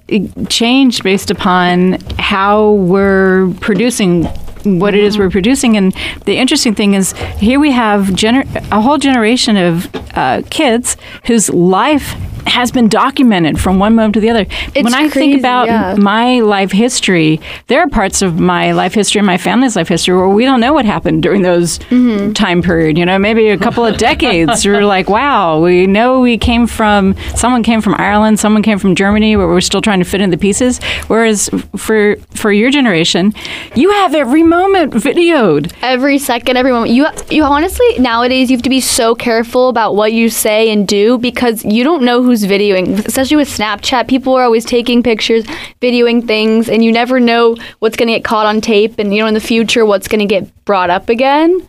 change 0.49 1.03
based 1.03 1.31
upon 1.31 1.99
how 2.19 2.73
we're 2.73 3.53
producing 3.61 4.25
what 4.65 4.95
it 4.95 5.05
is 5.05 5.19
we're 5.19 5.29
producing. 5.31 5.77
And 5.77 5.95
the 6.25 6.39
interesting 6.39 6.75
thing 6.75 6.95
is, 6.95 7.13
here 7.39 7.61
we 7.61 7.71
have 7.73 8.07
gener- 8.07 8.47
a 8.73 8.81
whole 8.81 8.97
generation 8.97 9.59
of 9.59 9.95
uh, 10.15 10.41
kids 10.49 10.97
whose 11.27 11.51
life 11.51 12.15
has 12.47 12.71
been 12.71 12.89
documented 12.89 13.61
from 13.61 13.79
one 13.79 13.95
moment 13.95 14.15
to 14.15 14.21
the 14.21 14.31
other. 14.31 14.47
It's 14.75 14.85
when 14.85 14.95
I 14.95 15.09
think 15.09 15.39
about 15.39 15.67
yeah. 15.67 15.95
my 15.99 16.41
life 16.41 16.73
history, 16.73 17.41
there 17.69 17.81
are 17.81 17.89
parts 17.89 18.23
of 18.23 18.39
my 18.39 18.73
life 18.73 18.95
history 18.95 19.19
and 19.19 19.27
my 19.27 19.39
family's 19.39 19.77
life 19.77 19.89
history 19.89 20.17
where 20.17 20.29
we 20.29 20.45
don't 20.45 20.61
know 20.61 20.73
what 20.73 20.85
happened 20.85 21.23
during 21.23 21.43
those 21.43 21.79
Mm-hmm. 21.91 22.33
time 22.33 22.63
period. 22.63 22.99
You 22.99 23.07
know, 23.07 23.19
maybe 23.19 23.49
a 23.49 23.59
couple 23.59 23.85
of 23.85 23.97
decades. 24.09 24.67
We're 24.67 24.85
like, 24.85 25.09
wow, 25.09 25.61
we 25.61 25.87
know 25.87 26.21
we 26.21 26.39
came 26.39 26.67
from 26.67 27.15
someone 27.35 27.63
came 27.63 27.81
from 27.81 27.95
Ireland, 27.99 28.39
someone 28.41 28.63
came 28.63 28.79
from 28.79 28.95
Germany, 28.95 29.37
where 29.37 29.47
we're 29.47 29.61
still 29.61 29.81
trying 29.81 29.99
to 30.01 30.05
fit 30.05 30.21
in 30.21 30.31
the 30.31 30.37
pieces. 30.37 30.81
Whereas 31.09 31.49
for 31.77 32.17
for 32.31 32.53
your 32.53 32.71
generation, 32.71 33.33
you 33.75 33.91
have 33.91 34.15
every 34.15 34.43
moment 34.43 34.93
videoed. 34.93 35.73
every 35.83 36.19
second, 36.19 36.57
every 36.57 36.73
moment. 36.73 36.93
You 36.93 37.07
you 37.31 37.43
honestly 37.45 37.99
nowadays 37.99 38.51
you 38.51 38.57
have 38.57 38.63
to 38.65 38.71
be 38.71 38.81
so 38.81 39.15
careful 39.15 39.69
about 39.69 39.95
what 39.97 40.13
you 40.13 40.29
say 40.29 40.71
and 40.71 40.87
do 40.87 41.19
because 41.19 41.65
you 41.65 41.85
don't 41.85 42.03
know 42.03 42.23
who's 42.41 42.51
videoing. 42.51 43.05
Especially 43.07 43.37
with 43.37 43.49
Snapchat, 43.49 44.09
people 44.09 44.35
are 44.35 44.43
always 44.43 44.65
taking 44.65 45.03
pictures, 45.03 45.45
videoing 45.81 46.27
things, 46.27 46.69
and 46.69 46.85
you 46.85 46.91
never 46.91 47.21
know 47.21 47.57
what's 47.79 47.97
going 47.97 48.09
to 48.09 48.15
get 48.15 48.25
caught 48.25 48.47
on 48.47 48.61
tape, 48.61 48.99
and 48.99 49.15
you 49.15 49.21
know 49.21 49.27
in 49.27 49.35
the 49.35 49.41
future 49.41 49.87
what's 49.87 50.09
going 50.09 50.21
to 50.21 50.27
get 50.27 50.65
brought 50.65 50.91
up 50.91 51.09
again. 51.09 51.69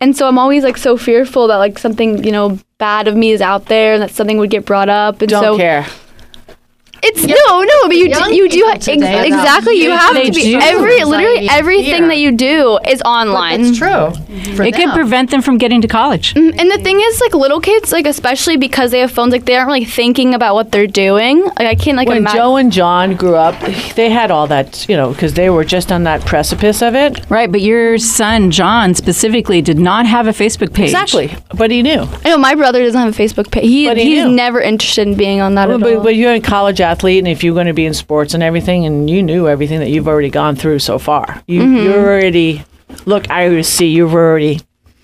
And 0.00 0.16
so 0.16 0.28
I'm 0.28 0.38
always 0.38 0.62
like 0.62 0.76
so 0.76 0.96
fearful 0.96 1.48
that 1.48 1.56
like 1.56 1.78
something 1.78 2.22
you 2.24 2.32
know 2.32 2.58
bad 2.78 3.08
of 3.08 3.16
me 3.16 3.30
is 3.30 3.40
out 3.40 3.66
there 3.66 3.94
and 3.94 4.02
that 4.02 4.10
something 4.10 4.38
would 4.38 4.50
get 4.50 4.64
brought 4.64 4.88
up. 4.88 5.20
And 5.22 5.30
Don't 5.30 5.42
so 5.42 5.56
care. 5.56 5.86
It's 7.04 7.24
no, 7.24 7.62
no, 7.62 7.88
but 7.88 7.96
you 7.96 8.12
do, 8.14 8.34
you 8.34 8.48
do 8.48 8.56
people 8.58 8.70
ex- 8.70 8.86
exactly. 8.86 9.74
You 9.74 9.90
have 9.90 10.14
to 10.14 10.30
be 10.32 10.54
every 10.54 11.02
literally 11.04 11.48
everything 11.50 11.96
fear. 12.02 12.06
that 12.08 12.18
you 12.18 12.30
do 12.32 12.78
is 12.86 13.02
online. 13.02 13.60
It's 13.64 13.78
true. 13.78 14.12
For 14.54 14.62
it 14.62 14.74
could 14.74 14.88
them. 14.88 14.94
prevent 14.94 15.30
them 15.30 15.42
from 15.42 15.58
getting 15.58 15.80
to 15.82 15.88
college. 15.88 16.34
Mm, 16.34 16.58
and 16.60 16.70
the 16.70 16.78
thing 16.78 17.00
is, 17.00 17.20
like 17.20 17.34
little 17.34 17.60
kids, 17.60 17.90
like 17.90 18.06
especially 18.06 18.56
because 18.56 18.92
they 18.92 19.00
have 19.00 19.10
phones, 19.10 19.32
like 19.32 19.46
they 19.46 19.56
aren't 19.56 19.66
really 19.66 19.84
thinking 19.84 20.32
about 20.34 20.54
what 20.54 20.70
they're 20.70 20.86
doing. 20.86 21.42
Like 21.44 21.60
I 21.60 21.74
can't 21.74 21.96
like 21.96 22.06
When 22.06 22.18
imagine. 22.18 22.38
Joe 22.38 22.56
and 22.56 22.70
John 22.72 23.16
grew 23.16 23.34
up, 23.34 23.58
they 23.96 24.08
had 24.10 24.30
all 24.30 24.46
that, 24.46 24.88
you 24.88 24.96
know, 24.96 25.12
because 25.12 25.34
they 25.34 25.50
were 25.50 25.64
just 25.64 25.90
on 25.90 26.04
that 26.04 26.24
precipice 26.24 26.82
of 26.82 26.94
it. 26.94 27.28
Right, 27.28 27.50
but 27.50 27.62
your 27.62 27.98
son 27.98 28.50
John 28.52 28.94
specifically 28.94 29.60
did 29.60 29.78
not 29.78 30.06
have 30.06 30.28
a 30.28 30.32
Facebook 30.32 30.72
page. 30.72 30.90
Exactly. 30.90 31.34
But 31.54 31.70
he 31.72 31.82
knew. 31.82 32.06
I 32.24 32.28
know 32.30 32.38
my 32.38 32.54
brother 32.54 32.80
doesn't 32.84 33.00
have 33.00 33.12
a 33.18 33.22
Facebook 33.22 33.50
page. 33.50 33.64
He, 33.64 33.88
he 33.92 34.02
he's 34.16 34.24
knew. 34.24 34.30
never 34.32 34.60
interested 34.60 35.08
in 35.08 35.16
being 35.16 35.40
on 35.40 35.56
that 35.56 35.66
Well, 35.68 35.78
at 35.78 35.82
but, 35.82 35.94
all. 35.94 36.02
but 36.04 36.14
you're 36.16 36.32
in 36.34 36.42
college 36.42 36.80
athlete, 36.92 37.18
and 37.18 37.28
if 37.28 37.42
you're 37.42 37.54
going 37.54 37.66
to 37.66 37.72
be 37.72 37.86
in 37.86 37.94
sports 37.94 38.34
and 38.34 38.42
everything, 38.42 38.84
and 38.86 39.08
you 39.10 39.22
knew 39.22 39.48
everything 39.48 39.80
that 39.80 39.88
you've 39.90 40.08
already 40.08 40.30
gone 40.30 40.54
through 40.56 40.78
so 40.78 40.98
far, 40.98 41.42
you, 41.46 41.60
Mm-hmm. 41.62 41.76
you're 41.84 41.98
already. 42.06 42.64
Look, 43.06 43.30
I 43.30 43.62
see 43.62 43.88
you've 43.88 44.14
already. 44.14 44.60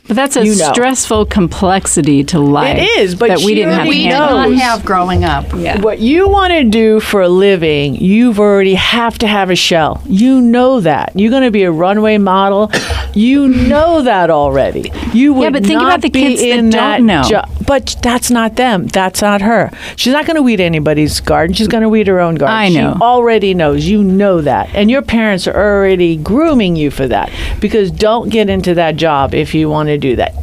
But 0.06 0.16
that's 0.16 0.36
a 0.36 0.44
You 0.44 0.56
know. 0.56 0.72
stressful 0.72 1.26
complexity 1.26 2.24
to 2.24 2.38
life. 2.38 2.78
It 2.78 3.00
is, 3.00 3.14
but 3.14 3.28
that 3.28 3.40
we 3.40 3.54
didn't 3.54 3.72
have. 3.74 3.80
already 3.80 3.98
we 3.98 4.04
did 4.04 4.10
not 4.10 4.52
have 4.54 4.84
growing 4.84 5.22
up. 5.24 5.44
Yeah. 5.54 5.80
What 5.82 5.98
you 5.98 6.28
want 6.28 6.52
to 6.54 6.64
do 6.64 6.98
for 7.00 7.20
a 7.20 7.28
living, 7.28 7.94
you've 7.96 8.38
already 8.40 8.74
have 8.74 9.18
to 9.18 9.26
have 9.26 9.50
a 9.50 9.56
shell. 9.56 10.02
You 10.06 10.40
know 10.40 10.80
that. 10.80 11.12
You're 11.14 11.30
going 11.30 11.42
to 11.42 11.50
be 11.50 11.64
a 11.64 11.70
runway 11.70 12.16
model. 12.16 12.70
You 13.14 13.48
know 13.48 14.02
that 14.02 14.30
already. 14.30 14.92
You 15.12 15.34
would 15.34 15.42
yeah, 15.42 15.50
but 15.50 15.62
think 15.64 15.80
not 15.80 15.86
about 15.86 16.02
the 16.02 16.10
be 16.10 16.36
kids 16.36 16.42
that 16.42 16.96
don't 16.96 17.06
know. 17.06 17.22
jo- 17.22 17.44
but 17.66 17.96
that's 18.02 18.30
not 18.30 18.56
them. 18.56 18.86
That's 18.86 19.20
not 19.22 19.40
her. 19.42 19.70
She's 19.96 20.12
not 20.12 20.26
going 20.26 20.36
to 20.36 20.42
weed 20.42 20.60
anybody's 20.60 21.20
garden. 21.20 21.54
She's 21.54 21.68
going 21.68 21.82
to 21.82 21.88
weed 21.88 22.06
her 22.06 22.20
own 22.20 22.36
garden. 22.36 22.56
I 22.56 22.68
know. 22.68 22.94
She 22.94 23.00
already 23.00 23.54
knows. 23.54 23.86
You 23.86 24.02
know 24.02 24.40
that. 24.40 24.74
And 24.74 24.90
your 24.90 25.02
parents 25.02 25.46
are 25.46 25.54
already 25.54 26.16
grooming 26.16 26.76
you 26.76 26.90
for 26.90 27.06
that. 27.08 27.30
Because 27.60 27.90
don't 27.90 28.28
get 28.30 28.48
into 28.48 28.74
that 28.74 28.96
job 28.96 29.34
if 29.34 29.54
you 29.54 29.68
want 29.68 29.88
to 29.88 29.98
do 29.98 30.16
that. 30.16 30.34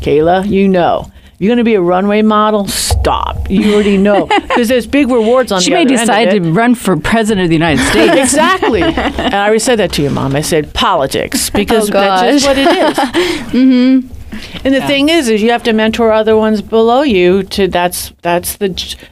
Kayla, 0.00 0.48
you 0.48 0.68
know. 0.68 1.10
You're 1.38 1.48
going 1.50 1.58
to 1.58 1.64
be 1.64 1.74
a 1.74 1.80
runway 1.80 2.22
model? 2.22 2.66
Stop. 2.66 3.48
You 3.48 3.74
already 3.74 3.96
know. 3.96 4.26
Because 4.48 4.68
there's 4.68 4.86
big 4.88 5.08
rewards 5.08 5.52
on 5.52 5.60
She 5.60 5.70
the 5.70 5.74
may 5.74 5.82
other 5.82 5.90
end 5.92 6.00
of 6.00 6.06
decide 6.06 6.30
to 6.30 6.52
run 6.52 6.74
for 6.74 6.96
president 6.96 7.44
of 7.44 7.48
the 7.48 7.54
United 7.54 7.82
States. 7.84 8.16
Exactly. 8.18 8.82
and 8.82 9.34
I 9.34 9.44
already 9.44 9.60
said 9.60 9.76
that 9.78 9.92
to 9.92 10.02
your 10.02 10.10
mom. 10.10 10.34
I 10.34 10.40
said 10.40 10.74
politics 10.74 11.48
because 11.50 11.90
Oh, 11.90 11.92
that's 11.92 12.44
just 12.44 12.46
what 12.46 12.58
it 12.58 12.66
is. 12.66 12.98
mm-hmm. 13.52 14.66
And 14.66 14.74
the 14.74 14.80
thing 14.82 15.08
is, 15.08 15.28
is 15.28 15.40
you 15.42 15.50
have 15.52 15.62
to 15.64 15.72
mentor 15.72 16.12
other 16.12 16.36
ones 16.36 16.60
below 16.60 17.02
you. 17.02 17.42
To 17.44 17.68
that's 17.68 18.12
that's 18.22 18.56
the 18.56 18.68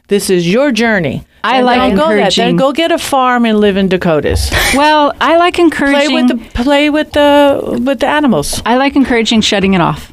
this 0.09 0.31
is 0.31 0.51
your 0.53 0.73
journey. 0.73 1.25
I 1.45 1.59
And 1.59 1.67
like 1.67 1.79
don't 1.79 1.97
go 1.97 2.17
that. 2.17 2.35
Then 2.35 2.57
go 2.57 2.73
get 2.73 2.91
a 2.93 2.99
farm 2.99 3.45
and 3.47 3.59
live 3.61 3.77
in 3.77 3.89
Dakotas. 3.89 4.51
well, 4.75 5.12
I 5.21 5.37
like 5.37 5.59
encouraging. 5.59 5.95
play 5.95 6.19
encouraging. 6.19 6.37
with 6.39 6.55
the 6.55 6.62
play 6.62 6.91
with 6.91 7.12
the 7.12 7.83
with 7.87 8.01
the 8.01 8.07
animals. 8.09 8.62
I 8.67 8.77
like 8.77 8.97
encouraging 8.97 9.41
shutting 9.43 9.75
it 9.75 9.81
off. 9.81 10.12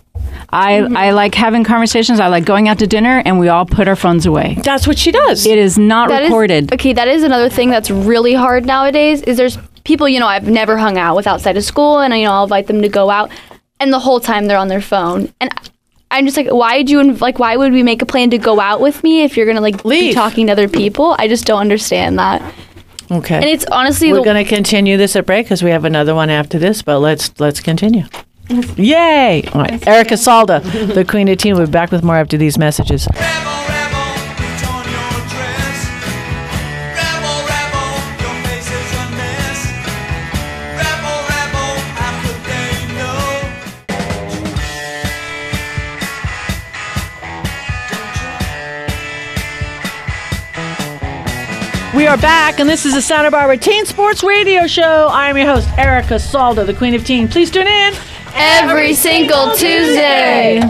I, 0.53 0.73
Mm-hmm. 0.81 0.95
I 0.97 1.11
like 1.11 1.33
having 1.35 1.63
conversations. 1.63 2.19
I 2.19 2.27
like 2.27 2.45
going 2.45 2.67
out 2.69 2.79
to 2.79 2.87
dinner 2.87 3.21
and 3.25 3.39
we 3.39 3.47
all 3.49 3.65
put 3.65 3.87
our 3.87 3.95
phones 3.95 4.25
away. 4.25 4.57
That's 4.63 4.85
what 4.87 4.97
she 4.97 5.11
does. 5.11 5.45
It 5.45 5.57
is 5.57 5.77
not 5.77 6.09
That 6.09 6.23
is- 6.23 6.29
recorded. 6.29 6.71
okay, 6.73 6.93
that 6.93 7.07
is 7.07 7.23
another 7.23 7.49
thing 7.49 7.69
that's 7.69 7.89
really 7.91 8.33
hard 8.33 8.65
nowadays. 8.65 9.21
Is 9.23 9.37
there's 9.37 9.57
people 9.83 10.07
you 10.07 10.19
know 10.19 10.27
I've 10.27 10.47
never 10.47 10.77
hung 10.77 10.97
out 10.97 11.15
with 11.15 11.27
outside 11.27 11.57
of 11.57 11.63
school, 11.63 11.99
and 11.99 12.13
you 12.13 12.25
know 12.25 12.31
I'll 12.33 12.43
invite 12.43 12.67
them 12.67 12.81
to 12.83 12.89
go 12.89 13.09
out, 13.09 13.31
and 13.79 13.91
the 13.91 13.99
whole 13.99 14.19
time 14.19 14.45
they're 14.47 14.57
on 14.57 14.67
their 14.69 14.81
phone, 14.81 15.33
and 15.41 15.49
I'm 16.11 16.25
just 16.25 16.37
like, 16.37 16.47
why 16.49 16.77
did 16.77 16.89
you 16.91 16.99
inv- 16.99 17.21
like? 17.21 17.39
Why 17.39 17.57
would 17.57 17.73
we 17.73 17.81
make 17.83 18.01
a 18.01 18.05
plan 18.05 18.29
to 18.29 18.37
go 18.37 18.59
out 18.59 18.79
with 18.79 19.03
me 19.03 19.23
if 19.23 19.35
you're 19.35 19.47
gonna 19.47 19.61
like 19.61 19.81
be 19.83 20.13
talking 20.13 20.45
to 20.47 20.51
other 20.53 20.69
people? 20.69 21.15
I 21.17 21.27
just 21.27 21.45
don't 21.45 21.59
understand 21.59 22.19
that, 22.19 22.41
okay. 23.11 23.35
and 23.35 23.45
it's 23.45 23.65
honestly 23.71 24.11
We're 24.11 24.19
the, 24.19 24.23
going 24.25 24.45
to 24.45 24.49
continue 24.49 24.95
this 24.97 25.15
at 25.15 25.25
break 25.25 25.45
because 25.47 25.63
we 25.63 25.71
have 25.71 25.83
another 25.85 26.13
one 26.13 26.29
after 26.29 26.59
this. 26.59 26.81
But 26.83 26.99
let's 26.99 27.37
let's 27.39 27.59
continue. 27.59 28.03
Yay! 28.49 29.43
All 29.53 29.61
right. 29.61 29.87
Erica 29.87 30.15
Salda, 30.15 30.61
the 30.93 31.05
Queen 31.09 31.27
of 31.29 31.37
Teen. 31.37 31.55
We'll 31.55 31.65
be 31.65 31.71
back 31.71 31.91
with 31.91 32.03
more 32.03 32.17
after 32.17 32.37
these 32.37 32.57
messages. 32.57 33.07
Rebel, 33.07 33.23
rebel, 33.23 34.13
put 34.35 34.59
on 34.67 34.83
your 34.83 35.15
dress. 35.31 35.87
Rebel, 36.93 37.37
rebel, 37.47 37.91
your 38.19 38.35
face 38.43 38.67
is 38.67 38.91
a 38.99 39.05
mess. 39.15 39.59
Rebel, 40.75 41.17
rebel, 41.31 41.71
how 41.95 42.11
could 42.21 42.39
they 42.43 42.73
know? 42.97 43.53
We 51.97 52.07
are 52.07 52.17
back, 52.17 52.59
and 52.59 52.67
this 52.67 52.85
is 52.85 52.95
the 52.95 53.01
Santa 53.01 53.29
Barbara 53.29 53.57
Teen 53.57 53.85
Sports 53.85 54.23
Radio 54.23 54.65
Show. 54.65 55.07
I 55.11 55.29
am 55.29 55.37
your 55.37 55.45
host, 55.45 55.69
Erica 55.77 56.15
Salda, 56.15 56.65
the 56.65 56.73
Queen 56.73 56.95
of 56.95 57.05
Teen. 57.05 57.27
Please 57.27 57.51
tune 57.51 57.67
in. 57.67 57.93
Every 58.33 58.93
single 58.93 59.51
Tuesday. 59.55 60.61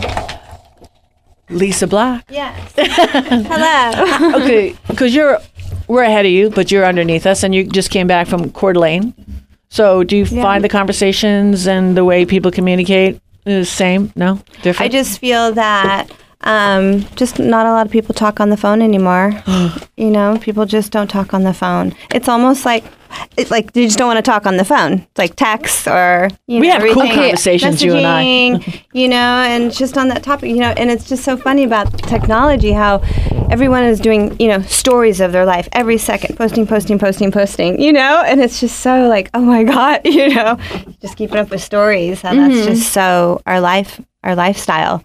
Lisa 1.49 1.87
Black. 1.87 2.25
Yes. 2.29 2.73
Hello. 2.77 4.41
Okay, 4.41 4.75
because 4.87 5.13
you're 5.13 5.39
we're 5.87 6.03
ahead 6.03 6.25
of 6.25 6.31
you, 6.31 6.49
but 6.49 6.71
you're 6.71 6.85
underneath 6.85 7.25
us, 7.25 7.43
and 7.43 7.53
you 7.53 7.65
just 7.65 7.89
came 7.89 8.07
back 8.07 8.27
from 8.27 8.51
Coeur 8.51 8.73
d'Alene. 8.73 9.13
So, 9.69 10.03
do 10.03 10.15
you 10.15 10.25
find 10.25 10.63
the 10.63 10.69
conversations 10.69 11.67
and 11.67 11.97
the 11.97 12.05
way 12.05 12.25
people 12.25 12.51
communicate 12.51 13.19
the 13.43 13.65
same? 13.65 14.13
No, 14.15 14.39
different. 14.61 14.81
I 14.93 14.95
just 14.95 15.19
feel 15.19 15.51
that 15.53 16.09
um, 16.43 17.01
just 17.15 17.39
not 17.39 17.65
a 17.65 17.71
lot 17.71 17.85
of 17.85 17.91
people 17.91 18.13
talk 18.13 18.39
on 18.39 18.49
the 18.49 18.57
phone 18.57 18.81
anymore. 18.81 19.31
you 19.97 20.09
know, 20.09 20.37
people 20.39 20.65
just 20.65 20.91
don't 20.91 21.07
talk 21.07 21.33
on 21.33 21.43
the 21.43 21.53
phone. 21.53 21.95
It's 22.13 22.27
almost 22.27 22.65
like 22.65 22.83
it's 23.37 23.51
like 23.51 23.73
they 23.73 23.85
just 23.85 23.97
don't 23.97 24.07
want 24.07 24.23
to 24.23 24.29
talk 24.29 24.45
on 24.45 24.57
the 24.57 24.65
phone. 24.65 24.93
It's 24.93 25.17
like 25.17 25.35
text 25.35 25.87
or 25.87 26.29
you 26.47 26.59
We 26.59 26.67
know, 26.67 26.73
have 26.79 26.93
cool 26.93 27.07
conversations, 27.07 27.83
you 27.83 27.93
and 27.95 28.05
I. 28.07 28.83
You 28.93 29.07
know, 29.07 29.15
and 29.15 29.73
just 29.73 29.97
on 29.97 30.07
that 30.09 30.21
topic, 30.21 30.49
you 30.49 30.57
know, 30.59 30.71
and 30.77 30.91
it's 30.91 31.09
just 31.09 31.23
so 31.23 31.35
funny 31.35 31.63
about 31.63 31.97
technology 31.97 32.71
how 32.71 32.99
everyone 33.49 33.83
is 33.83 33.99
doing, 33.99 34.39
you 34.39 34.47
know, 34.47 34.61
stories 34.61 35.19
of 35.19 35.31
their 35.31 35.45
life 35.45 35.67
every 35.71 35.97
second, 35.97 36.37
posting, 36.37 36.67
posting, 36.67 36.99
posting, 36.99 37.31
posting, 37.31 37.81
you 37.81 37.91
know, 37.91 38.23
and 38.23 38.39
it's 38.39 38.59
just 38.59 38.81
so 38.81 39.07
like, 39.07 39.31
oh 39.33 39.41
my 39.41 39.63
god, 39.63 40.01
you 40.05 40.29
know, 40.29 40.59
just 41.01 41.17
keeping 41.17 41.37
up 41.37 41.49
with 41.49 41.61
stories. 41.63 42.21
How 42.21 42.35
that's 42.35 42.65
just 42.65 42.93
so 42.93 43.41
our 43.47 43.59
life, 43.59 43.99
our 44.23 44.35
lifestyle 44.35 45.03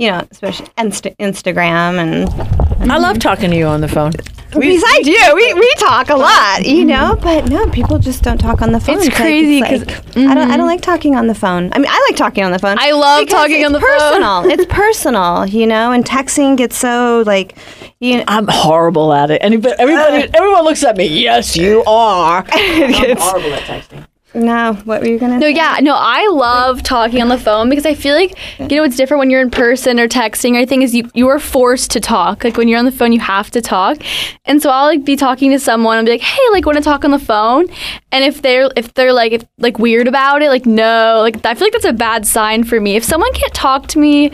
you 0.00 0.10
know, 0.10 0.26
especially 0.30 0.66
Insta- 0.78 1.14
Instagram 1.18 1.98
and 1.98 2.90
I 2.90 2.96
love 2.96 3.18
talking 3.18 3.50
to 3.50 3.56
you 3.56 3.66
on 3.66 3.82
the 3.82 3.88
phone. 3.88 4.12
besides 4.58 5.06
you, 5.06 5.32
we, 5.34 5.52
we 5.52 5.74
talk 5.78 6.08
a 6.08 6.16
lot, 6.16 6.64
you 6.64 6.78
mm-hmm. 6.78 6.88
know. 6.88 7.18
But 7.20 7.50
no, 7.50 7.68
people 7.68 7.98
just 7.98 8.22
don't 8.22 8.38
talk 8.38 8.62
on 8.62 8.72
the 8.72 8.80
phone. 8.80 8.96
It's 8.96 9.08
like- 9.08 9.14
crazy 9.14 9.60
like, 9.60 9.70
'cause- 9.70 9.82
I 9.82 10.12
don't 10.12 10.16
I 10.16 10.34
don't 10.34 10.50
mm-hmm. 10.50 10.66
like 10.66 10.80
talking 10.80 11.16
on 11.16 11.26
the 11.26 11.34
phone. 11.34 11.70
I 11.74 11.78
mean, 11.78 11.90
I 11.90 12.06
like 12.08 12.16
talking 12.16 12.42
on 12.44 12.50
the 12.50 12.58
phone. 12.58 12.78
I 12.80 12.92
love 12.92 13.28
talking 13.28 13.62
on 13.66 13.72
the 13.72 13.80
phone. 13.80 13.90
personal. 13.90 14.50
It's 14.50 14.64
personal, 14.72 15.46
you 15.46 15.66
know. 15.66 15.92
And 15.92 16.02
texting 16.02 16.56
gets 16.56 16.78
so 16.78 17.22
like, 17.26 17.58
you 18.00 18.16
know. 18.16 18.24
I'm 18.26 18.48
horrible 18.48 19.12
at 19.12 19.30
it. 19.30 19.42
Anybody, 19.42 19.74
everybody, 19.78 20.30
everyone 20.32 20.64
looks 20.64 20.82
at 20.82 20.96
me. 20.96 21.06
Yes, 21.06 21.58
you 21.58 21.84
are. 21.84 22.46
I'm 22.50 23.16
horrible 23.18 23.52
at 23.52 23.62
texting. 23.64 24.06
No, 24.32 24.74
what 24.84 25.00
were 25.00 25.08
you 25.08 25.18
gonna? 25.18 25.38
No, 25.38 25.46
say? 25.46 25.54
yeah, 25.54 25.78
no, 25.80 25.94
I 25.96 26.28
love 26.28 26.82
talking 26.82 27.20
on 27.20 27.28
the 27.28 27.38
phone 27.38 27.68
because 27.68 27.84
I 27.84 27.94
feel 27.94 28.14
like 28.14 28.36
you 28.60 28.76
know 28.76 28.84
it's 28.84 28.96
different 28.96 29.18
when 29.18 29.30
you're 29.30 29.40
in 29.40 29.50
person 29.50 29.98
or 29.98 30.06
texting. 30.06 30.52
Or 30.52 30.56
anything. 30.56 30.82
is 30.82 30.94
you 30.94 31.10
you 31.14 31.28
are 31.28 31.40
forced 31.40 31.90
to 31.92 32.00
talk. 32.00 32.44
Like 32.44 32.56
when 32.56 32.68
you're 32.68 32.78
on 32.78 32.84
the 32.84 32.92
phone, 32.92 33.12
you 33.12 33.20
have 33.20 33.50
to 33.50 33.60
talk. 33.60 33.98
And 34.44 34.62
so 34.62 34.70
I'll 34.70 34.86
like 34.86 35.04
be 35.04 35.16
talking 35.16 35.50
to 35.50 35.58
someone 35.58 35.98
and 35.98 36.06
be 36.06 36.12
like, 36.12 36.20
hey, 36.20 36.42
like 36.52 36.64
want 36.64 36.78
to 36.78 36.84
talk 36.84 37.04
on 37.04 37.10
the 37.10 37.18
phone? 37.18 37.66
And 38.12 38.24
if 38.24 38.40
they're 38.42 38.70
if 38.76 38.94
they're 38.94 39.12
like 39.12 39.32
if, 39.32 39.44
like 39.58 39.78
weird 39.78 40.06
about 40.06 40.42
it, 40.42 40.48
like 40.48 40.66
no, 40.66 41.18
like 41.22 41.44
I 41.44 41.54
feel 41.54 41.66
like 41.66 41.72
that's 41.72 41.84
a 41.84 41.92
bad 41.92 42.24
sign 42.24 42.62
for 42.62 42.80
me. 42.80 42.96
If 42.96 43.04
someone 43.04 43.32
can't 43.32 43.54
talk 43.54 43.88
to 43.88 43.98
me 43.98 44.30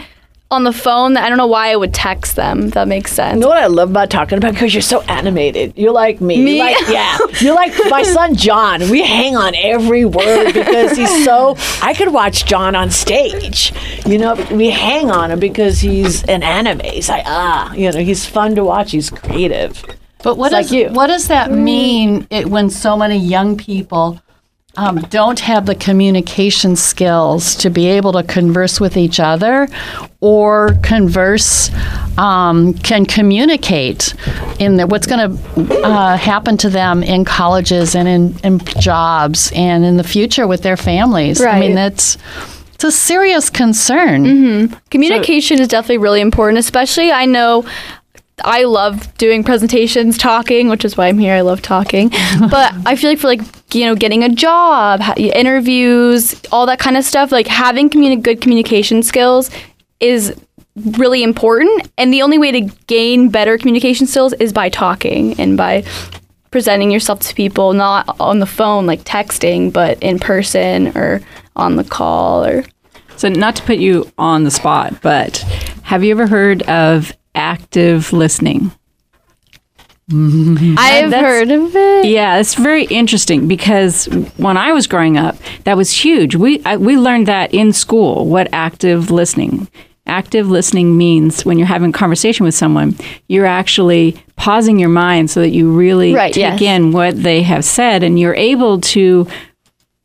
on 0.49 0.63
the 0.63 0.73
phone, 0.73 1.17
I 1.17 1.29
don't 1.29 1.39
know 1.39 1.47
why 1.49 1.73
I 1.73 1.77
would 1.77 1.93
text 1.93 2.37
them. 2.37 2.67
If 2.67 2.75
that 2.75 2.87
makes 2.87 3.13
sense. 3.13 3.35
You 3.35 3.41
know 3.41 3.49
what 3.49 3.59
I 3.59 3.67
love 3.67 3.91
about 3.91 4.11
talking 4.11 4.39
about? 4.39 4.53
Because 4.53 4.73
you're 4.73 4.81
so 4.81 5.01
animated. 5.03 5.73
You're 5.77 5.93
like 5.93 6.21
me. 6.21 6.43
Me? 6.43 6.57
You're 6.57 6.67
like, 6.67 6.89
yeah. 6.89 7.19
You're 7.41 7.55
like 7.55 7.73
my 7.91 8.03
son 8.05 8.35
John. 8.37 8.89
We 8.89 9.03
hang 9.03 9.37
on 9.37 9.55
every 9.57 10.05
word 10.05 10.53
because 10.53 10.97
he's 10.97 11.25
so. 11.25 11.57
I 11.83 11.95
could 11.95 12.13
watch 12.13 12.45
John 12.47 12.77
on 12.77 12.91
stage. 12.93 13.73
You 14.07 14.19
know, 14.19 14.35
we 14.53 14.71
hang 14.71 15.11
on 15.11 15.33
him 15.33 15.41
because 15.41 15.81
he's 15.81 16.23
an 16.25 16.43
anime. 16.45 16.81
He's 16.81 17.09
like, 17.09 17.25
ah, 17.27 17.73
you 17.75 17.91
know, 17.91 17.99
he's 17.99 18.25
fun 18.25 18.55
to 18.55 18.65
watch. 18.65 18.93
He's 18.93 19.11
creative. 19.11 19.85
But 20.23 20.39
what 20.39 20.53
It's 20.53 20.71
does 20.71 20.73
like 20.73 20.81
you. 20.91 20.95
what 20.95 21.09
does 21.09 21.29
that 21.29 21.51
mean 21.51 22.27
it, 22.31 22.47
when 22.47 22.71
so 22.71 22.97
many 22.97 23.17
young 23.17 23.57
people 23.57 24.21
um, 24.77 24.97
don't 25.11 25.41
have 25.41 25.67
the 25.67 25.75
communication 25.75 26.77
skills 26.77 27.55
to 27.57 27.71
be 27.71 27.87
able 27.87 28.13
to 28.13 28.23
converse 28.23 28.81
with 28.81 28.97
each 28.97 29.19
other 29.21 29.69
or 30.21 30.77
converse 30.83 31.71
um, 32.19 32.75
can 32.75 33.07
communicate 33.07 34.15
in 34.59 34.77
the, 34.77 34.87
what's 34.87 35.07
going 35.07 35.37
to 35.37 35.85
uh, 35.85 36.17
happen 36.17 36.57
to 36.59 36.69
them 36.69 37.03
in 37.03 37.25
colleges 37.25 37.95
and 37.95 38.09
in, 38.09 38.39
in 38.45 38.59
jobs 38.81 39.51
and 39.55 39.85
in 39.85 39.97
the 39.97 40.05
future 40.05 40.47
with 40.47 40.63
their 40.63 40.77
families. 40.77 41.41
I 41.41 41.59
mean, 41.61 41.71
Right. 41.71 41.75
that's 41.77 42.19
it's 42.75 42.85
a 42.85 42.93
serious 42.93 43.49
concern. 43.49 44.69
Communication 44.91 45.61
is 45.61 45.69
definitely 45.69 45.97
really 45.97 46.21
important, 46.21 46.59
especially 46.59 47.11
I 47.11 47.25
know 47.25 47.65
I 48.45 48.65
love 48.65 49.17
doing 49.17 49.43
presentations, 49.43 50.19
talking, 50.19 50.69
which 50.69 50.85
is 50.85 50.97
why 50.97 51.09
I'm 51.09 51.19
here. 51.19 51.35
I 51.35 51.41
love 51.41 51.63
talking. 51.63 52.09
but 52.51 52.75
I 52.85 52.97
feel 52.97 53.11
like 53.11 53.19
for 53.19 53.29
like, 53.29 53.41
you 53.75 53.87
know, 53.87 53.95
getting 53.95 54.23
a 54.23 54.29
job, 54.29 55.01
interviews, 55.17 56.41
all 56.53 56.67
that 56.67 56.79
kind 56.79 56.97
of 56.97 57.05
stuff, 57.05 57.33
like 57.33 57.47
having 57.47 57.89
communi- 57.89 58.23
good 58.23 58.41
communication 58.41 59.03
skills 59.03 59.51
is 60.01 60.35
really 60.99 61.23
important. 61.23 61.91
And 61.97 62.13
the 62.13 62.23
only 62.23 62.37
way 62.37 62.53
to 62.53 62.61
gain 62.87 63.31
better 63.31 63.57
communication 63.57 64.07
skills 64.07 64.35
is 64.35 64.53
by 64.53 64.69
talking 64.69 65.39
and 65.41 65.57
by 65.57 65.85
presenting 66.51 66.91
yourself 66.91 67.21
to 67.21 67.35
people, 67.35 67.73
not 67.73 68.17
on 68.21 68.39
the 68.39 68.47
phone, 68.47 68.87
like 68.87 69.03
texting, 69.05 69.73
but 69.73 70.01
in 70.03 70.19
person 70.19 70.97
or 70.97 71.23
on 71.57 71.77
the 71.77 71.85
call 71.85 72.45
or 72.45 72.65
So, 73.17 73.31
not 73.31 73.57
to 73.57 73.63
put 73.63 73.79
you 73.79 74.11
on 74.19 74.45
the 74.45 74.51
spot, 74.51 75.01
but 75.01 75.39
have 75.83 76.05
you 76.05 76.11
ever 76.11 76.27
heard 76.27 76.63
of 76.65 77.13
active 77.37 78.13
listening? 78.13 78.73
Mm-hmm. 80.11 80.77
I've 80.79 81.11
that's- 81.11 81.21
heard 81.21 81.51
of 81.51 81.75
it. 81.75 82.07
Yeah, 82.07 82.39
it's 82.39 82.55
very 82.55 82.85
interesting 82.85 83.49
because 83.49 84.07
when 84.37 84.57
I 84.57 84.73
was 84.73 84.87
growing 84.87 85.17
up, 85.17 85.37
that 85.65 85.77
was 85.77 85.91
huge. 85.91 86.37
We 86.37 86.63
I, 86.65 86.77
we 86.77 86.97
learned 86.97 87.27
that 87.27 87.53
in 87.53 87.73
school. 87.73 88.27
What 88.27 88.49
active 88.53 89.11
listening? 89.11 89.69
Active 90.09 90.49
listening 90.49 90.97
means 90.97 91.45
when 91.45 91.59
you're 91.59 91.67
having 91.67 91.91
a 91.91 91.93
conversation 91.93 92.45
with 92.47 92.55
someone, 92.55 92.95
you're 93.27 93.47
actually 93.47 94.17
pausing 94.37 94.79
your 94.79 94.89
mind 94.89 95.29
so 95.33 95.41
that 95.41 95.51
you 95.51 95.73
really 95.73 96.15
Right, 96.15 96.33
take 96.33 96.61
yes. 96.61 96.63
in 96.79 96.93
what 96.93 97.21
they 97.21 97.43
have 97.43 97.65
said, 97.65 98.05
and 98.05 98.17
you're 98.17 98.35
able 98.37 98.81
to 98.83 99.27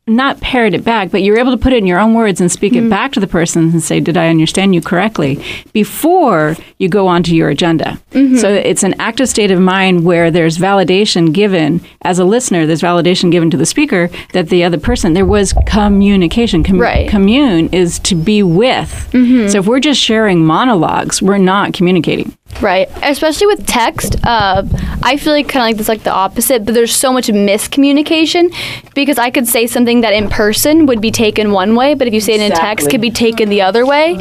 not 0.08 0.40
parrot 0.40 0.74
it 0.74 0.82
back, 0.84 1.10
but 1.12 1.22
you're 1.22 1.38
able 1.38 1.52
to 1.52 1.56
put 1.56 1.72
it 1.72 1.76
in 1.76 1.86
your 1.86 2.00
own 2.00 2.14
words 2.14 2.40
and 2.40 2.50
speak 2.50 2.72
Mm-hmm. 2.72 2.86
it 2.86 2.90
back 2.90 3.12
to 3.12 3.20
the 3.20 3.26
person 3.26 3.70
and 3.70 3.82
say, 3.82 4.00
Did 4.00 4.16
I 4.16 4.28
understand 4.28 4.74
you 4.74 4.80
correctly? 4.80 5.42
before 5.72 6.56
you 6.78 6.88
go 6.88 7.06
on 7.06 7.22
to 7.24 7.36
your 7.36 7.48
agenda. 7.50 8.00
Mm-hmm. 8.12 8.36
So 8.36 8.48
it's 8.52 8.82
an 8.82 8.94
active 8.98 9.28
state 9.28 9.50
of 9.50 9.60
mind 9.60 10.04
where 10.04 10.30
there's 10.30 10.58
validation 10.58 11.32
given 11.32 11.80
as 12.02 12.18
a 12.18 12.24
listener, 12.24 12.66
there's 12.66 12.82
validation 12.82 13.30
given 13.30 13.50
to 13.50 13.56
the 13.56 13.66
speaker 13.66 14.10
that 14.32 14.48
the 14.48 14.64
other 14.64 14.78
person, 14.78 15.12
there 15.14 15.26
was 15.26 15.54
communication. 15.66 16.64
Com- 16.64 16.80
Right. 16.80 17.08
Commune 17.08 17.68
is 17.72 17.98
to 18.00 18.14
be 18.16 18.42
with. 18.42 19.08
So 19.12 19.58
if 19.58 19.66
we're 19.66 19.80
just 19.80 20.00
sharing 20.00 20.44
monologues, 20.44 21.22
we're 21.22 21.38
not 21.38 21.74
communicating. 21.74 22.36
Right, 22.60 22.88
especially 23.02 23.46
with 23.46 23.66
text. 23.66 24.16
Uh, 24.24 24.62
I 25.02 25.16
feel 25.16 25.32
like 25.32 25.48
kind 25.48 25.62
of 25.62 25.68
like 25.68 25.76
this, 25.76 25.88
like 25.88 26.02
the 26.02 26.12
opposite. 26.12 26.64
But 26.64 26.74
there's 26.74 26.94
so 26.94 27.12
much 27.12 27.28
miscommunication 27.28 28.54
because 28.94 29.18
I 29.18 29.30
could 29.30 29.46
say 29.48 29.66
something 29.66 30.02
that 30.02 30.12
in 30.12 30.28
person 30.28 30.86
would 30.86 31.00
be 31.00 31.10
taken 31.10 31.52
one 31.52 31.74
way, 31.74 31.94
but 31.94 32.06
if 32.06 32.14
you 32.14 32.20
say 32.20 32.34
it 32.34 32.40
in 32.40 32.52
text, 32.52 32.90
could 32.90 33.00
be 33.00 33.10
taken 33.10 33.48
the 33.48 33.62
other 33.62 33.86
way, 33.86 34.14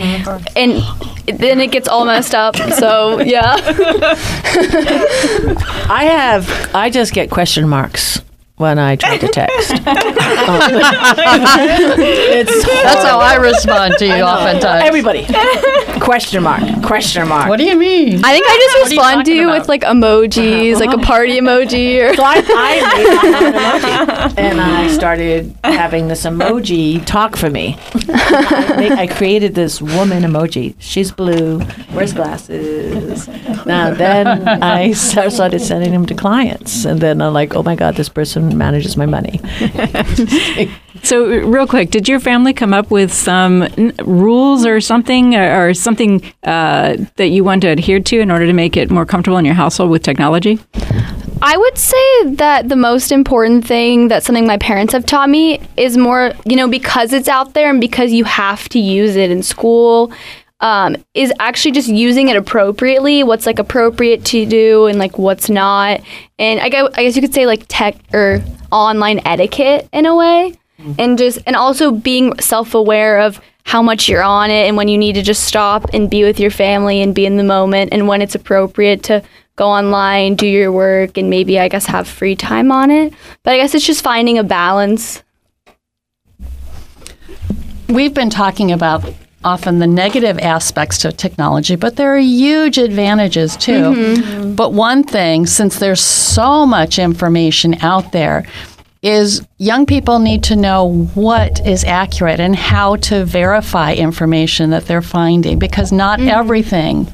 and 0.56 0.82
then 1.26 1.60
it 1.60 1.72
gets 1.72 1.88
all 1.88 2.06
messed 2.06 2.36
up. 2.36 2.56
So 2.56 3.20
yeah, 3.20 3.56
I 5.90 6.06
have. 6.10 6.76
I 6.76 6.90
just 6.90 7.14
get 7.14 7.30
question 7.30 7.68
marks 7.68 8.22
when 8.62 8.80
I 8.80 8.96
try 8.96 9.18
to 9.18 9.28
text. 9.28 9.72
it's 12.32 12.66
That's 12.84 13.04
how 13.04 13.20
I 13.20 13.36
respond 13.36 13.96
to 13.98 14.06
you 14.06 14.22
oftentimes. 14.24 14.84
everybody. 14.86 15.26
question 16.00 16.44
mark. 16.44 16.62
Question 16.84 17.28
mark. 17.28 17.50
What 17.50 17.58
do 17.58 17.66
you 17.66 17.76
mean? 17.78 18.24
I 18.24 18.34
think 18.34 18.46
I 18.48 18.58
just 18.58 18.76
are 18.76 18.78
you 18.78 18.84
respond 18.86 19.26
to 19.26 19.32
talking 19.32 19.36
you 19.36 19.48
about? 19.50 19.60
with 19.62 19.70
like 19.70 19.82
emojis, 19.82 20.80
like 20.80 20.92
a 20.92 20.94
uh-huh. 20.94 21.06
party 21.06 21.40
emoji, 21.40 22.08
or 22.08 22.16
So 22.16 22.24
I, 22.24 22.36
I 22.36 22.42
made 22.98 23.08
my 23.22 23.38
own 23.40 23.54
emoji, 23.54 24.38
and 24.38 24.62
I 24.62 24.88
started 24.90 25.56
having 25.64 26.08
this 26.08 26.24
emoji 26.24 27.04
talk 27.06 27.36
for 27.36 27.50
me. 27.50 27.78
I, 28.10 28.76
make, 28.78 28.92
I 28.92 29.08
created 29.08 29.56
this 29.56 29.82
woman 29.82 30.24
emoji. 30.24 30.76
She's 30.80 31.12
blue, 31.12 31.62
wears 31.94 32.14
glasses. 32.14 33.28
Now 33.66 33.94
then, 33.94 34.48
I 34.48 34.92
started 34.92 35.60
sending 35.62 35.92
them 35.92 36.06
to 36.06 36.14
clients, 36.14 36.86
and 36.86 37.02
then 37.02 37.22
I'm 37.22 37.34
like, 37.34 37.56
oh 37.56 37.64
my 37.64 37.76
god, 37.76 37.96
this 37.96 38.10
person 38.10 38.51
manages 38.54 38.98
my 38.98 39.06
money. 39.06 39.40
So, 41.04 41.26
real 41.26 41.66
quick, 41.66 41.90
did 41.90 42.08
your 42.08 42.20
family 42.20 42.54
come 42.54 42.74
up 42.74 42.92
with 42.92 43.12
some 43.12 43.64
n- 43.64 43.94
rules 44.04 44.66
or 44.66 44.80
something, 44.82 45.36
or, 45.36 45.70
or 45.70 45.74
something 45.74 46.22
uh, 46.44 46.98
that 47.16 47.30
you 47.30 47.44
want 47.44 47.62
to 47.62 47.70
adhere 47.70 48.00
to 48.02 48.20
in 48.20 48.30
order 48.30 48.46
to 48.46 48.54
make 48.54 48.78
it 48.78 48.92
more 48.92 49.06
comfortable 49.06 49.38
in 49.38 49.46
your 49.46 49.56
household 49.56 49.90
with 49.90 50.04
technology? 50.04 50.60
I 51.42 51.58
would 51.58 51.78
say 51.78 52.24
that 52.36 52.70
the 52.70 52.76
most 52.76 53.12
important 53.12 53.66
thing 53.66 54.10
that 54.10 54.22
something 54.24 54.46
my 54.46 54.58
parents 54.58 54.94
have 54.94 55.08
taught 55.08 55.30
me 55.30 55.60
is 55.76 55.98
more, 55.98 56.34
you 56.46 56.56
know, 56.56 56.68
because 56.68 57.14
it's 57.14 57.28
out 57.28 57.56
there 57.56 57.72
and 57.72 57.82
because 57.82 58.12
you 58.12 58.26
have 58.26 58.70
to 58.70 58.80
use 58.80 59.16
it 59.16 59.32
in 59.32 59.42
school, 59.42 60.12
um, 60.62 60.96
is 61.14 61.34
actually 61.40 61.72
just 61.72 61.90
using 61.90 62.30
it 62.30 62.38
appropriately. 62.38 63.24
What's 63.24 63.46
like 63.46 63.60
appropriate 63.60 64.24
to 64.26 64.46
do 64.46 64.86
and 64.86 64.98
like 64.98 65.18
what's 65.18 65.50
not. 65.50 66.02
And 66.40 66.60
I 66.60 66.70
guess, 66.70 66.90
I 66.96 67.04
guess 67.04 67.16
you 67.16 67.22
could 67.22 67.34
say 67.34 67.46
like 67.46 67.66
tech 67.68 67.96
or 68.14 68.42
online 68.72 69.22
etiquette 69.26 69.90
in 69.92 70.06
a 70.06 70.16
way. 70.16 70.54
And 70.98 71.18
just, 71.18 71.40
and 71.46 71.56
also 71.56 71.92
being 71.92 72.40
self 72.40 72.74
aware 72.74 73.20
of 73.20 73.40
how 73.64 73.84
much 73.84 74.10
you're 74.10 74.24
on 74.24 74.50
it 74.50 74.68
and 74.68 74.76
when 74.76 74.88
you 74.88 74.98
need 74.98 75.14
to 75.14 75.22
just 75.22 75.44
stop 75.44 75.86
and 75.94 76.10
be 76.10 76.24
with 76.24 76.40
your 76.40 76.50
family 76.50 77.02
and 77.02 77.14
be 77.14 77.28
in 77.28 77.38
the 77.38 77.44
moment 77.44 77.94
and 77.94 78.08
when 78.08 78.20
it's 78.20 78.34
appropriate 78.34 79.04
to 79.04 79.22
go 79.56 79.68
online, 79.68 80.34
do 80.34 80.48
your 80.48 80.72
work, 80.72 81.18
and 81.18 81.30
maybe 81.30 81.60
I 81.60 81.68
guess 81.68 81.86
have 81.86 82.08
free 82.08 82.36
time 82.36 82.72
on 82.72 82.90
it. 82.90 83.14
But 83.44 83.54
I 83.54 83.58
guess 83.58 83.76
it's 83.76 83.86
just 83.86 84.04
finding 84.04 84.40
a 84.40 84.44
balance. 84.44 85.22
We've 87.88 88.14
been 88.14 88.32
talking 88.32 88.72
about 88.72 89.14
often 89.44 89.80
the 89.80 89.88
negative 89.88 90.38
aspects 90.40 91.00
to 91.00 91.12
technology, 91.12 91.76
but 91.76 91.96
there 91.96 92.16
are 92.16 92.20
huge 92.20 92.78
advantages 92.78 93.58
too. 93.58 93.94
Mm-hmm. 93.94 94.56
But 94.56 94.74
one 94.74 95.04
thing, 95.04 95.46
since 95.46 95.80
there's 95.80 96.02
so 96.02 96.66
much 96.66 97.00
information 97.00 97.76
out 97.82 98.12
there, 98.12 98.46
is 99.02 99.46
young 99.58 99.86
people 99.86 100.20
need 100.20 100.44
to 100.44 100.56
know 100.56 101.06
what 101.16 101.66
is 101.66 101.84
accurate 101.84 102.40
and 102.40 102.56
how 102.56 102.98
to 102.98 103.26
verify 103.26 103.94
information 103.94 104.70
that 104.70 104.86
they're 104.86 105.02
finding 105.02 105.58
because 105.58 105.92
not 105.92 106.20
mm-hmm. 106.20 106.30
everything 106.30 107.12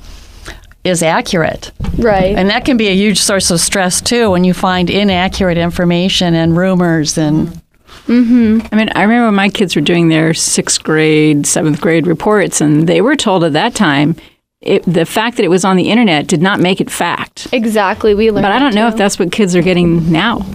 is 0.84 1.02
accurate. 1.02 1.72
Right. 1.98 2.36
And 2.36 2.50
that 2.50 2.66
can 2.66 2.78
be 2.78 2.88
a 2.88 2.96
huge 2.96 3.20
source 3.20 3.52
of 3.52 3.60
stress 3.60 4.02
too 4.02 4.32
when 4.32 4.44
you 4.44 4.54
find 4.54 4.90
inaccurate 4.90 5.58
information 5.58 6.34
and 6.34 6.58
rumors 6.58 7.18
and 7.18 7.62
Mm-hmm. 8.08 8.68
I 8.72 8.76
mean, 8.76 8.90
I 8.96 9.04
remember 9.04 9.32
my 9.32 9.50
kids 9.50 9.76
were 9.76 9.82
doing 9.82 10.10
their 10.10 10.34
sixth 10.34 10.84
grade, 10.84 11.46
seventh 11.46 11.82
grade 11.82 12.08
reports, 12.08 12.62
and 12.62 12.88
they 12.88 13.02
were 13.02 13.16
told 13.16 13.44
at 13.44 13.54
that 13.54 13.76
time 13.76 14.16
it, 14.62 14.84
the 14.84 15.06
fact 15.06 15.38
that 15.38 15.44
it 15.44 15.50
was 15.50 15.64
on 15.64 15.76
the 15.78 15.90
internet 15.90 16.26
did 16.26 16.42
not 16.42 16.60
make 16.60 16.82
it 16.82 16.90
fact. 16.90 17.48
Exactly. 17.52 18.16
We 18.16 18.32
learned 18.32 18.44
But 18.44 18.52
I 18.52 18.60
don't 18.60 18.74
know 18.74 18.88
if 18.88 18.96
that's 18.96 19.20
what 19.20 19.32
kids 19.32 19.56
are 19.56 19.62
getting 19.62 20.12
now. 20.12 20.46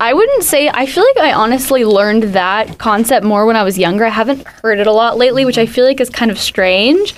I 0.00 0.12
wouldn't 0.12 0.42
say. 0.42 0.68
I 0.68 0.86
feel 0.86 1.04
like 1.14 1.24
I 1.24 1.32
honestly 1.32 1.84
learned 1.84 2.24
that 2.34 2.78
concept 2.78 3.24
more 3.24 3.46
when 3.46 3.56
I 3.56 3.62
was 3.62 3.78
younger. 3.78 4.04
I 4.04 4.10
haven't 4.10 4.46
heard 4.46 4.80
it 4.80 4.86
a 4.86 4.92
lot 4.92 5.16
lately, 5.18 5.44
which 5.44 5.58
I 5.58 5.66
feel 5.66 5.84
like 5.84 6.00
is 6.00 6.10
kind 6.10 6.30
of 6.30 6.38
strange. 6.38 7.14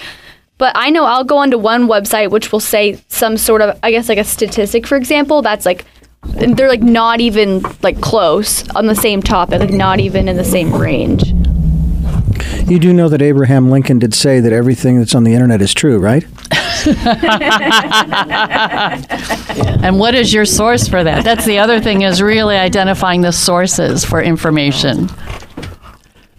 But 0.59 0.72
I 0.74 0.91
know 0.91 1.05
I'll 1.05 1.24
go 1.24 1.37
onto 1.37 1.59
one 1.59 1.87
website 1.87 2.30
which 2.30 2.51
will 2.51 2.61
say 2.61 2.99
some 3.09 3.37
sort 3.37 3.61
of, 3.61 3.78
I 3.82 3.91
guess, 3.91 4.09
like 4.09 4.18
a 4.18 4.24
statistic, 4.24 4.87
for 4.87 4.97
example, 4.97 5.43
that's 5.43 5.66
like, 5.66 5.84
they're 6.26 6.68
like 6.68 6.82
not 6.82 7.20
even 7.20 7.62
like 7.82 8.00
close 8.00 8.68
on 8.70 8.86
the 8.86 8.94
same 8.94 9.22
topic, 9.22 9.60
like 9.60 9.70
not 9.70 10.00
even 10.00 10.28
in 10.28 10.36
the 10.36 10.44
same 10.44 10.74
range. 10.74 11.32
You 12.68 12.78
do 12.78 12.92
know 12.92 13.08
that 13.08 13.22
Abraham 13.22 13.70
Lincoln 13.70 13.98
did 13.98 14.12
say 14.12 14.40
that 14.40 14.52
everything 14.52 14.98
that's 14.98 15.14
on 15.14 15.24
the 15.24 15.32
internet 15.34 15.62
is 15.62 15.72
true, 15.72 15.98
right? 15.98 16.24
And 19.82 19.98
what 19.98 20.14
is 20.14 20.32
your 20.32 20.44
source 20.44 20.88
for 20.88 21.02
that? 21.04 21.24
That's 21.24 21.44
the 21.44 21.58
other 21.58 21.80
thing 21.80 22.02
is 22.02 22.20
really 22.20 22.56
identifying 22.56 23.20
the 23.22 23.32
sources 23.32 24.04
for 24.04 24.20
information. 24.22 25.08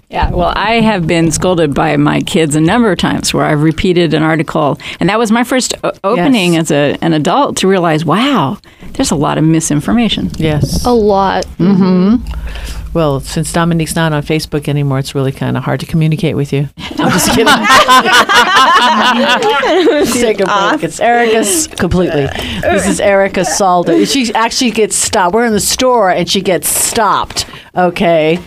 Yeah, 0.10 0.30
well, 0.32 0.54
I 0.56 0.80
have 0.82 1.06
been 1.08 1.32
scolded 1.32 1.74
by 1.74 1.98
my 1.98 2.22
kids 2.22 2.56
a 2.56 2.62
number 2.62 2.92
of 2.92 2.98
times 2.98 3.34
where 3.34 3.46
I've 3.46 3.62
repeated 3.62 4.14
an 4.14 4.24
article, 4.24 4.80
and 5.00 5.10
that 5.10 5.20
was 5.20 5.32
my 5.32 5.44
first 5.44 5.74
o- 5.84 5.92
opening 6.04 6.54
Yes. 6.54 6.72
as 6.72 6.74
a, 6.96 6.98
an 7.04 7.14
adult 7.14 7.58
to 7.58 7.68
realize, 7.68 8.06
wow, 8.06 8.58
there's 8.94 9.12
a 9.12 9.16
lot 9.16 9.38
of 9.38 9.44
misinformation. 9.44 10.32
Yes. 10.38 10.86
A 10.86 10.94
lot. 10.94 11.46
Mm-hmm. 11.58 12.94
Well, 12.94 13.20
since 13.20 13.54
Dominique's 13.54 13.96
not 13.96 14.12
on 14.14 14.24
Facebook 14.24 14.68
anymore, 14.68 14.98
it's 14.98 15.14
really 15.14 15.32
kind 15.32 15.56
of 15.56 15.64
hard 15.64 15.80
to 15.82 15.86
communicate 15.86 16.36
with 16.36 16.52
you. 16.52 16.68
I'm 16.98 17.12
just 17.12 17.30
kidding. 17.30 17.46
Take 20.14 20.40
a 20.40 20.46
break. 20.46 20.84
It's 20.84 21.00
Erica's 21.00 21.68
completely. 21.68 22.26
This 22.62 22.88
is 22.88 23.00
Erica 23.00 23.42
Salda. 23.42 24.12
She 24.12 24.34
actually 24.34 24.72
gets 24.72 24.96
stopped. 24.96 25.36
We're 25.36 25.46
in 25.46 25.54
the 25.54 25.60
store 25.60 26.10
and 26.10 26.28
she 26.28 26.42
gets 26.42 26.68
stopped. 26.68 27.46
Okay. 27.76 28.40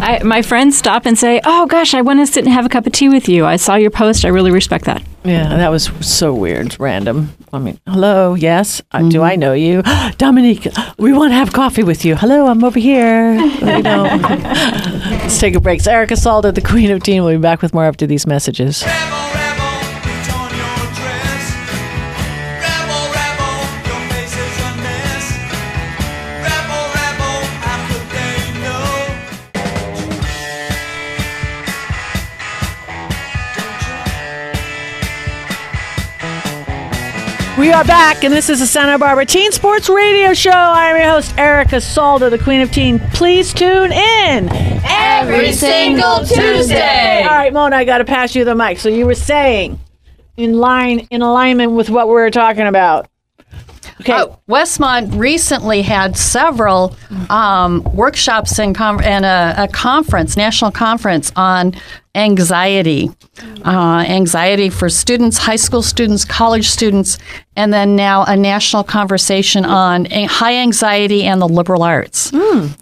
I, 0.00 0.22
my 0.22 0.42
friends 0.42 0.78
stop 0.78 1.06
and 1.06 1.18
say, 1.18 1.40
oh 1.44 1.66
gosh, 1.66 1.94
I 1.94 2.02
want 2.02 2.20
to 2.20 2.26
sit 2.26 2.44
and 2.44 2.52
have 2.52 2.66
a 2.66 2.68
cup 2.68 2.86
of 2.86 2.92
tea 2.92 3.08
with 3.08 3.28
you. 3.28 3.46
I 3.46 3.56
saw 3.56 3.74
your 3.74 3.90
post. 3.90 4.24
I 4.24 4.28
really 4.28 4.52
respect 4.52 4.84
that. 4.84 5.02
Yeah, 5.28 5.48
that 5.58 5.68
was 5.68 5.90
so 6.00 6.32
weird, 6.32 6.80
random. 6.80 7.34
I 7.52 7.58
mean, 7.58 7.78
hello, 7.86 8.32
yes, 8.34 8.80
uh, 8.92 9.02
do 9.02 9.20
I 9.20 9.36
know 9.36 9.52
you? 9.52 9.82
Dominique, 10.16 10.66
we 10.96 11.12
want 11.12 11.32
to 11.32 11.34
have 11.36 11.52
coffee 11.52 11.82
with 11.82 12.02
you. 12.02 12.16
Hello, 12.16 12.46
I'm 12.46 12.64
over 12.64 12.78
here. 12.78 13.34
You 13.68 13.82
know. 13.82 14.04
Let's 15.28 15.38
take 15.38 15.54
a 15.54 15.60
break. 15.60 15.80
It's 15.80 15.86
Erica 15.86 16.14
Salda, 16.14 16.54
the 16.54 16.62
Queen 16.62 16.90
of 16.90 17.02
Teen. 17.02 17.22
We'll 17.22 17.36
be 17.36 17.42
back 17.42 17.60
with 17.60 17.74
more 17.74 17.84
after 17.84 18.06
these 18.06 18.26
messages. 18.26 18.82
We 37.58 37.72
are 37.72 37.82
back, 37.82 38.22
and 38.22 38.32
this 38.32 38.48
is 38.48 38.60
the 38.60 38.68
Santa 38.68 38.96
Barbara 39.00 39.26
Teen 39.26 39.50
Sports 39.50 39.88
Radio 39.88 40.32
Show. 40.32 40.52
I 40.52 40.90
am 40.90 40.96
your 40.96 41.10
host, 41.10 41.36
Erica 41.36 41.76
Salda, 41.76 42.30
the 42.30 42.38
Queen 42.38 42.60
of 42.60 42.70
Teen. 42.70 43.00
Please 43.12 43.52
tune 43.52 43.90
in 43.90 44.48
Every 44.84 45.50
single 45.50 46.20
Tuesday. 46.20 47.22
All 47.24 47.34
right, 47.34 47.52
Mona, 47.52 47.74
I 47.74 47.84
got 47.84 47.98
to 47.98 48.04
pass 48.04 48.36
you 48.36 48.44
the 48.44 48.54
mic. 48.54 48.78
So 48.78 48.88
you 48.88 49.06
were 49.06 49.16
saying, 49.16 49.80
in 50.36 50.58
line, 50.58 51.08
in 51.10 51.20
alignment 51.20 51.72
with 51.72 51.90
what 51.90 52.06
we 52.06 52.14
were 52.14 52.30
talking 52.30 52.68
about. 52.68 53.08
Okay. 54.00 54.12
Uh, 54.12 54.28
Westmont 54.48 55.18
recently 55.18 55.82
had 55.82 56.16
several 56.16 56.94
um, 57.30 57.82
workshops 57.94 58.58
and, 58.58 58.74
com- 58.74 59.00
and 59.00 59.24
a, 59.24 59.64
a 59.64 59.68
conference, 59.68 60.36
national 60.36 60.70
conference 60.70 61.32
on 61.34 61.74
anxiety. 62.14 63.10
Uh, 63.64 64.04
anxiety 64.08 64.68
for 64.70 64.88
students, 64.88 65.38
high 65.38 65.56
school 65.56 65.82
students, 65.82 66.24
college 66.24 66.68
students, 66.68 67.18
and 67.56 67.72
then 67.72 67.94
now 67.96 68.24
a 68.24 68.36
national 68.36 68.82
conversation 68.84 69.64
on 69.64 70.06
a- 70.12 70.24
high 70.24 70.54
anxiety 70.56 71.24
and 71.24 71.40
the 71.40 71.48
liberal 71.48 71.82
arts. 71.82 72.32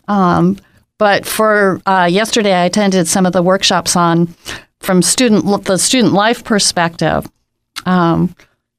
Um, 0.08 0.58
but 0.98 1.26
for 1.26 1.80
uh, 1.86 2.08
yesterday, 2.10 2.54
I 2.54 2.64
attended 2.64 3.06
some 3.06 3.26
of 3.26 3.32
the 3.32 3.42
workshops 3.42 3.96
on 3.96 4.34
from 4.80 5.02
student 5.02 5.64
the 5.64 5.76
student 5.78 6.12
life 6.14 6.42
perspective. 6.44 7.26
Um, 7.84 8.34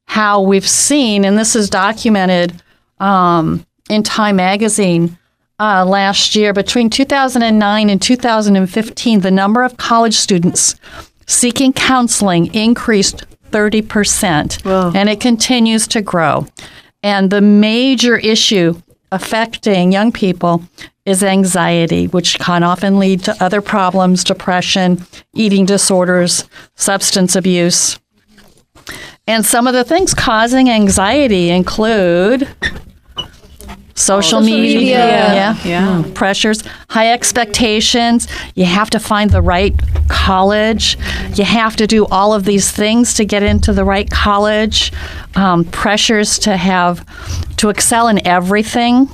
how 0.08 0.40
we've 0.40 0.68
seen, 0.68 1.24
and 1.24 1.38
this 1.38 1.54
is 1.54 1.70
documented 1.70 2.60
um, 2.98 3.64
in 3.88 4.02
Time 4.02 4.36
Magazine 4.36 5.16
uh, 5.60 5.84
last 5.84 6.34
year, 6.34 6.52
between 6.52 6.88
2009 6.88 7.90
and 7.90 8.00
2015, 8.00 9.20
the 9.20 9.30
number 9.30 9.62
of 9.62 9.76
college 9.76 10.14
students 10.14 10.76
seeking 11.26 11.72
counseling 11.72 12.52
increased 12.54 13.24
30%, 13.50 14.94
and 14.94 15.08
it 15.08 15.20
continues 15.20 15.86
to 15.88 16.00
grow. 16.00 16.46
And 17.02 17.30
the 17.30 17.40
major 17.40 18.16
issue 18.16 18.80
affecting 19.10 19.92
young 19.92 20.12
people 20.12 20.62
is 21.04 21.22
anxiety, 21.24 22.06
which 22.06 22.38
can 22.38 22.62
often 22.62 22.98
lead 22.98 23.24
to 23.24 23.36
other 23.42 23.60
problems, 23.62 24.22
depression, 24.24 25.04
eating 25.34 25.64
disorders, 25.64 26.48
substance 26.76 27.34
abuse. 27.34 27.98
And 29.28 29.44
some 29.44 29.66
of 29.66 29.74
the 29.74 29.84
things 29.84 30.14
causing 30.14 30.70
anxiety 30.70 31.50
include 31.50 32.48
social, 33.94 34.40
media, 34.40 34.78
media. 34.78 34.96
yeah, 34.98 35.56
Yeah. 35.64 36.02
mm, 36.02 36.14
pressures, 36.14 36.62
high 36.88 37.12
expectations. 37.12 38.26
You 38.54 38.64
have 38.64 38.88
to 38.90 38.98
find 38.98 39.30
the 39.30 39.42
right 39.42 39.74
college. 40.08 40.96
You 41.34 41.44
have 41.44 41.76
to 41.76 41.86
do 41.86 42.06
all 42.06 42.32
of 42.32 42.44
these 42.44 42.70
things 42.70 43.12
to 43.14 43.24
get 43.24 43.42
into 43.42 43.72
the 43.72 43.84
right 43.84 44.08
college. 44.10 44.92
Um, 45.34 45.64
pressures 45.64 46.38
to 46.40 46.56
have 46.56 47.04
to 47.56 47.68
excel 47.68 48.08
in 48.08 48.26
everything. 48.26 49.08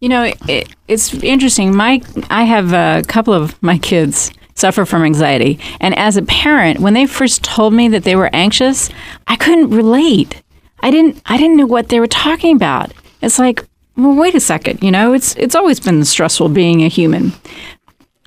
You 0.00 0.08
know, 0.08 0.32
it, 0.48 0.74
it's 0.88 1.12
interesting. 1.22 1.74
My 1.74 2.00
I 2.30 2.44
have 2.44 2.72
a 2.72 3.02
couple 3.06 3.34
of 3.34 3.60
my 3.62 3.76
kids 3.76 4.30
suffer 4.56 4.84
from 4.84 5.04
anxiety, 5.04 5.60
and 5.80 5.96
as 5.96 6.16
a 6.16 6.22
parent, 6.22 6.80
when 6.80 6.94
they 6.94 7.06
first 7.06 7.44
told 7.44 7.72
me 7.72 7.88
that 7.88 8.02
they 8.02 8.16
were 8.16 8.30
anxious, 8.32 8.90
I 9.28 9.36
couldn't 9.36 9.70
relate. 9.70 10.42
I 10.80 10.90
didn't 10.90 11.22
I 11.26 11.36
didn't 11.36 11.56
know 11.56 11.66
what 11.66 11.88
they 11.88 12.00
were 12.00 12.06
talking 12.08 12.56
about. 12.56 12.92
It's 13.22 13.38
like, 13.38 13.64
well, 13.96 14.14
wait 14.14 14.34
a 14.34 14.40
second. 14.40 14.82
You 14.82 14.90
know, 14.90 15.12
it's 15.12 15.36
it's 15.36 15.54
always 15.54 15.78
been 15.78 16.04
stressful 16.04 16.48
being 16.48 16.82
a 16.82 16.88
human. 16.88 17.32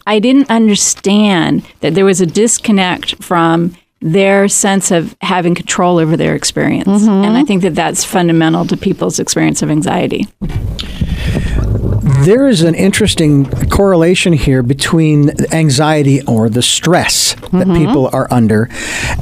I 0.07 0.19
didn't 0.19 0.49
understand 0.49 1.63
that 1.81 1.93
there 1.93 2.05
was 2.05 2.21
a 2.21 2.25
disconnect 2.25 3.21
from 3.23 3.75
their 4.01 4.47
sense 4.47 4.91
of 4.91 5.15
having 5.21 5.55
control 5.55 5.97
over 5.97 6.15
their 6.15 6.35
experience. 6.35 6.87
Mm-hmm. 6.87 7.09
And 7.09 7.37
I 7.37 7.43
think 7.43 7.61
that 7.63 7.75
that's 7.75 8.03
fundamental 8.03 8.65
to 8.65 8.77
people's 8.77 9.19
experience 9.19 9.61
of 9.61 9.69
anxiety. 9.69 10.27
There 12.21 12.47
is 12.47 12.63
an 12.63 12.75
interesting 12.75 13.45
correlation 13.69 14.33
here 14.33 14.61
between 14.61 15.31
anxiety 15.53 16.21
or 16.25 16.49
the 16.49 16.61
stress 16.61 17.33
that 17.33 17.49
mm-hmm. 17.49 17.73
people 17.73 18.09
are 18.11 18.27
under 18.31 18.69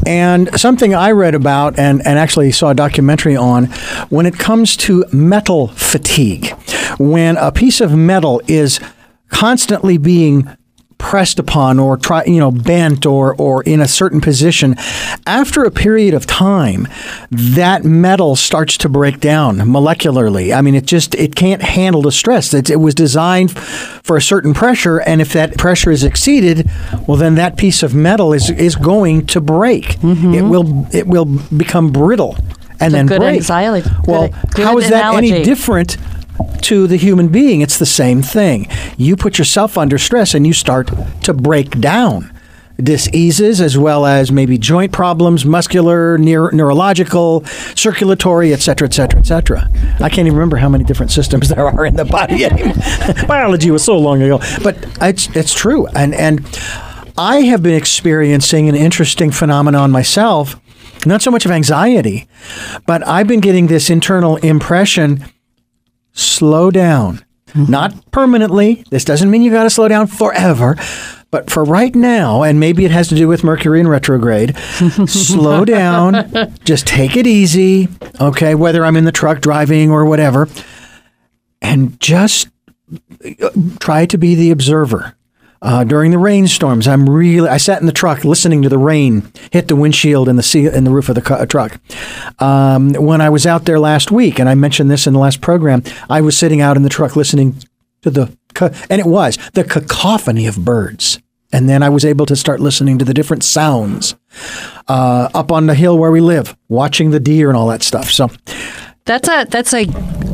and 0.06 0.60
something 0.60 0.96
I 0.96 1.12
read 1.12 1.36
about 1.36 1.78
and, 1.78 2.06
and 2.06 2.18
actually 2.18 2.52
saw 2.52 2.70
a 2.70 2.76
documentary 2.76 3.36
on 3.36 3.66
when 4.10 4.26
it 4.26 4.40
comes 4.40 4.76
to 4.78 5.06
metal 5.12 5.68
fatigue. 5.70 6.52
When 6.98 7.38
a 7.38 7.52
piece 7.52 7.82
of 7.82 7.96
metal 7.96 8.42
is 8.48 8.80
constantly 9.30 9.98
being 9.98 10.50
pressed 10.98 11.38
upon 11.40 11.80
or 11.80 11.96
try 11.96 12.24
you 12.26 12.40
know 12.40 12.52
bent 12.52 13.06
or 13.06 13.36
or 13.36 13.62
in 13.64 13.80
a 13.82 13.88
certain 13.88 14.20
position 14.20 14.76
after 15.26 15.64
a 15.64 15.72
period 15.72 16.14
of 16.14 16.26
time 16.26 16.88
that 17.30 17.84
metal 17.84 18.36
starts 18.36 18.78
to 18.78 18.90
break 18.90 19.20
down 19.20 19.58
molecularly. 19.58 20.56
I 20.56 20.62
mean 20.62 20.76
it 20.76 20.86
just 20.86 21.14
it 21.16 21.36
can't 21.36 21.62
handle 21.62 22.02
the 22.02 22.12
stress. 22.12 22.54
It, 22.54 22.70
it 22.70 22.78
was 22.78 22.96
designed 22.96 23.52
for 23.52 24.18
a 24.18 24.22
certain 24.22 24.54
pressure 24.54 24.98
and 25.00 25.22
if 25.22 25.34
that 25.34 25.58
pressure 25.58 25.92
is 25.92 26.04
exceeded 26.04 26.70
well 27.08 27.18
then 27.18 27.36
that 27.36 27.58
piece 27.58 27.84
of 27.84 27.94
metal 27.94 28.34
is 28.34 28.50
is 28.50 28.76
going 28.76 29.28
to 29.28 29.40
break. 29.42 29.86
Mm-hmm. 30.00 30.34
It 30.34 30.42
will 30.42 30.88
it 30.92 31.08
will 31.08 31.26
become 31.26 31.92
brittle 31.92 32.38
and 32.80 32.94
then 32.94 33.06
good 33.08 33.20
break. 33.20 33.36
anxiety- 33.38 33.90
well 34.08 34.30
good- 34.56 34.66
how 34.66 34.78
is 34.78 34.90
that 34.90 35.14
any 35.16 35.44
different 35.44 35.98
to 36.62 36.88
the 36.88 36.98
human 36.98 37.28
being. 37.30 37.62
It's 37.62 37.78
the 37.78 37.86
same 37.86 38.22
thing. 38.22 38.68
You 38.98 39.16
put 39.16 39.38
yourself 39.38 39.78
under 39.78 39.98
stress 39.98 40.34
and 40.34 40.46
you 40.46 40.54
start 40.54 40.90
to 41.24 41.34
break 41.34 41.80
down. 41.80 42.32
diseases 42.80 43.60
as 43.60 43.76
well 43.76 44.06
as 44.06 44.32
maybe 44.32 44.56
joint 44.56 44.92
problems, 44.92 45.44
muscular, 45.46 46.16
neur- 46.20 46.54
neurological, 46.54 47.44
circulatory, 47.76 48.54
et 48.54 48.60
cetera, 48.60 48.88
et 48.88 48.94
cetera, 48.94 49.20
et 49.20 49.26
cetera. 49.26 49.68
I 50.00 50.10
can't 50.10 50.28
even 50.28 50.34
remember 50.34 50.58
how 50.58 50.70
many 50.70 50.84
different 50.84 51.12
systems 51.12 51.50
there 51.54 51.66
are 51.68 51.86
in 51.88 51.96
the 51.96 52.06
body 52.06 52.46
anymore. 52.50 52.76
Biology 53.28 53.72
was 53.72 53.84
so 53.84 53.98
long 53.98 54.22
ago, 54.22 54.38
but 54.64 54.76
it's, 55.02 55.28
it's 55.36 55.56
true. 55.56 55.88
And, 55.96 56.14
and 56.14 56.46
I 57.18 57.42
have 57.50 57.64
been 57.64 57.74
experiencing 57.74 58.70
an 58.70 58.76
interesting 58.76 59.32
phenomenon 59.32 59.90
myself, 59.90 60.56
not 61.04 61.24
so 61.24 61.32
much 61.32 61.46
of 61.46 61.52
anxiety, 61.52 62.28
but 62.86 63.06
I've 63.08 63.28
been 63.28 63.40
getting 63.40 63.68
this 63.68 63.90
internal 63.90 64.36
impression 64.38 65.26
slow 66.18 66.72
down. 66.72 67.24
Not 67.56 68.12
permanently. 68.12 68.84
This 68.90 69.06
doesn't 69.06 69.32
mean 69.32 69.42
you 69.42 69.52
got 69.52 69.64
to 69.64 69.70
slow 69.70 69.88
down 69.88 70.08
forever. 70.08 70.76
But 71.32 71.50
for 71.50 71.64
right 71.64 71.94
now, 71.94 72.44
and 72.44 72.60
maybe 72.60 72.86
it 72.86 72.92
has 72.92 73.08
to 73.10 73.16
do 73.16 73.28
with 73.28 73.44
Mercury 73.44 73.80
in 73.80 73.88
retrograde, 73.88 74.58
slow 75.08 75.66
down. 75.66 76.54
Just 76.64 76.88
take 76.88 77.18
it 77.18 77.28
easy. 77.28 77.90
Okay. 78.22 78.56
Whether 78.56 78.86
I'm 78.86 78.96
in 78.96 79.06
the 79.06 79.12
truck 79.12 79.42
driving 79.42 79.92
or 79.92 80.06
whatever. 80.06 80.48
And 81.62 82.00
just 82.00 82.50
uh, 83.42 83.50
try 83.80 84.06
to 84.06 84.18
be 84.18 84.36
the 84.36 84.52
observer. 84.52 85.16
Uh, 85.62 85.84
during 85.84 86.12
the 86.12 86.18
rainstorms, 86.18 86.88
I'm 86.88 87.10
really. 87.10 87.50
I 87.50 87.58
sat 87.58 87.80
in 87.82 87.88
the 87.88 87.92
truck 87.92 88.24
listening 88.24 88.62
to 88.62 88.70
the 88.70 88.78
rain 88.78 89.32
hit 89.52 89.68
the 89.68 89.76
windshield 89.76 90.30
and 90.30 90.38
the 90.38 90.44
seal 90.44 90.74
in 90.74 90.84
the 90.84 90.92
roof 90.92 91.10
of 91.10 91.16
the 91.16 91.22
cu- 91.22 91.46
truck. 91.48 91.80
Um, 92.42 92.94
when 92.94 93.22
I 93.22 93.30
was 93.30 93.46
out 93.46 93.66
there 93.66 93.80
last 93.80 94.12
week, 94.12 94.40
and 94.40 94.48
I 94.50 94.56
mentioned 94.56 94.92
this 94.92 95.08
in 95.08 95.14
the 95.14 95.20
last 95.20 95.42
program, 95.42 95.84
I 96.10 96.22
was 96.22 96.38
sitting 96.38 96.62
out 96.62 96.78
in 96.78 96.84
the 96.84 96.90
truck 96.90 97.16
listening 97.16 97.56
to 98.04 98.10
the, 98.12 98.38
ca- 98.54 98.72
and 98.90 99.00
it 99.02 99.08
was 99.08 99.38
the 99.54 99.64
cacophony 99.64 100.46
of 100.48 100.64
birds. 100.64 101.20
And 101.54 101.68
then 101.70 101.82
I 101.82 101.90
was 101.90 102.04
able 102.04 102.26
to 102.28 102.36
start 102.36 102.60
listening 102.60 103.00
to 103.00 103.06
the 103.06 103.14
different 103.14 103.44
sounds 103.44 104.16
uh, 104.88 105.30
up 105.34 105.52
on 105.52 105.66
the 105.68 105.76
hill 105.76 105.98
where 105.98 106.12
we 106.12 106.20
live, 106.22 106.56
watching 106.68 107.12
the 107.12 107.20
deer 107.22 107.48
and 107.48 107.58
all 107.58 107.68
that 107.68 107.84
stuff. 107.84 108.12
So, 108.12 108.30
That's 109.06 109.30
a 109.30 109.46
that's 109.50 109.74
a 109.74 109.86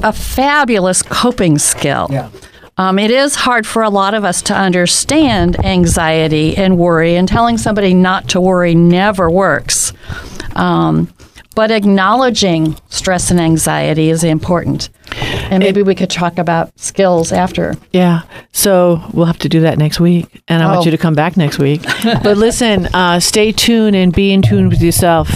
a 0.03 0.11
fabulous 0.11 1.03
coping 1.03 1.59
skill. 1.59 2.07
Yeah. 2.11 2.29
Um, 2.77 2.97
it 2.97 3.11
is 3.11 3.35
hard 3.35 3.67
for 3.67 3.83
a 3.83 3.89
lot 3.89 4.13
of 4.13 4.23
us 4.23 4.41
to 4.43 4.55
understand 4.55 5.63
anxiety 5.63 6.57
and 6.57 6.77
worry, 6.77 7.15
and 7.15 7.27
telling 7.27 7.57
somebody 7.57 7.93
not 7.93 8.29
to 8.29 8.41
worry 8.41 8.73
never 8.75 9.29
works. 9.29 9.93
Um, 10.55 11.13
but 11.55 11.69
acknowledging 11.69 12.75
stress 12.89 13.29
and 13.29 13.39
anxiety 13.39 14.09
is 14.09 14.23
important. 14.23 14.89
And 15.51 15.59
maybe 15.63 15.83
we 15.83 15.93
could 15.93 16.09
talk 16.09 16.39
about 16.39 16.71
skills 16.79 17.31
after. 17.31 17.75
Yeah. 17.91 18.21
So 18.53 19.03
we'll 19.13 19.27
have 19.27 19.37
to 19.39 19.49
do 19.49 19.59
that 19.61 19.77
next 19.77 19.99
week. 19.99 20.41
And 20.47 20.63
I 20.63 20.65
want 20.67 20.79
Oh. 20.79 20.85
you 20.85 20.89
to 20.91 20.97
come 20.97 21.13
back 21.13 21.37
next 21.37 21.59
week. 21.59 21.83
but 22.23 22.37
listen, 22.37 22.87
uh, 22.95 23.19
stay 23.19 23.51
tuned 23.51 23.95
and 23.95 24.11
be 24.11 24.33
in 24.33 24.41
tune 24.41 24.69
with 24.69 24.81
yourself. 24.81 25.29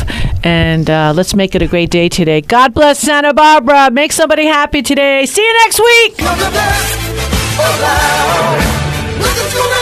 And 0.44 0.90
uh, 0.90 1.14
let's 1.16 1.36
make 1.36 1.54
it 1.54 1.62
a 1.62 1.68
great 1.68 1.92
day 1.92 2.10
today. 2.10 2.42
God 2.42 2.74
bless 2.74 2.98
Santa 2.98 3.36
Barbara. 3.36 3.92
Make 3.92 4.12
somebody 4.12 4.48
happy 4.48 4.82
today. 4.82 5.24
See 5.28 5.44
you 5.46 5.54
next 5.66 5.80
week. 5.80 7.07
Around. 7.60 8.60
Nothing's 9.20 9.54
gonna 9.56 9.77